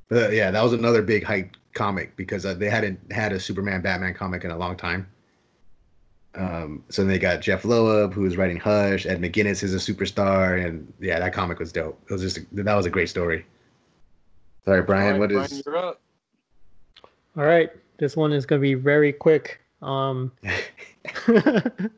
but 0.08 0.34
yeah, 0.34 0.52
that 0.52 0.64
was 0.64 0.74
another 0.74 1.02
big 1.02 1.24
hype 1.24 1.58
comic 1.74 2.16
because 2.16 2.46
uh, 2.46 2.54
they 2.54 2.70
hadn't 2.70 3.00
had 3.12 3.34
a 3.34 3.40
Superman 3.40 3.82
Batman 3.82 4.14
comic 4.14 4.46
in 4.46 4.52
a 4.52 4.58
long 4.58 4.78
time. 4.78 5.08
Um, 6.36 6.84
so 6.90 7.04
they 7.04 7.18
got 7.18 7.42
Jeph 7.42 7.66
Loeb, 7.66 8.14
who 8.14 8.22
was 8.22 8.38
writing 8.38 8.58
Hush. 8.58 9.06
Ed 9.06 9.22
McGuinness 9.22 9.64
is 9.64 9.74
a 9.74 9.78
superstar, 9.78 10.64
and 10.66 10.92
yeah, 11.00 11.20
that 11.20 11.34
comic 11.34 11.60
was 11.60 11.72
dope. 11.72 12.00
It 12.10 12.14
was 12.14 12.22
just 12.22 12.38
a, 12.38 12.46
that 12.52 12.76
was 12.76 12.86
a 12.86 12.90
great 12.90 13.10
story. 13.10 13.46
Sorry, 14.66 14.82
Brian. 14.82 15.20
What 15.20 15.32
is? 15.32 15.62
Brian, 15.62 15.94
All 17.38 17.44
right, 17.44 17.70
this 17.98 18.18
one 18.18 18.34
is 18.34 18.46
gonna 18.46 18.62
be 18.62 18.74
very 18.74 19.14
quick. 19.14 19.62
Um, 19.82 20.32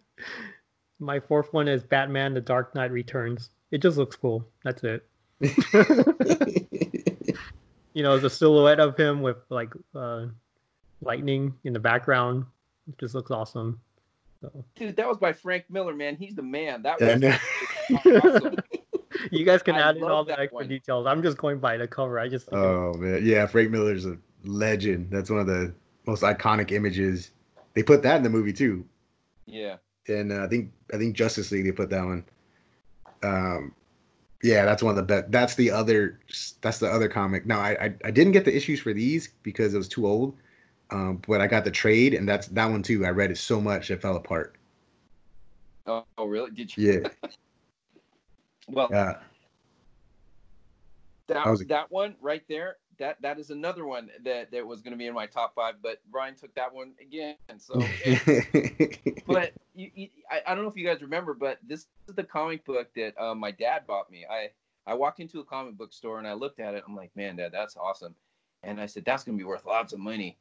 my 1.00 1.20
fourth 1.20 1.54
one 1.54 1.68
is 1.68 1.84
Batman: 1.84 2.34
The 2.34 2.42
Dark 2.42 2.76
Knight 2.76 2.92
Returns. 2.92 3.50
It 3.72 3.82
just 3.82 3.98
looks 3.98 4.16
cool. 4.16 4.46
That's 4.64 4.84
it. 4.84 5.06
you 7.94 8.04
know, 8.04 8.18
the 8.18 8.30
silhouette 8.30 8.80
of 8.80 8.98
him 8.98 9.22
with 9.22 9.38
like 9.50 9.74
uh, 9.96 10.26
lightning 11.02 11.54
in 11.64 11.74
the 11.74 11.80
background 11.80 12.46
it 12.88 12.98
just 12.98 13.16
looks 13.16 13.32
awesome. 13.32 13.80
So. 14.42 14.66
Dude, 14.76 14.96
that 14.96 15.08
was 15.08 15.18
by 15.18 15.34
Frank 15.34 15.66
Miller, 15.70 15.94
man. 15.94 16.16
He's 16.16 16.36
the 16.36 16.44
man. 16.44 16.84
That 16.84 17.00
was 17.00 18.24
awesome. 18.24 18.56
You 19.32 19.46
guys 19.46 19.64
can 19.64 19.76
I 19.76 19.90
add 19.90 19.98
in 19.98 20.04
all 20.04 20.24
the 20.24 20.40
extra 20.40 20.58
one. 20.58 20.68
details. 20.68 21.06
I'm 21.06 21.22
just 21.22 21.38
going 21.38 21.60
by 21.60 21.78
the 21.78 21.88
cover. 21.88 22.20
I 22.20 22.28
just 22.28 22.50
Oh 22.52 22.94
man. 22.96 23.22
Yeah, 23.24 23.46
Frank 23.46 23.72
Miller's 23.72 24.06
a 24.06 24.18
legend. 24.44 25.10
That's 25.12 25.30
one 25.30 25.40
of 25.40 25.48
the 25.48 25.74
most 26.06 26.24
iconic 26.24 26.72
images. 26.72 27.32
They 27.74 27.84
put 27.84 28.04
that 28.04 28.18
in 28.18 28.24
the 28.24 28.30
movie 28.30 28.54
too. 28.54 28.86
Yeah. 29.46 29.78
And 30.08 30.32
uh, 30.32 30.44
I 30.44 30.48
think 30.48 30.72
I 30.94 30.98
think 30.98 31.16
Justice 31.16 31.52
League 31.52 31.66
they 31.66 31.72
put 31.72 31.90
that 31.90 32.04
one. 32.04 32.26
Um 33.24 33.74
yeah, 34.44 34.66
that's 34.66 34.84
one 34.84 34.92
of 34.92 34.96
the 34.98 35.04
best. 35.04 35.32
That's 35.32 35.56
the 35.56 35.72
other. 35.72 36.20
That's 36.62 36.78
the 36.78 36.88
other 36.88 37.10
comic. 37.10 37.46
Now, 37.46 37.60
I, 37.60 37.72
I, 37.72 37.94
I 38.06 38.12
didn't 38.12 38.34
get 38.34 38.46
the 38.46 38.56
issues 38.56 38.80
for 38.80 38.94
these 38.94 39.30
because 39.42 39.74
it 39.74 39.78
was 39.78 39.88
too 39.88 40.06
old. 40.06 40.36
Um, 40.90 41.22
but 41.28 41.42
I 41.42 41.48
got 41.48 41.66
the 41.66 41.72
trade, 41.72 42.14
and 42.14 42.30
that's 42.30 42.48
that 42.50 42.66
one 42.70 42.84
too. 42.84 43.06
I 43.06 43.10
read 43.10 43.32
it 43.32 43.38
so 43.38 43.60
much 43.60 43.92
it 43.92 44.02
fell 44.02 44.16
apart. 44.16 44.56
Oh, 45.86 46.06
oh 46.18 46.26
really? 46.26 46.52
Did 46.52 46.76
you? 46.78 47.02
Yeah. 47.02 47.30
well, 48.68 48.90
yeah. 48.92 49.18
That 51.28 51.46
was 51.46 51.62
a... 51.62 51.66
that 51.66 51.92
one 51.92 52.16
right 52.22 52.44
there. 52.48 52.78
That 53.00 53.22
that 53.22 53.38
is 53.38 53.52
another 53.52 53.86
one 53.86 54.10
that 54.24 54.52
that 54.52 54.66
was 54.66 54.82
going 54.82 54.92
to 54.92 54.98
be 54.98 55.06
in 55.06 55.14
my 55.14 55.28
top 55.28 55.54
five, 55.54 55.76
but 55.84 56.00
Brian 56.10 56.36
took 56.36 56.54
that 56.56 56.74
one 56.74 56.94
again. 57.00 57.36
So, 57.58 57.76
but 59.28 59.54
you, 59.76 59.92
you, 59.94 60.08
I, 60.32 60.42
I 60.48 60.56
don't 60.56 60.64
know 60.64 60.70
if 60.70 60.76
you 60.76 60.86
guys 60.86 61.02
remember, 61.02 61.34
but 61.34 61.60
this 61.68 61.88
is 62.08 62.16
the 62.16 62.24
comic 62.24 62.66
book 62.66 62.88
that 62.96 63.20
um, 63.22 63.40
my 63.40 63.52
dad 63.52 63.86
bought 63.86 64.10
me. 64.10 64.26
I 64.30 64.50
I 64.90 64.96
walked 64.96 65.20
into 65.20 65.40
a 65.40 65.44
comic 65.44 65.78
book 65.78 65.94
store 65.94 66.18
and 66.18 66.28
I 66.28 66.34
looked 66.34 66.60
at 66.60 66.74
it. 66.74 66.84
I'm 66.88 66.96
like, 66.96 67.16
man, 67.16 67.36
dad, 67.36 67.52
that's 67.52 67.78
awesome. 67.78 68.16
And 68.64 68.82
I 68.82 68.88
said, 68.88 69.06
that's 69.06 69.24
gonna 69.24 69.38
be 69.38 69.44
worth 69.44 69.66
lots 69.66 69.94
of 69.94 70.00
money. 70.00 70.38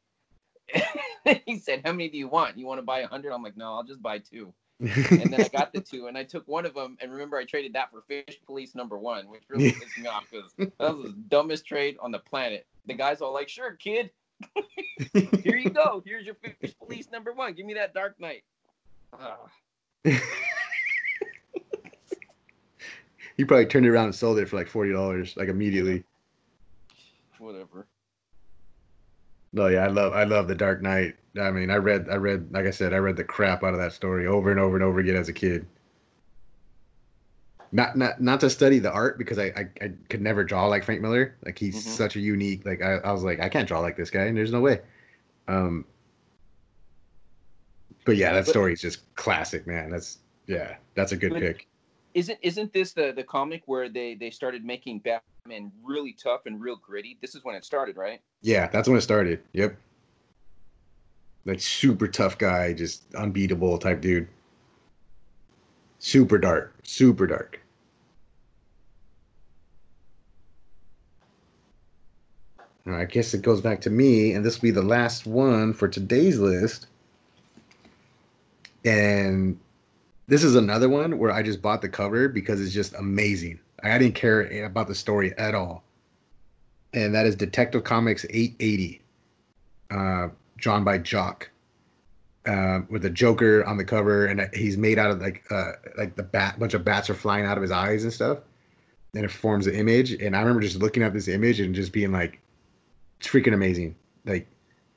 he 1.45 1.57
said, 1.59 1.81
"How 1.85 1.91
many 1.91 2.09
do 2.09 2.17
you 2.17 2.27
want? 2.27 2.57
You 2.57 2.65
want 2.65 2.79
to 2.79 2.85
buy 2.85 2.99
a 2.99 3.07
hundred? 3.07 3.31
I'm 3.31 3.43
like, 3.43 3.55
"No, 3.55 3.73
I'll 3.75 3.83
just 3.83 4.01
buy 4.01 4.19
two. 4.19 4.53
And 4.79 5.33
then 5.33 5.41
I 5.41 5.47
got 5.47 5.73
the 5.73 5.81
two, 5.91 6.07
and 6.07 6.17
I 6.17 6.23
took 6.23 6.47
one 6.47 6.65
of 6.65 6.73
them. 6.73 6.97
And 7.01 7.11
remember, 7.11 7.37
I 7.37 7.45
traded 7.45 7.73
that 7.73 7.91
for 7.91 8.01
Fish 8.01 8.39
Police 8.45 8.75
number 8.75 8.97
one, 8.97 9.27
which 9.27 9.43
really 9.49 9.71
pissed 9.71 9.97
me 9.97 10.07
off 10.07 10.25
because 10.29 10.53
that 10.57 10.97
was 10.97 11.13
the 11.13 11.23
dumbest 11.29 11.65
trade 11.65 11.97
on 11.99 12.11
the 12.11 12.19
planet. 12.19 12.67
The 12.85 12.93
guy's 12.93 13.21
all 13.21 13.33
like, 13.33 13.49
"Sure, 13.49 13.73
kid, 13.73 14.11
here 15.13 15.57
you 15.57 15.69
go. 15.69 16.03
Here's 16.05 16.25
your 16.25 16.35
Fish 16.35 16.75
Police 16.77 17.09
number 17.11 17.33
one. 17.33 17.53
Give 17.53 17.65
me 17.65 17.73
that 17.73 17.93
Dark 17.93 18.19
Knight." 18.19 18.43
Ah. 19.13 19.37
he 20.03 20.19
probably 23.45 23.65
turned 23.65 23.85
it 23.85 23.89
around 23.89 24.05
and 24.05 24.15
sold 24.15 24.37
it 24.37 24.47
for 24.47 24.57
like 24.57 24.67
forty 24.67 24.91
dollars, 24.91 25.35
like 25.37 25.49
immediately. 25.49 26.03
Whatever. 27.39 27.87
No, 29.53 29.67
yeah, 29.67 29.83
I 29.83 29.87
love 29.87 30.13
I 30.13 30.23
love 30.23 30.47
the 30.47 30.55
Dark 30.55 30.81
Knight. 30.81 31.15
I 31.39 31.51
mean, 31.51 31.69
I 31.69 31.75
read 31.75 32.07
I 32.09 32.15
read 32.15 32.51
like 32.51 32.65
I 32.65 32.71
said, 32.71 32.93
I 32.93 32.97
read 32.97 33.15
the 33.15 33.23
crap 33.23 33.63
out 33.63 33.73
of 33.73 33.79
that 33.79 33.93
story 33.93 34.27
over 34.27 34.51
and 34.51 34.59
over 34.59 34.75
and 34.75 34.83
over 34.83 34.99
again 34.99 35.15
as 35.15 35.29
a 35.29 35.33
kid. 35.33 35.65
Not 37.71 37.97
not 37.97 38.21
not 38.21 38.39
to 38.41 38.49
study 38.49 38.79
the 38.79 38.91
art 38.91 39.17
because 39.17 39.39
I 39.39 39.45
I, 39.45 39.67
I 39.81 39.91
could 40.09 40.21
never 40.21 40.43
draw 40.43 40.67
like 40.67 40.83
Frank 40.83 41.01
Miller. 41.01 41.35
Like 41.45 41.57
he's 41.57 41.75
mm-hmm. 41.75 41.91
such 41.91 42.15
a 42.15 42.19
unique. 42.19 42.65
Like 42.65 42.81
I, 42.81 42.95
I 42.97 43.11
was 43.11 43.23
like 43.23 43.39
I 43.39 43.49
can't 43.49 43.67
draw 43.67 43.79
like 43.79 43.97
this 43.97 44.09
guy, 44.09 44.23
and 44.23 44.37
there's 44.37 44.51
no 44.51 44.61
way. 44.61 44.81
Um. 45.47 45.85
But 48.05 48.15
yeah, 48.15 48.31
that 48.31 48.47
story 48.47 48.71
is 48.71 48.79
just 48.79 49.13
classic, 49.15 49.67
man. 49.67 49.89
That's 49.89 50.19
yeah, 50.45 50.77
that's 50.95 51.11
a 51.11 51.17
good 51.17 51.33
pick. 51.33 51.67
Isn't 52.17 52.39
isn't 52.41 52.73
this 52.73 52.93
the 52.93 53.13
the 53.15 53.23
comic 53.23 53.61
where 53.67 53.89
they 53.89 54.15
they 54.15 54.31
started 54.31 54.65
making 54.65 55.01
Batman 55.01 55.71
really 55.83 56.13
tough 56.13 56.47
and 56.47 56.59
real 56.59 56.75
gritty? 56.75 57.15
This 57.21 57.35
is 57.35 57.43
when 57.43 57.53
it 57.53 57.63
started, 57.63 57.95
right? 57.95 58.21
Yeah, 58.41 58.65
that's 58.69 58.89
when 58.89 58.97
it 58.97 59.01
started. 59.01 59.43
Yep. 59.53 59.77
Like 61.45 61.61
super 61.61 62.07
tough 62.07 62.39
guy, 62.39 62.73
just 62.73 63.13
unbeatable 63.13 63.77
type 63.77 64.01
dude. 64.01 64.27
Super 65.99 66.39
dark, 66.39 66.73
super 66.81 67.27
dark. 67.27 67.61
I 72.87 73.05
guess 73.05 73.35
it 73.35 73.43
goes 73.43 73.61
back 73.61 73.79
to 73.81 73.91
me, 73.91 74.33
and 74.33 74.43
this 74.43 74.55
will 74.55 74.69
be 74.69 74.71
the 74.71 74.81
last 74.81 75.27
one 75.27 75.71
for 75.71 75.87
today's 75.87 76.39
list. 76.39 76.87
And 78.83 79.59
this 80.27 80.43
is 80.43 80.55
another 80.55 80.89
one 80.89 81.17
where 81.17 81.31
I 81.31 81.41
just 81.41 81.61
bought 81.61 81.81
the 81.81 81.89
cover 81.89 82.27
because 82.27 82.61
it's 82.61 82.73
just 82.73 82.93
amazing. 82.95 83.59
I 83.83 83.97
didn't 83.97 84.15
care 84.15 84.65
about 84.65 84.87
the 84.87 84.95
story 84.95 85.37
at 85.37 85.55
all 85.55 85.83
and 86.93 87.13
that 87.13 87.25
is 87.25 87.35
Detective 87.35 87.83
Comics 87.83 88.25
880, 88.29 89.01
uh, 89.91 90.29
drawn 90.57 90.83
by 90.83 90.97
Jock, 90.97 91.49
uh, 92.45 92.79
with 92.89 93.01
the 93.01 93.09
Joker 93.09 93.63
on 93.65 93.77
the 93.77 93.83
cover, 93.83 94.25
and 94.25 94.49
he's 94.53 94.77
made 94.77 94.97
out 94.97 95.11
of 95.11 95.21
like 95.21 95.43
uh, 95.51 95.73
like 95.97 96.15
the 96.15 96.23
bat, 96.23 96.57
bunch 96.59 96.73
of 96.73 96.85
bats 96.85 97.09
are 97.09 97.13
flying 97.13 97.45
out 97.45 97.57
of 97.57 97.61
his 97.61 97.71
eyes 97.71 98.03
and 98.03 98.13
stuff, 98.13 98.39
and 99.13 99.25
it 99.25 99.31
forms 99.31 99.67
an 99.67 99.75
image. 99.75 100.13
And 100.13 100.35
I 100.35 100.39
remember 100.39 100.61
just 100.61 100.77
looking 100.77 101.03
at 101.03 101.13
this 101.13 101.27
image 101.27 101.59
and 101.59 101.75
just 101.75 101.91
being 101.91 102.11
like, 102.11 102.39
it's 103.19 103.27
freaking 103.27 103.53
amazing. 103.53 103.95
Like, 104.25 104.47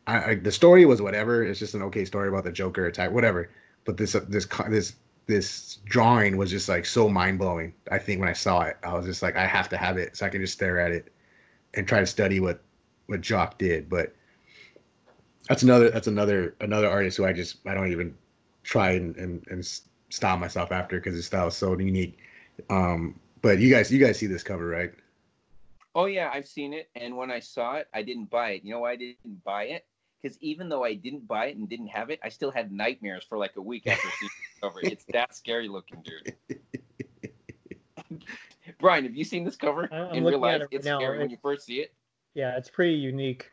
I, 0.07 0.31
I 0.31 0.35
the 0.37 0.53
story 0.53 0.85
was 0.87 1.03
whatever. 1.03 1.45
It's 1.45 1.59
just 1.59 1.75
an 1.75 1.83
okay 1.83 2.05
story 2.05 2.29
about 2.29 2.45
the 2.45 2.53
Joker 2.53 2.91
type, 2.91 3.11
whatever. 3.11 3.51
But 3.85 3.97
this 3.97 4.15
uh, 4.15 4.25
this 4.29 4.47
this 4.69 4.95
this 5.31 5.79
drawing 5.85 6.37
was 6.37 6.51
just 6.51 6.69
like 6.69 6.85
so 6.85 7.09
mind 7.09 7.39
blowing. 7.39 7.73
I 7.91 7.99
think 7.99 8.21
when 8.21 8.29
I 8.29 8.33
saw 8.35 8.63
it, 8.63 8.77
I 8.83 8.93
was 8.93 9.07
just 9.07 9.23
like, 9.23 9.37
I 9.37 9.47
have 9.47 9.69
to 9.71 9.77
have 9.77 9.97
it 9.97 10.17
so 10.17 10.27
I 10.27 10.29
can 10.29 10.41
just 10.41 10.53
stare 10.53 10.79
at 10.81 10.91
it 10.91 11.13
and 11.75 11.87
try 11.87 12.01
to 12.01 12.07
study 12.07 12.41
what 12.41 12.61
what 13.07 13.21
Jock 13.21 13.57
did. 13.57 13.89
But 13.89 14.15
that's 15.49 15.63
another 15.63 15.91
that's 15.91 16.09
another 16.09 16.57
another 16.61 16.91
artist 16.91 17.17
who 17.17 17.25
I 17.25 17.33
just 17.33 17.67
I 17.67 17.75
don't 17.75 17.91
even 17.91 18.15
try 18.65 18.91
and 18.93 19.17
and, 19.17 19.45
and 19.49 19.65
style 20.11 20.37
myself 20.37 20.73
after 20.73 20.99
because 20.99 21.15
his 21.15 21.27
style 21.27 21.49
is 21.49 21.57
so 21.57 21.79
unique. 21.79 22.19
Um, 22.69 23.19
but 23.41 23.59
you 23.59 23.71
guys 23.71 23.91
you 23.93 24.05
guys 24.05 24.19
see 24.19 24.27
this 24.27 24.43
cover 24.43 24.67
right? 24.67 24.93
Oh 25.95 26.07
yeah, 26.07 26.31
I've 26.33 26.47
seen 26.47 26.73
it, 26.73 26.89
and 26.95 27.17
when 27.17 27.31
I 27.31 27.41
saw 27.41 27.77
it, 27.77 27.89
I 27.95 28.03
didn't 28.03 28.31
buy 28.31 28.51
it. 28.51 28.65
You 28.65 28.75
know 28.75 28.81
why 28.81 28.93
I 28.93 28.97
didn't 28.97 29.45
buy 29.45 29.65
it? 29.65 29.87
Because 30.21 30.37
even 30.41 30.69
though 30.69 30.85
I 30.85 30.95
didn't 30.95 31.27
buy 31.27 31.47
it 31.47 31.57
and 31.57 31.69
didn't 31.69 31.89
have 31.89 32.11
it, 32.11 32.21
I 32.23 32.29
still 32.29 32.51
had 32.51 32.71
nightmares 32.71 33.25
for 33.29 33.39
like 33.39 33.57
a 33.57 33.63
week 33.63 33.87
after 33.87 34.09
seeing 34.21 34.31
cover. 34.61 34.81
It's 34.83 35.05
that 35.13 35.35
scary 35.35 35.69
looking, 35.69 36.03
dude. 36.03 36.35
Brian, 38.79 39.05
have 39.05 39.15
you 39.15 39.25
seen 39.25 39.45
this 39.45 39.57
cover 39.57 39.89
I- 39.93 39.97
I'm 39.97 40.15
in 40.17 40.25
real 40.25 40.39
life? 40.39 40.63
it 40.63 40.69
It's 40.71 40.85
now. 40.87 40.99
scary 40.99 41.19
when 41.19 41.31
you 41.31 41.39
first 41.43 41.67
see 41.67 41.81
it. 41.81 41.93
Yeah, 42.35 42.57
it's 42.57 42.69
pretty 42.71 42.95
unique. 42.95 43.51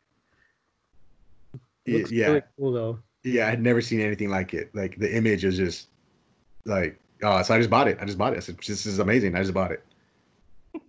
Y- 1.86 1.93
Looks 1.93 2.12
yeah, 2.12 2.28
really 2.28 2.41
cool 2.58 2.72
though. 2.72 2.99
yeah. 3.24 3.47
I 3.47 3.49
had 3.49 3.62
never 3.62 3.82
seen 3.82 4.01
anything 4.01 4.30
like 4.30 4.53
it. 4.53 4.70
Like 4.76 4.97
the 4.97 5.14
image 5.16 5.43
is 5.45 5.58
just 5.58 5.88
like 6.66 6.99
oh, 7.24 7.41
so 7.41 7.55
I 7.55 7.58
just 7.58 7.70
bought 7.70 7.88
it. 7.88 7.97
I 8.01 8.05
just 8.05 8.18
bought 8.18 8.34
it. 8.34 8.38
I 8.38 8.39
said, 8.39 8.58
this 8.60 8.86
is 8.86 8.99
amazing. 8.99 9.36
I 9.36 9.39
just 9.41 9.53
bought 9.53 9.72
it. 9.72 9.84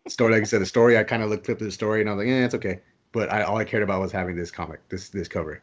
Story, 0.08 0.32
like 0.34 0.42
I 0.42 0.44
said, 0.44 0.60
the 0.60 0.66
story. 0.66 0.98
I 0.98 1.04
kind 1.04 1.22
of 1.22 1.30
looked 1.30 1.46
flipped 1.46 1.60
the 1.60 1.70
story, 1.70 2.00
and 2.00 2.10
I 2.10 2.12
was 2.12 2.18
like, 2.18 2.28
yeah, 2.28 2.44
it's 2.44 2.54
okay. 2.54 2.80
But 3.12 3.32
I 3.32 3.42
all 3.42 3.56
I 3.56 3.64
cared 3.64 3.82
about 3.82 4.00
was 4.00 4.12
having 4.12 4.36
this 4.36 4.50
comic, 4.50 4.86
this 4.88 5.08
this 5.08 5.28
cover. 5.28 5.62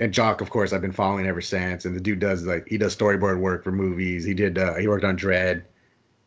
And 0.00 0.14
Jock, 0.14 0.40
of 0.40 0.48
course, 0.48 0.72
I've 0.72 0.80
been 0.80 0.92
following 0.92 1.26
ever 1.26 1.42
since. 1.42 1.84
And 1.84 1.94
the 1.94 2.00
dude 2.00 2.20
does 2.20 2.44
like 2.46 2.66
he 2.66 2.78
does 2.78 2.96
storyboard 2.96 3.38
work 3.38 3.62
for 3.62 3.70
movies. 3.70 4.24
He 4.24 4.32
did 4.32 4.56
uh, 4.56 4.74
he 4.74 4.88
worked 4.88 5.04
on 5.04 5.16
Dredd, 5.16 5.62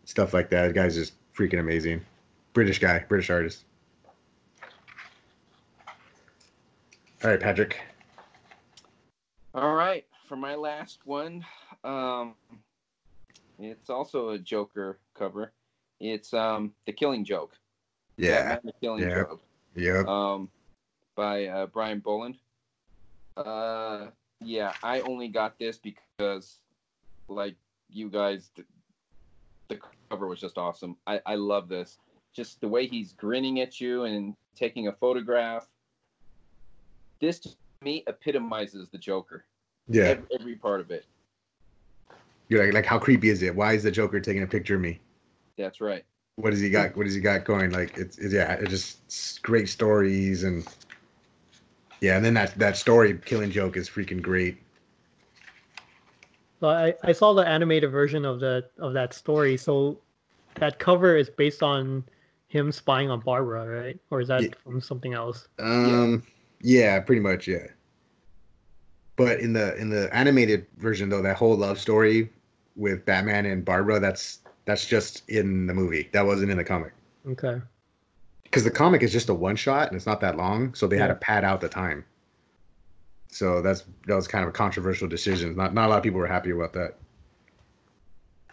stuff 0.05 0.33
like 0.33 0.49
that. 0.51 0.67
The 0.67 0.73
guy's 0.73 0.95
just 0.95 1.13
freaking 1.33 1.59
amazing. 1.59 2.01
British 2.53 2.77
guy, 2.77 2.99
British 3.09 3.31
artist. 3.31 3.65
All 7.23 7.31
right, 7.31 7.39
Patrick. 7.39 7.81
All 9.55 9.73
right, 9.73 10.05
for 10.27 10.35
my 10.35 10.55
last 10.55 10.99
one, 11.05 11.45
um, 11.83 12.35
it's 13.59 13.89
also 13.89 14.29
a 14.29 14.37
Joker 14.37 14.99
cover. 15.15 15.51
It's 15.99 16.33
um, 16.33 16.73
The 16.85 16.91
Killing 16.91 17.23
Joke. 17.23 17.55
Yeah. 18.17 18.55
Batman, 18.55 18.61
The 18.65 18.85
Killing 18.85 19.03
yeah. 19.03 19.15
Joke. 19.15 19.41
Yep. 19.75 20.07
um, 20.07 20.49
by 21.15 21.45
uh, 21.45 21.65
Brian 21.67 21.99
Bolland. 21.99 22.35
Uh, 23.37 24.07
yeah, 24.41 24.73
I 24.83 24.99
only 25.01 25.27
got 25.27 25.57
this 25.57 25.77
because, 25.77 26.59
like 27.27 27.55
you 27.89 28.09
guys, 28.09 28.51
th- 28.55 28.67
the 29.69 29.79
cover 30.09 30.27
was 30.27 30.39
just 30.39 30.57
awesome. 30.57 30.97
I, 31.07 31.21
I 31.25 31.35
love 31.35 31.69
this. 31.69 31.97
Just 32.33 32.61
the 32.61 32.67
way 32.67 32.87
he's 32.87 33.13
grinning 33.13 33.59
at 33.59 33.79
you 33.79 34.03
and 34.03 34.35
taking 34.55 34.87
a 34.87 34.91
photograph. 34.91 35.67
This 37.21 37.39
to 37.39 37.49
me 37.81 38.03
epitomizes 38.07 38.89
the 38.89 38.97
Joker. 38.97 39.45
Yeah. 39.87 40.03
Every, 40.03 40.25
every 40.39 40.55
part 40.55 40.81
of 40.81 40.91
it. 40.91 41.05
You're 42.49 42.65
like, 42.65 42.73
like, 42.73 42.85
how 42.85 42.99
creepy 42.99 43.29
is 43.29 43.41
it? 43.41 43.55
Why 43.55 43.73
is 43.73 43.83
the 43.83 43.91
Joker 43.91 44.19
taking 44.19 44.43
a 44.43 44.47
picture 44.47 44.75
of 44.75 44.81
me? 44.81 44.99
That's 45.57 45.79
right. 45.79 46.03
What 46.35 46.49
does 46.49 46.59
he 46.59 46.69
got? 46.69 46.95
What 46.97 47.05
does 47.05 47.13
he 47.13 47.21
got 47.21 47.45
going? 47.45 47.71
Like, 47.71 47.97
it's, 47.97 48.17
it's 48.17 48.33
yeah, 48.33 48.53
it's 48.53 48.69
just 48.69 49.41
great 49.43 49.69
stories 49.69 50.43
and 50.43 50.67
yeah, 52.03 52.17
and 52.17 52.25
then 52.25 52.33
that 52.33 52.53
that 52.59 52.75
story, 52.75 53.17
Killing 53.23 53.49
Joke, 53.49 53.77
is 53.77 53.89
freaking 53.89 54.21
great. 54.21 54.57
So 56.59 56.67
I, 56.67 56.93
I 57.01 57.13
saw 57.13 57.33
the 57.33 57.47
animated 57.47 57.91
version 57.91 58.25
of 58.25 58.41
the 58.41 58.65
of 58.77 58.93
that 58.93 59.13
story. 59.13 59.55
So 59.55 59.97
that 60.55 60.79
cover 60.79 61.15
is 61.15 61.29
based 61.29 61.63
on 61.63 62.03
him 62.49 62.73
spying 62.73 63.09
on 63.09 63.21
Barbara, 63.21 63.65
right? 63.67 63.99
Or 64.11 64.19
is 64.19 64.27
that 64.27 64.41
Yeah. 64.41 64.49
from 64.65 64.81
something 64.81 65.13
else? 65.13 65.47
Um, 65.59 66.23
yeah. 66.61 66.99
pretty 66.99 67.21
much, 67.21 67.47
yeah. 67.47 67.67
But 69.15 69.39
in 69.39 69.53
the 69.53 69.73
in 69.77 69.89
the 69.89 70.13
animated 70.13 70.65
version, 70.79 71.07
though, 71.07 71.21
that 71.21 71.37
whole 71.37 71.55
love 71.55 71.79
story 71.79 72.29
with 72.75 73.05
Batman 73.05 73.45
and 73.45 73.63
Barbara, 73.63 74.01
that's 74.01 74.39
that's 74.65 74.85
just 74.85 75.23
in 75.29 75.67
the 75.67 75.73
movie. 75.73 76.09
That 76.11 76.25
wasn't 76.25 76.51
in 76.51 76.57
the 76.57 76.65
comic. 76.65 76.91
Okay. 77.29 77.61
Because 78.53 78.63
the 78.63 78.69
comic 78.69 79.01
is 79.01 79.11
just 79.11 79.29
a 79.29 79.33
one 79.33 79.55
shot 79.55 79.87
and 79.87 79.95
it's 79.95 80.05
not 80.05 80.21
that 80.21 80.37
long, 80.37 80.75
so 80.75 80.85
they 80.85 80.95
had 80.95 81.07
to 81.07 81.15
pad 81.15 81.43
out 81.43 81.59
the 81.59 81.67
time. 81.67 82.05
So 83.29 83.63
that's 83.63 83.83
that 84.05 84.13
was 84.13 84.27
kind 84.27 84.43
of 84.43 84.49
a 84.49 84.51
controversial 84.51 85.07
decision. 85.07 85.55
Not 85.55 85.73
not 85.73 85.87
a 85.87 85.89
lot 85.89 85.97
of 85.97 86.03
people 86.03 86.19
were 86.19 86.27
happy 86.27 86.51
about 86.51 86.71
that. 86.73 86.93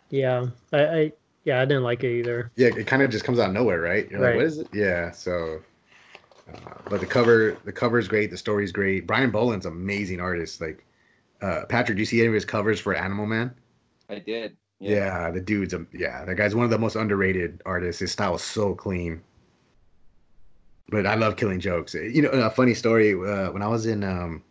Yeah. 0.09 0.47
I, 0.73 0.79
I 0.87 1.13
yeah, 1.45 1.61
I 1.61 1.67
didn't 1.67 1.83
like 1.83 2.03
it 2.03 2.17
either. 2.17 2.51
Yeah, 2.57 2.69
it 2.69 2.87
kind 2.87 3.03
of 3.03 3.11
just 3.11 3.25
comes 3.27 3.39
out 3.39 3.49
of 3.49 3.53
nowhere, 3.53 3.83
right? 3.83 4.11
You're 4.11 4.21
Right. 4.21 4.29
like, 4.29 4.37
what 4.37 4.45
is 4.47 4.59
it? 4.61 4.69
Yeah. 4.73 5.11
So, 5.11 5.61
uh, 6.51 6.59
but 6.89 7.01
the 7.01 7.07
cover 7.07 7.59
the 7.67 7.73
cover 7.73 7.99
is 7.99 8.09
great. 8.09 8.31
The 8.31 8.39
story's 8.39 8.73
great. 8.73 9.07
Brian 9.07 9.31
Bolland's 9.31 9.67
amazing 9.67 10.19
artist. 10.19 10.63
Like, 10.63 10.83
uh, 11.43 11.67
Patrick, 11.69 11.97
do 11.97 12.01
you 12.01 12.07
see 12.07 12.21
any 12.21 12.29
of 12.29 12.33
his 12.33 12.47
covers 12.47 12.81
for 12.81 12.95
Animal 12.95 13.27
Man? 13.27 13.55
I 14.09 14.19
did. 14.19 14.57
Yeah, 14.79 15.31
the 15.31 15.43
dude's 15.43 15.75
a, 15.75 15.85
yeah, 15.93 16.25
that 16.25 16.37
guy's 16.37 16.55
one 16.55 16.65
of 16.65 16.71
the 16.71 16.79
most 16.79 16.97
underrated 16.97 17.61
artists. 17.67 18.01
His 18.01 18.13
style 18.13 18.37
is 18.37 18.43
so 18.43 18.75
clean. 18.75 19.21
But 20.91 21.07
I 21.07 21.15
love 21.15 21.37
killing 21.37 21.61
jokes. 21.61 21.95
You 21.95 22.23
know, 22.23 22.31
a 22.31 22.51
funny 22.51 22.75
story. 22.75 23.13
Uh, 23.15 23.53
when 23.53 23.63
I 23.63 23.69
was 23.69 23.87
in, 23.87 24.03
um, 24.03 24.43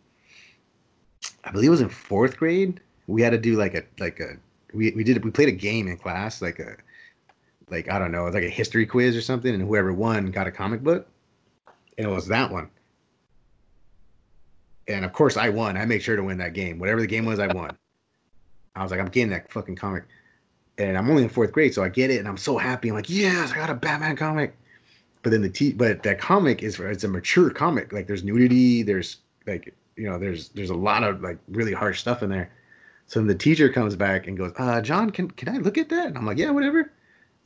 I 1.44 1.50
believe 1.52 1.68
it 1.68 1.70
was 1.70 1.80
in 1.82 1.90
fourth 1.90 2.36
grade, 2.36 2.80
we 3.06 3.22
had 3.22 3.30
to 3.30 3.38
do 3.38 3.56
like 3.56 3.74
a 3.74 3.84
like 3.98 4.20
a 4.20 4.36
we 4.72 4.90
we 4.92 5.04
did 5.04 5.22
we 5.24 5.30
played 5.30 5.48
a 5.48 5.52
game 5.52 5.86
in 5.86 5.96
class 5.96 6.40
like 6.40 6.58
a 6.58 6.76
like 7.70 7.90
I 7.90 7.98
don't 7.98 8.12
know, 8.12 8.24
like 8.28 8.42
a 8.42 8.48
history 8.48 8.86
quiz 8.86 9.16
or 9.16 9.20
something, 9.20 9.54
and 9.54 9.62
whoever 9.62 9.92
won 9.92 10.30
got 10.30 10.46
a 10.46 10.50
comic 10.50 10.82
book, 10.82 11.06
and 11.98 12.06
it 12.06 12.10
was 12.10 12.26
that 12.28 12.50
one. 12.50 12.70
And 14.88 15.04
of 15.04 15.12
course, 15.12 15.36
I 15.36 15.50
won. 15.50 15.76
I 15.76 15.84
made 15.84 16.02
sure 16.02 16.16
to 16.16 16.24
win 16.24 16.38
that 16.38 16.52
game. 16.52 16.78
Whatever 16.78 17.00
the 17.00 17.06
game 17.06 17.24
was, 17.24 17.38
I 17.38 17.46
won. 17.46 17.76
I 18.74 18.82
was 18.82 18.90
like, 18.90 19.00
I'm 19.00 19.08
getting 19.08 19.30
that 19.30 19.52
fucking 19.52 19.76
comic. 19.76 20.04
And 20.78 20.96
I'm 20.96 21.08
only 21.10 21.22
in 21.22 21.28
fourth 21.28 21.52
grade, 21.52 21.74
so 21.74 21.84
I 21.84 21.88
get 21.88 22.10
it, 22.10 22.18
and 22.18 22.26
I'm 22.26 22.36
so 22.36 22.56
happy. 22.56 22.88
I'm 22.88 22.94
like, 22.94 23.10
yes, 23.10 23.52
I 23.52 23.56
got 23.56 23.70
a 23.70 23.74
Batman 23.74 24.16
comic. 24.16 24.56
But 25.22 25.32
then 25.32 25.42
the 25.42 25.50
t, 25.50 25.72
but 25.72 26.02
that 26.02 26.18
comic 26.18 26.62
is 26.62 26.80
it's 26.80 27.04
a 27.04 27.08
mature 27.08 27.50
comic. 27.50 27.92
Like 27.92 28.06
there's 28.06 28.24
nudity, 28.24 28.82
there's 28.82 29.18
like 29.46 29.74
you 29.96 30.08
know, 30.08 30.18
there's 30.18 30.48
there's 30.50 30.70
a 30.70 30.74
lot 30.74 31.02
of 31.04 31.20
like 31.20 31.38
really 31.48 31.72
harsh 31.72 32.00
stuff 32.00 32.22
in 32.22 32.30
there. 32.30 32.50
So 33.06 33.20
then 33.20 33.26
the 33.26 33.34
teacher 33.34 33.68
comes 33.68 33.96
back 33.96 34.26
and 34.28 34.38
goes, 34.38 34.52
uh, 34.56 34.80
John, 34.80 35.10
can 35.10 35.30
can 35.30 35.48
I 35.54 35.58
look 35.58 35.76
at 35.76 35.88
that? 35.90 36.06
And 36.06 36.16
I'm 36.16 36.26
like, 36.26 36.38
yeah, 36.38 36.50
whatever. 36.50 36.90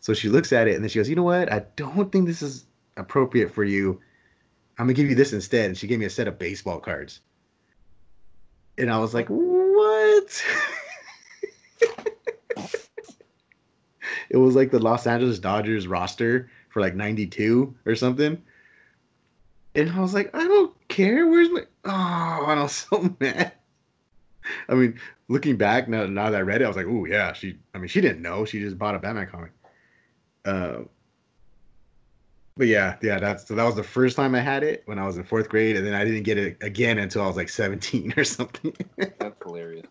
So 0.00 0.14
she 0.14 0.28
looks 0.28 0.52
at 0.52 0.68
it 0.68 0.74
and 0.74 0.84
then 0.84 0.90
she 0.90 0.98
goes, 0.98 1.08
you 1.08 1.16
know 1.16 1.22
what? 1.22 1.50
I 1.50 1.64
don't 1.76 2.12
think 2.12 2.26
this 2.26 2.42
is 2.42 2.66
appropriate 2.96 3.50
for 3.50 3.64
you. 3.64 4.00
I'm 4.78 4.86
gonna 4.86 4.94
give 4.94 5.08
you 5.08 5.14
this 5.14 5.32
instead. 5.32 5.66
And 5.66 5.76
she 5.76 5.86
gave 5.86 5.98
me 5.98 6.04
a 6.04 6.10
set 6.10 6.28
of 6.28 6.38
baseball 6.38 6.78
cards. 6.78 7.20
And 8.76 8.90
I 8.90 8.98
was 8.98 9.14
like, 9.14 9.28
what? 9.28 10.44
it 14.28 14.36
was 14.36 14.54
like 14.54 14.70
the 14.70 14.78
Los 14.78 15.06
Angeles 15.06 15.38
Dodgers 15.38 15.86
roster 15.86 16.50
for 16.74 16.80
like 16.80 16.96
92 16.96 17.72
or 17.86 17.94
something. 17.94 18.42
And 19.76 19.90
I 19.90 20.00
was 20.00 20.12
like, 20.12 20.34
I 20.34 20.44
don't 20.44 20.88
care. 20.88 21.26
Where's 21.28 21.48
my. 21.48 21.60
Oh, 21.84 22.46
and 22.50 22.58
I 22.58 22.62
was 22.64 22.72
so 22.90 23.14
mad. 23.20 23.52
I 24.68 24.74
mean, 24.74 25.00
looking 25.28 25.56
back 25.56 25.88
now, 25.88 26.04
now 26.04 26.30
that 26.30 26.36
I 26.36 26.40
read 26.42 26.60
it, 26.60 26.64
I 26.64 26.68
was 26.68 26.76
like, 26.76 26.86
oh, 26.86 27.06
yeah. 27.06 27.32
She, 27.32 27.56
I 27.74 27.78
mean, 27.78 27.88
she 27.88 28.00
didn't 28.00 28.20
know. 28.20 28.44
She 28.44 28.58
just 28.58 28.76
bought 28.76 28.96
a 28.96 28.98
Batman 28.98 29.28
comic. 29.28 29.52
Uh, 30.44 30.80
but 32.56 32.66
yeah, 32.66 32.96
yeah, 33.02 33.18
that's 33.18 33.48
so 33.48 33.54
that 33.54 33.64
was 33.64 33.74
the 33.74 33.82
first 33.82 34.16
time 34.16 34.34
I 34.34 34.40
had 34.40 34.62
it 34.62 34.82
when 34.86 34.98
I 34.98 35.06
was 35.06 35.16
in 35.16 35.24
fourth 35.24 35.48
grade, 35.48 35.76
and 35.76 35.86
then 35.86 35.94
I 35.94 36.04
didn't 36.04 36.22
get 36.24 36.38
it 36.38 36.56
again 36.60 36.98
until 36.98 37.22
I 37.22 37.26
was 37.26 37.36
like 37.36 37.48
17 37.48 38.14
or 38.16 38.24
something. 38.24 38.76
That's 38.96 39.42
hilarious. 39.42 39.86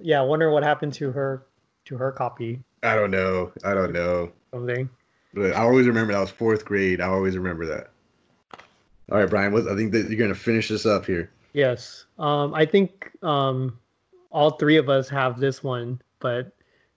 Yeah, 0.00 0.20
I 0.20 0.24
wonder 0.24 0.50
what 0.50 0.62
happened 0.62 0.92
to 0.94 1.10
her 1.10 1.46
to 1.86 1.96
her 1.96 2.12
copy 2.12 2.62
I 2.86 2.94
don't 2.94 3.10
know. 3.10 3.52
I 3.64 3.74
don't 3.74 3.92
know. 3.92 4.30
Someday. 4.56 4.88
But 5.34 5.54
I 5.54 5.60
always 5.60 5.86
remember 5.86 6.12
that 6.12 6.20
was 6.20 6.30
fourth 6.30 6.64
grade. 6.64 7.00
I 7.00 7.06
always 7.06 7.36
remember 7.36 7.66
that. 7.66 7.90
All 9.12 9.18
right, 9.18 9.28
Brian. 9.28 9.52
What, 9.52 9.68
I 9.68 9.76
think 9.76 9.92
that 9.92 10.08
you're 10.08 10.18
gonna 10.18 10.34
finish 10.34 10.68
this 10.68 10.86
up 10.86 11.06
here. 11.06 11.30
Yes. 11.52 12.06
Um, 12.18 12.54
I 12.54 12.64
think 12.64 13.10
um, 13.22 13.78
all 14.30 14.50
three 14.50 14.76
of 14.76 14.88
us 14.88 15.08
have 15.08 15.38
this 15.38 15.62
one, 15.62 16.00
but 16.20 16.52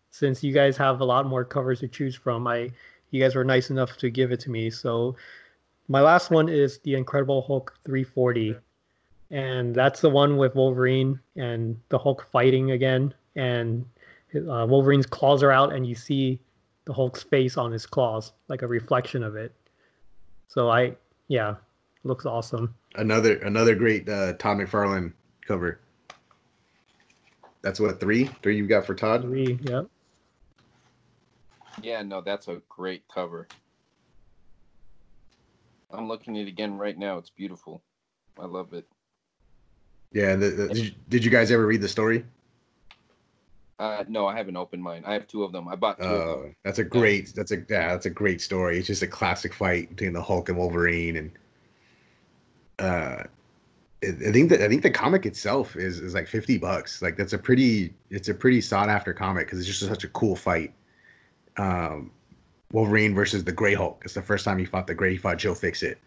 since 0.10 0.44
you 0.44 0.54
guys 0.54 0.76
have 0.78 1.02
a 1.02 1.06
lot 1.06 1.28
more 1.28 1.46
covers 1.46 1.82
to 1.82 1.88
choose 1.88 2.16
from, 2.16 2.48
I 2.48 2.72
you 3.12 3.22
guys 3.22 3.36
were 3.36 3.44
nice 3.44 3.70
enough 3.70 3.98
to 3.98 4.10
give 4.10 4.32
it 4.32 4.40
to 4.42 4.50
me. 4.50 4.70
So 4.70 5.16
my 5.88 6.02
last 6.02 6.32
one 6.32 6.48
is 6.48 6.80
the 6.80 6.96
Incredible 6.96 7.42
Hulk 7.42 7.78
340, 7.86 8.56
and 9.32 9.76
that's 9.76 10.02
the 10.02 10.10
one 10.10 10.38
with 10.38 10.56
Wolverine 10.56 11.20
and 11.36 11.80
the 11.90 11.98
Hulk 11.98 12.28
fighting 12.32 12.72
again, 12.72 13.14
and 13.36 13.86
uh, 14.36 14.66
Wolverine's 14.70 15.06
claws 15.06 15.44
are 15.44 15.52
out, 15.52 15.74
and 15.74 15.86
you 15.86 15.96
see 15.96 16.40
the 16.86 16.94
Hulk's 16.94 17.24
face 17.24 17.58
on 17.58 17.72
his 17.72 17.86
claws, 17.86 18.34
like 18.48 18.62
a 18.62 18.68
reflection 18.68 19.24
of 19.24 19.36
it. 19.36 19.54
So 20.48 20.70
I, 20.70 20.96
yeah, 21.28 21.56
looks 22.04 22.26
awesome. 22.26 22.74
Another 22.96 23.38
another 23.40 23.76
great 23.76 24.10
uh, 24.10 24.34
Todd 24.34 24.58
McFarlane 24.58 25.14
cover. 25.46 25.80
That's 27.62 27.80
what 27.80 28.00
three 28.00 28.26
three 28.42 28.58
you 28.58 28.68
got 28.68 28.86
for 28.86 28.96
Todd. 28.96 29.22
Three, 29.22 29.60
yep. 29.64 29.88
Yeah, 31.82 32.02
no, 32.02 32.22
that's 32.22 32.48
a 32.48 32.62
great 32.68 33.04
cover. 33.14 33.48
I'm 35.92 36.08
looking 36.08 36.38
at 36.38 36.42
it 36.44 36.48
again 36.48 36.78
right 36.78 36.98
now. 36.98 37.18
It's 37.18 37.30
beautiful. 37.30 37.82
I 38.40 38.46
love 38.46 38.74
it. 38.74 38.86
Yeah. 40.12 40.36
The, 40.36 40.50
the, 40.50 40.68
did, 40.68 40.78
you, 40.78 40.92
did 41.10 41.26
you 41.26 41.32
guys 41.32 41.52
ever 41.52 41.66
read 41.66 41.82
the 41.82 41.88
story? 41.88 42.26
Uh, 43.80 44.04
no, 44.10 44.28
I 44.28 44.36
haven't 44.36 44.58
opened 44.58 44.84
mine. 44.84 45.04
I 45.06 45.14
have 45.14 45.26
two 45.26 45.44
of 45.44 45.54
them. 45.54 45.70
I 45.70 45.76
bought 45.78 46.00
two 46.00 46.06
Oh, 46.06 46.54
that's 46.66 46.80
a 46.80 46.84
great. 46.84 47.34
That's 47.34 47.52
a 47.52 47.58
yeah. 47.70 47.88
That's 47.88 48.06
a 48.06 48.10
great 48.10 48.42
story. 48.42 48.78
It's 48.78 48.88
just 48.88 49.04
a 49.04 49.08
classic 49.08 49.54
fight 49.54 49.90
between 49.90 50.12
the 50.12 50.22
Hulk 50.22 50.50
and 50.50 50.58
Wolverine, 50.58 51.16
and 51.16 51.32
uh, 52.78 53.24
I 54.04 54.32
think 54.32 54.50
that 54.50 54.62
I 54.62 54.68
think 54.68 54.84
the 54.84 54.92
comic 54.92 55.26
itself 55.26 55.78
is 55.78 56.02
is 56.02 56.14
like 56.14 56.28
fifty 56.28 56.58
bucks. 56.58 57.02
Like 57.02 57.16
that's 57.16 57.32
a 57.32 57.38
pretty. 57.38 57.94
It's 58.10 58.28
a 58.28 58.34
pretty 58.34 58.60
sought 58.60 58.90
after 58.90 59.14
comic 59.14 59.48
because 59.48 59.60
it's 59.60 59.68
just 59.68 59.80
such 59.80 60.04
a 60.04 60.10
cool 60.10 60.36
fight. 60.36 60.74
Um, 61.56 62.12
Wolverine 62.74 63.16
versus 63.16 63.46
the 63.46 63.54
Gray 63.54 63.76
Hulk. 63.76 64.02
It's 64.04 64.14
the 64.14 64.22
first 64.22 64.44
time 64.44 64.58
he 64.58 64.66
fought 64.66 64.88
the 64.88 64.94
Gray. 64.94 65.12
He 65.12 65.18
fought 65.18 65.38
Joe 65.38 65.56
Fixit, 65.56 66.00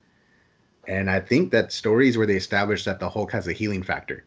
and 0.89 1.11
I 1.11 1.21
think 1.21 1.51
that 1.53 1.73
stories 1.73 2.19
where 2.19 2.27
they 2.27 2.37
establish 2.37 2.85
that 2.85 3.01
the 3.01 3.09
Hulk 3.09 3.33
has 3.33 3.49
a 3.49 3.53
healing 3.55 3.83
factor, 3.83 4.27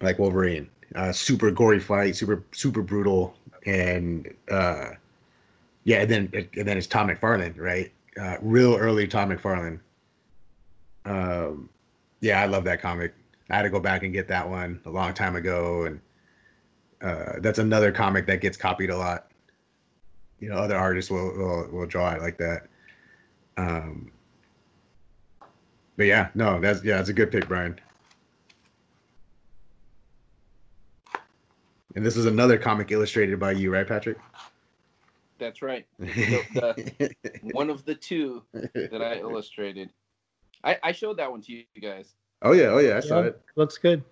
like 0.00 0.18
Wolverine. 0.18 0.70
Uh, 0.94 1.12
super 1.12 1.50
gory 1.50 1.80
fight, 1.80 2.14
super 2.14 2.44
super 2.52 2.82
brutal, 2.82 3.34
and 3.66 4.32
uh, 4.50 4.90
yeah, 5.84 6.02
and 6.02 6.10
then 6.10 6.48
and 6.56 6.68
then 6.68 6.76
it's 6.76 6.86
Tom 6.86 7.08
McFarlane, 7.08 7.58
right? 7.58 7.92
Uh, 8.20 8.36
real 8.40 8.76
early 8.76 9.06
Tom 9.08 9.30
McFarlane. 9.30 9.80
Um, 11.04 11.68
yeah, 12.20 12.40
I 12.40 12.46
love 12.46 12.64
that 12.64 12.80
comic. 12.80 13.14
I 13.50 13.56
had 13.56 13.62
to 13.62 13.70
go 13.70 13.80
back 13.80 14.02
and 14.02 14.12
get 14.12 14.28
that 14.28 14.48
one 14.48 14.80
a 14.86 14.90
long 14.90 15.12
time 15.14 15.36
ago, 15.36 15.84
and 15.84 16.00
uh, 17.02 17.40
that's 17.40 17.58
another 17.58 17.92
comic 17.92 18.26
that 18.26 18.40
gets 18.40 18.56
copied 18.56 18.90
a 18.90 18.96
lot. 18.96 19.30
You 20.40 20.48
know, 20.48 20.56
other 20.56 20.76
artists 20.76 21.10
will 21.10 21.36
will, 21.36 21.68
will 21.70 21.86
draw 21.86 22.12
it 22.12 22.22
like 22.22 22.38
that. 22.38 22.66
Um, 23.56 24.10
but 25.96 26.06
yeah, 26.06 26.28
no, 26.34 26.60
that's 26.60 26.82
yeah, 26.84 26.96
that's 26.96 27.08
a 27.08 27.12
good 27.12 27.30
pick, 27.30 27.48
Brian. 27.48 27.78
And 31.94 32.04
this 32.04 32.16
is 32.16 32.26
another 32.26 32.58
comic 32.58 32.90
illustrated 32.90 33.38
by 33.38 33.52
you, 33.52 33.72
right, 33.72 33.86
Patrick? 33.86 34.18
That's 35.38 35.62
right. 35.62 35.86
the- 35.98 37.14
One 37.52 37.70
of 37.70 37.84
the 37.84 37.94
two 37.94 38.42
that 38.52 39.02
I 39.02 39.18
illustrated. 39.18 39.90
I, 40.62 40.78
I 40.82 40.92
showed 40.92 41.16
that 41.18 41.30
one 41.30 41.40
to 41.42 41.52
you 41.52 41.64
guys. 41.80 42.14
oh 42.42 42.52
yeah, 42.52 42.64
oh 42.66 42.78
yeah, 42.78 42.96
I 42.96 43.00
saw 43.00 43.20
Yeah. 43.20 43.26
it. 43.28 43.42
Looks 43.56 43.76
good. 43.78 44.02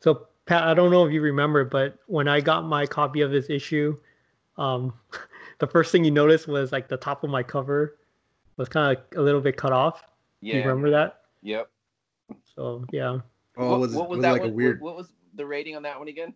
So 0.00 0.26
Pat, 0.46 0.64
I 0.64 0.74
don't 0.74 0.90
know 0.90 1.04
if 1.04 1.12
you 1.12 1.20
remember, 1.20 1.64
but 1.64 1.98
when 2.06 2.26
I 2.26 2.40
got 2.40 2.64
my 2.64 2.86
copy 2.86 3.20
of 3.20 3.30
this 3.30 3.50
issue, 3.50 3.96
um, 4.56 4.92
the 5.58 5.66
first 5.66 5.92
thing 5.92 6.04
you 6.04 6.10
noticed 6.10 6.48
was 6.48 6.72
like 6.72 6.88
the 6.88 6.96
top 6.96 7.22
of 7.22 7.30
my 7.30 7.42
cover 7.42 7.96
was 8.56 8.68
kind 8.68 8.96
of 8.96 9.18
a 9.18 9.22
little 9.22 9.40
bit 9.40 9.56
cut 9.56 9.72
off. 9.72 10.02
Yeah. 10.40 10.54
You 10.56 10.60
remember 10.62 10.90
that? 10.90 11.20
Yep. 11.42 11.68
So 12.56 12.84
yeah, 12.92 13.18
Oh, 13.56 13.70
what, 13.72 13.80
was, 13.80 13.94
what 13.94 14.08
was, 14.08 14.16
was 14.18 14.22
that 14.22 14.32
like 14.32 14.40
one? 14.42 14.50
a 14.50 14.52
weird? 14.52 14.80
What, 14.80 14.94
what 14.94 14.96
was 14.98 15.12
the 15.34 15.46
rating 15.46 15.76
on 15.76 15.82
that 15.82 15.98
one 15.98 16.08
again? 16.08 16.34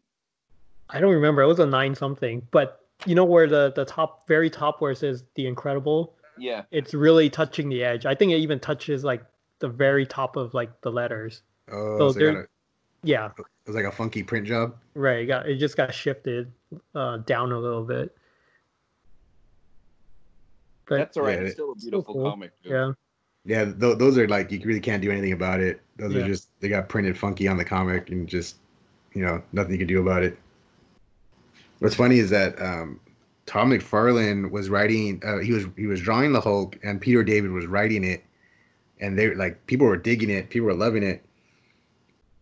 I 0.90 1.00
don't 1.00 1.12
remember. 1.12 1.42
It 1.42 1.46
was 1.46 1.58
a 1.60 1.66
nine 1.66 1.94
something, 1.94 2.46
but 2.50 2.80
you 3.06 3.14
know 3.14 3.24
where 3.24 3.46
the 3.46 3.72
the 3.74 3.84
top, 3.84 4.26
very 4.28 4.50
top, 4.50 4.80
where 4.80 4.92
it 4.92 4.98
says 4.98 5.24
the 5.34 5.46
Incredible, 5.46 6.14
Yeah. 6.38 6.62
it's 6.70 6.94
really 6.94 7.28
touching 7.30 7.68
the 7.68 7.82
edge. 7.82 8.06
I 8.06 8.14
think 8.14 8.32
it 8.32 8.36
even 8.38 8.60
touches 8.60 9.02
like 9.04 9.24
the 9.60 9.68
very 9.68 10.06
top 10.06 10.36
of 10.36 10.52
like 10.54 10.80
the 10.82 10.90
letters. 10.92 11.42
Oh, 11.70 11.98
so 11.98 12.12
so 12.12 12.18
it, 12.18 12.20
there- 12.20 12.32
got 12.32 12.38
a- 12.40 13.42
it 13.42 13.66
was 13.66 13.76
like 13.76 13.84
a 13.86 13.92
funky 13.92 14.22
print 14.22 14.46
job. 14.46 14.76
right. 14.94 15.20
It 15.20 15.26
got 15.26 15.48
it 15.48 15.56
just 15.56 15.76
got 15.76 15.92
shifted 15.94 16.52
uh, 16.94 17.18
down 17.18 17.52
a 17.52 17.58
little 17.58 17.82
bit. 17.84 18.14
But 20.86 20.96
That's 20.98 21.16
all 21.16 21.22
right. 21.24 21.38
yeah, 21.38 21.44
it's 21.46 21.54
still 21.54 21.72
a 21.72 21.78
still 21.78 21.90
beautiful 22.02 22.14
cool. 22.14 22.30
comic. 22.30 22.52
dude. 22.62 22.72
yeah, 22.72 22.92
Yeah, 23.46 23.64
th- 23.72 23.98
those 23.98 24.18
are 24.18 24.28
like 24.28 24.52
you 24.52 24.60
really 24.64 24.80
can't 24.80 25.00
do 25.02 25.10
anything 25.10 25.32
about 25.32 25.60
it. 25.60 25.80
Those 25.96 26.12
Yeah. 26.14 26.22
are 26.22 26.26
just 26.26 26.48
they 26.60 26.68
got 26.68 26.88
printed 26.88 27.16
funky 27.18 27.48
on 27.48 27.56
the 27.56 27.64
comic 27.64 28.10
and 28.10 28.28
just 28.28 28.56
you 29.14 29.24
know 29.24 29.42
nothing 29.52 29.72
you 29.72 29.78
can 29.78 29.86
do 29.86 30.00
about 30.00 30.22
it. 30.22 30.38
What's 31.78 31.94
funny 31.94 32.18
is 32.18 32.30
that 32.30 32.60
um, 32.60 33.00
Tom 33.46 33.70
McFarlane 33.70 34.50
was 34.50 34.68
writing. 34.68 35.22
Uh, 35.24 35.38
he 35.38 35.52
was 35.52 35.66
he 35.76 35.86
was 35.86 36.00
drawing 36.00 36.32
the 36.32 36.40
Hulk, 36.40 36.78
and 36.82 37.00
Peter 37.00 37.22
David 37.22 37.52
was 37.52 37.66
writing 37.66 38.04
it, 38.04 38.24
and 39.00 39.18
they 39.18 39.34
like 39.34 39.66
people 39.66 39.86
were 39.86 39.96
digging 39.96 40.30
it, 40.30 40.50
people 40.50 40.66
were 40.66 40.74
loving 40.74 41.02
it, 41.02 41.24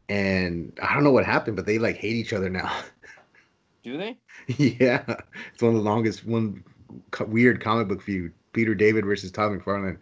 and 0.09 0.79
I 0.83 0.95
don't 0.95 1.05
know 1.05 1.13
what 1.13 1.25
happened, 1.25 1.57
but 1.57 1.67
they 1.67 1.79
like 1.79 1.97
hate 1.97 2.17
each 2.17 2.33
other 2.33 2.51
now. 2.51 2.73
Do 3.85 3.97
they? 3.97 4.17
yeah, 4.47 5.03
it's 5.53 5.63
one 5.63 5.75
of 5.75 5.83
the 5.83 5.89
longest 5.89 6.25
one 6.25 6.63
co- 7.11 7.25
weird 7.25 7.61
comic 7.61 7.89
book 7.89 8.03
feud. 8.03 8.33
Peter 8.53 8.75
David 8.75 9.05
versus 9.05 9.31
Tom 9.31 9.59
McFarlane. 9.59 9.99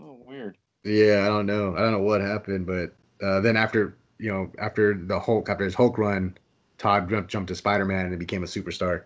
Oh, 0.00 0.18
weird. 0.26 0.56
Yeah, 0.84 1.24
I 1.24 1.28
don't 1.28 1.46
know. 1.46 1.76
I 1.76 1.80
don't 1.80 1.92
know 1.92 2.00
what 2.00 2.20
happened, 2.20 2.66
but 2.66 2.94
uh, 3.24 3.40
then 3.40 3.56
after 3.56 3.96
you 4.18 4.32
know 4.32 4.50
after 4.58 4.94
the 4.94 5.18
Hulk 5.18 5.48
after 5.48 5.64
his 5.64 5.74
Hulk 5.74 5.98
run, 5.98 6.36
Todd 6.78 7.08
jumped, 7.08 7.30
jumped 7.30 7.48
to 7.48 7.54
Spider 7.54 7.84
Man 7.84 8.06
and 8.06 8.18
became 8.18 8.42
a 8.42 8.46
superstar. 8.46 9.02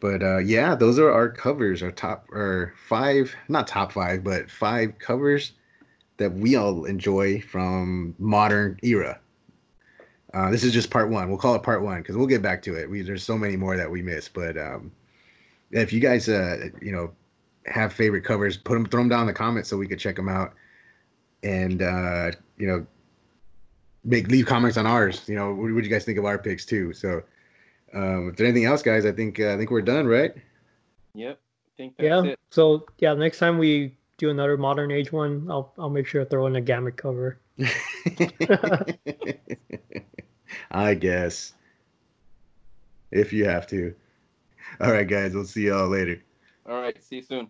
But 0.00 0.22
uh, 0.22 0.38
yeah, 0.38 0.74
those 0.74 0.98
are 0.98 1.10
our 1.10 1.28
covers, 1.28 1.82
our 1.82 1.92
top 1.92 2.26
or 2.30 2.74
five, 2.88 3.34
not 3.48 3.66
top 3.66 3.92
five, 3.92 4.24
but 4.24 4.50
five 4.50 4.98
covers 4.98 5.52
that 6.16 6.32
we 6.32 6.56
all 6.56 6.84
enjoy 6.84 7.40
from 7.40 8.14
modern 8.18 8.78
era. 8.82 9.18
Uh, 10.32 10.50
this 10.50 10.64
is 10.64 10.72
just 10.72 10.90
part 10.90 11.10
one. 11.10 11.28
We'll 11.28 11.38
call 11.38 11.54
it 11.54 11.62
part 11.62 11.82
one 11.82 11.98
because 11.98 12.16
we'll 12.16 12.26
get 12.26 12.42
back 12.42 12.62
to 12.62 12.74
it. 12.74 12.90
We 12.90 13.02
there's 13.02 13.22
so 13.22 13.38
many 13.38 13.56
more 13.56 13.76
that 13.76 13.90
we 13.90 14.02
missed, 14.02 14.34
but 14.34 14.56
um, 14.58 14.90
if 15.70 15.92
you 15.92 16.00
guys 16.00 16.28
uh, 16.28 16.68
you 16.82 16.92
know 16.92 17.12
have 17.66 17.92
favorite 17.92 18.24
covers, 18.24 18.56
put 18.56 18.74
them 18.74 18.86
throw 18.86 19.00
them 19.00 19.08
down 19.08 19.22
in 19.22 19.26
the 19.26 19.32
comments 19.32 19.68
so 19.68 19.76
we 19.76 19.86
could 19.86 19.98
check 19.98 20.16
them 20.16 20.28
out 20.28 20.54
and 21.44 21.82
uh, 21.82 22.32
you 22.56 22.66
know 22.66 22.84
make 24.04 24.28
leave 24.28 24.46
comments 24.46 24.76
on 24.76 24.86
ours. 24.86 25.22
You 25.26 25.34
know, 25.34 25.54
what 25.54 25.72
would 25.72 25.84
you 25.84 25.90
guys 25.90 26.04
think 26.04 26.18
of 26.18 26.24
our 26.24 26.38
picks 26.38 26.64
too? 26.64 26.92
So, 26.92 27.22
um, 27.92 28.28
if 28.28 28.36
there's 28.36 28.48
anything 28.48 28.66
else, 28.66 28.82
guys, 28.82 29.06
I 29.06 29.12
think 29.12 29.40
uh, 29.40 29.54
I 29.54 29.56
think 29.56 29.70
we're 29.70 29.82
done, 29.82 30.06
right? 30.06 30.34
Yep. 31.14 31.38
I 31.38 31.70
think 31.76 31.96
that's 31.96 32.06
yeah. 32.06 32.22
it. 32.32 32.38
So 32.50 32.86
yeah, 32.98 33.14
next 33.14 33.38
time 33.38 33.58
we 33.58 33.96
do 34.18 34.30
another 34.30 34.56
modern 34.56 34.90
age 34.90 35.12
one, 35.12 35.46
I'll 35.50 35.72
I'll 35.78 35.90
make 35.90 36.06
sure 36.06 36.24
to 36.24 36.30
throw 36.30 36.46
in 36.46 36.56
a 36.56 36.60
gamut 36.60 36.96
cover. 36.96 37.38
I 40.70 40.94
guess 40.94 41.52
if 43.10 43.32
you 43.32 43.46
have 43.46 43.66
to. 43.68 43.94
All 44.80 44.90
right, 44.90 45.06
guys, 45.06 45.34
we'll 45.34 45.44
see 45.44 45.66
y'all 45.66 45.88
later. 45.88 46.22
All 46.68 46.80
right. 46.80 47.02
See 47.02 47.16
you 47.16 47.22
soon. 47.22 47.48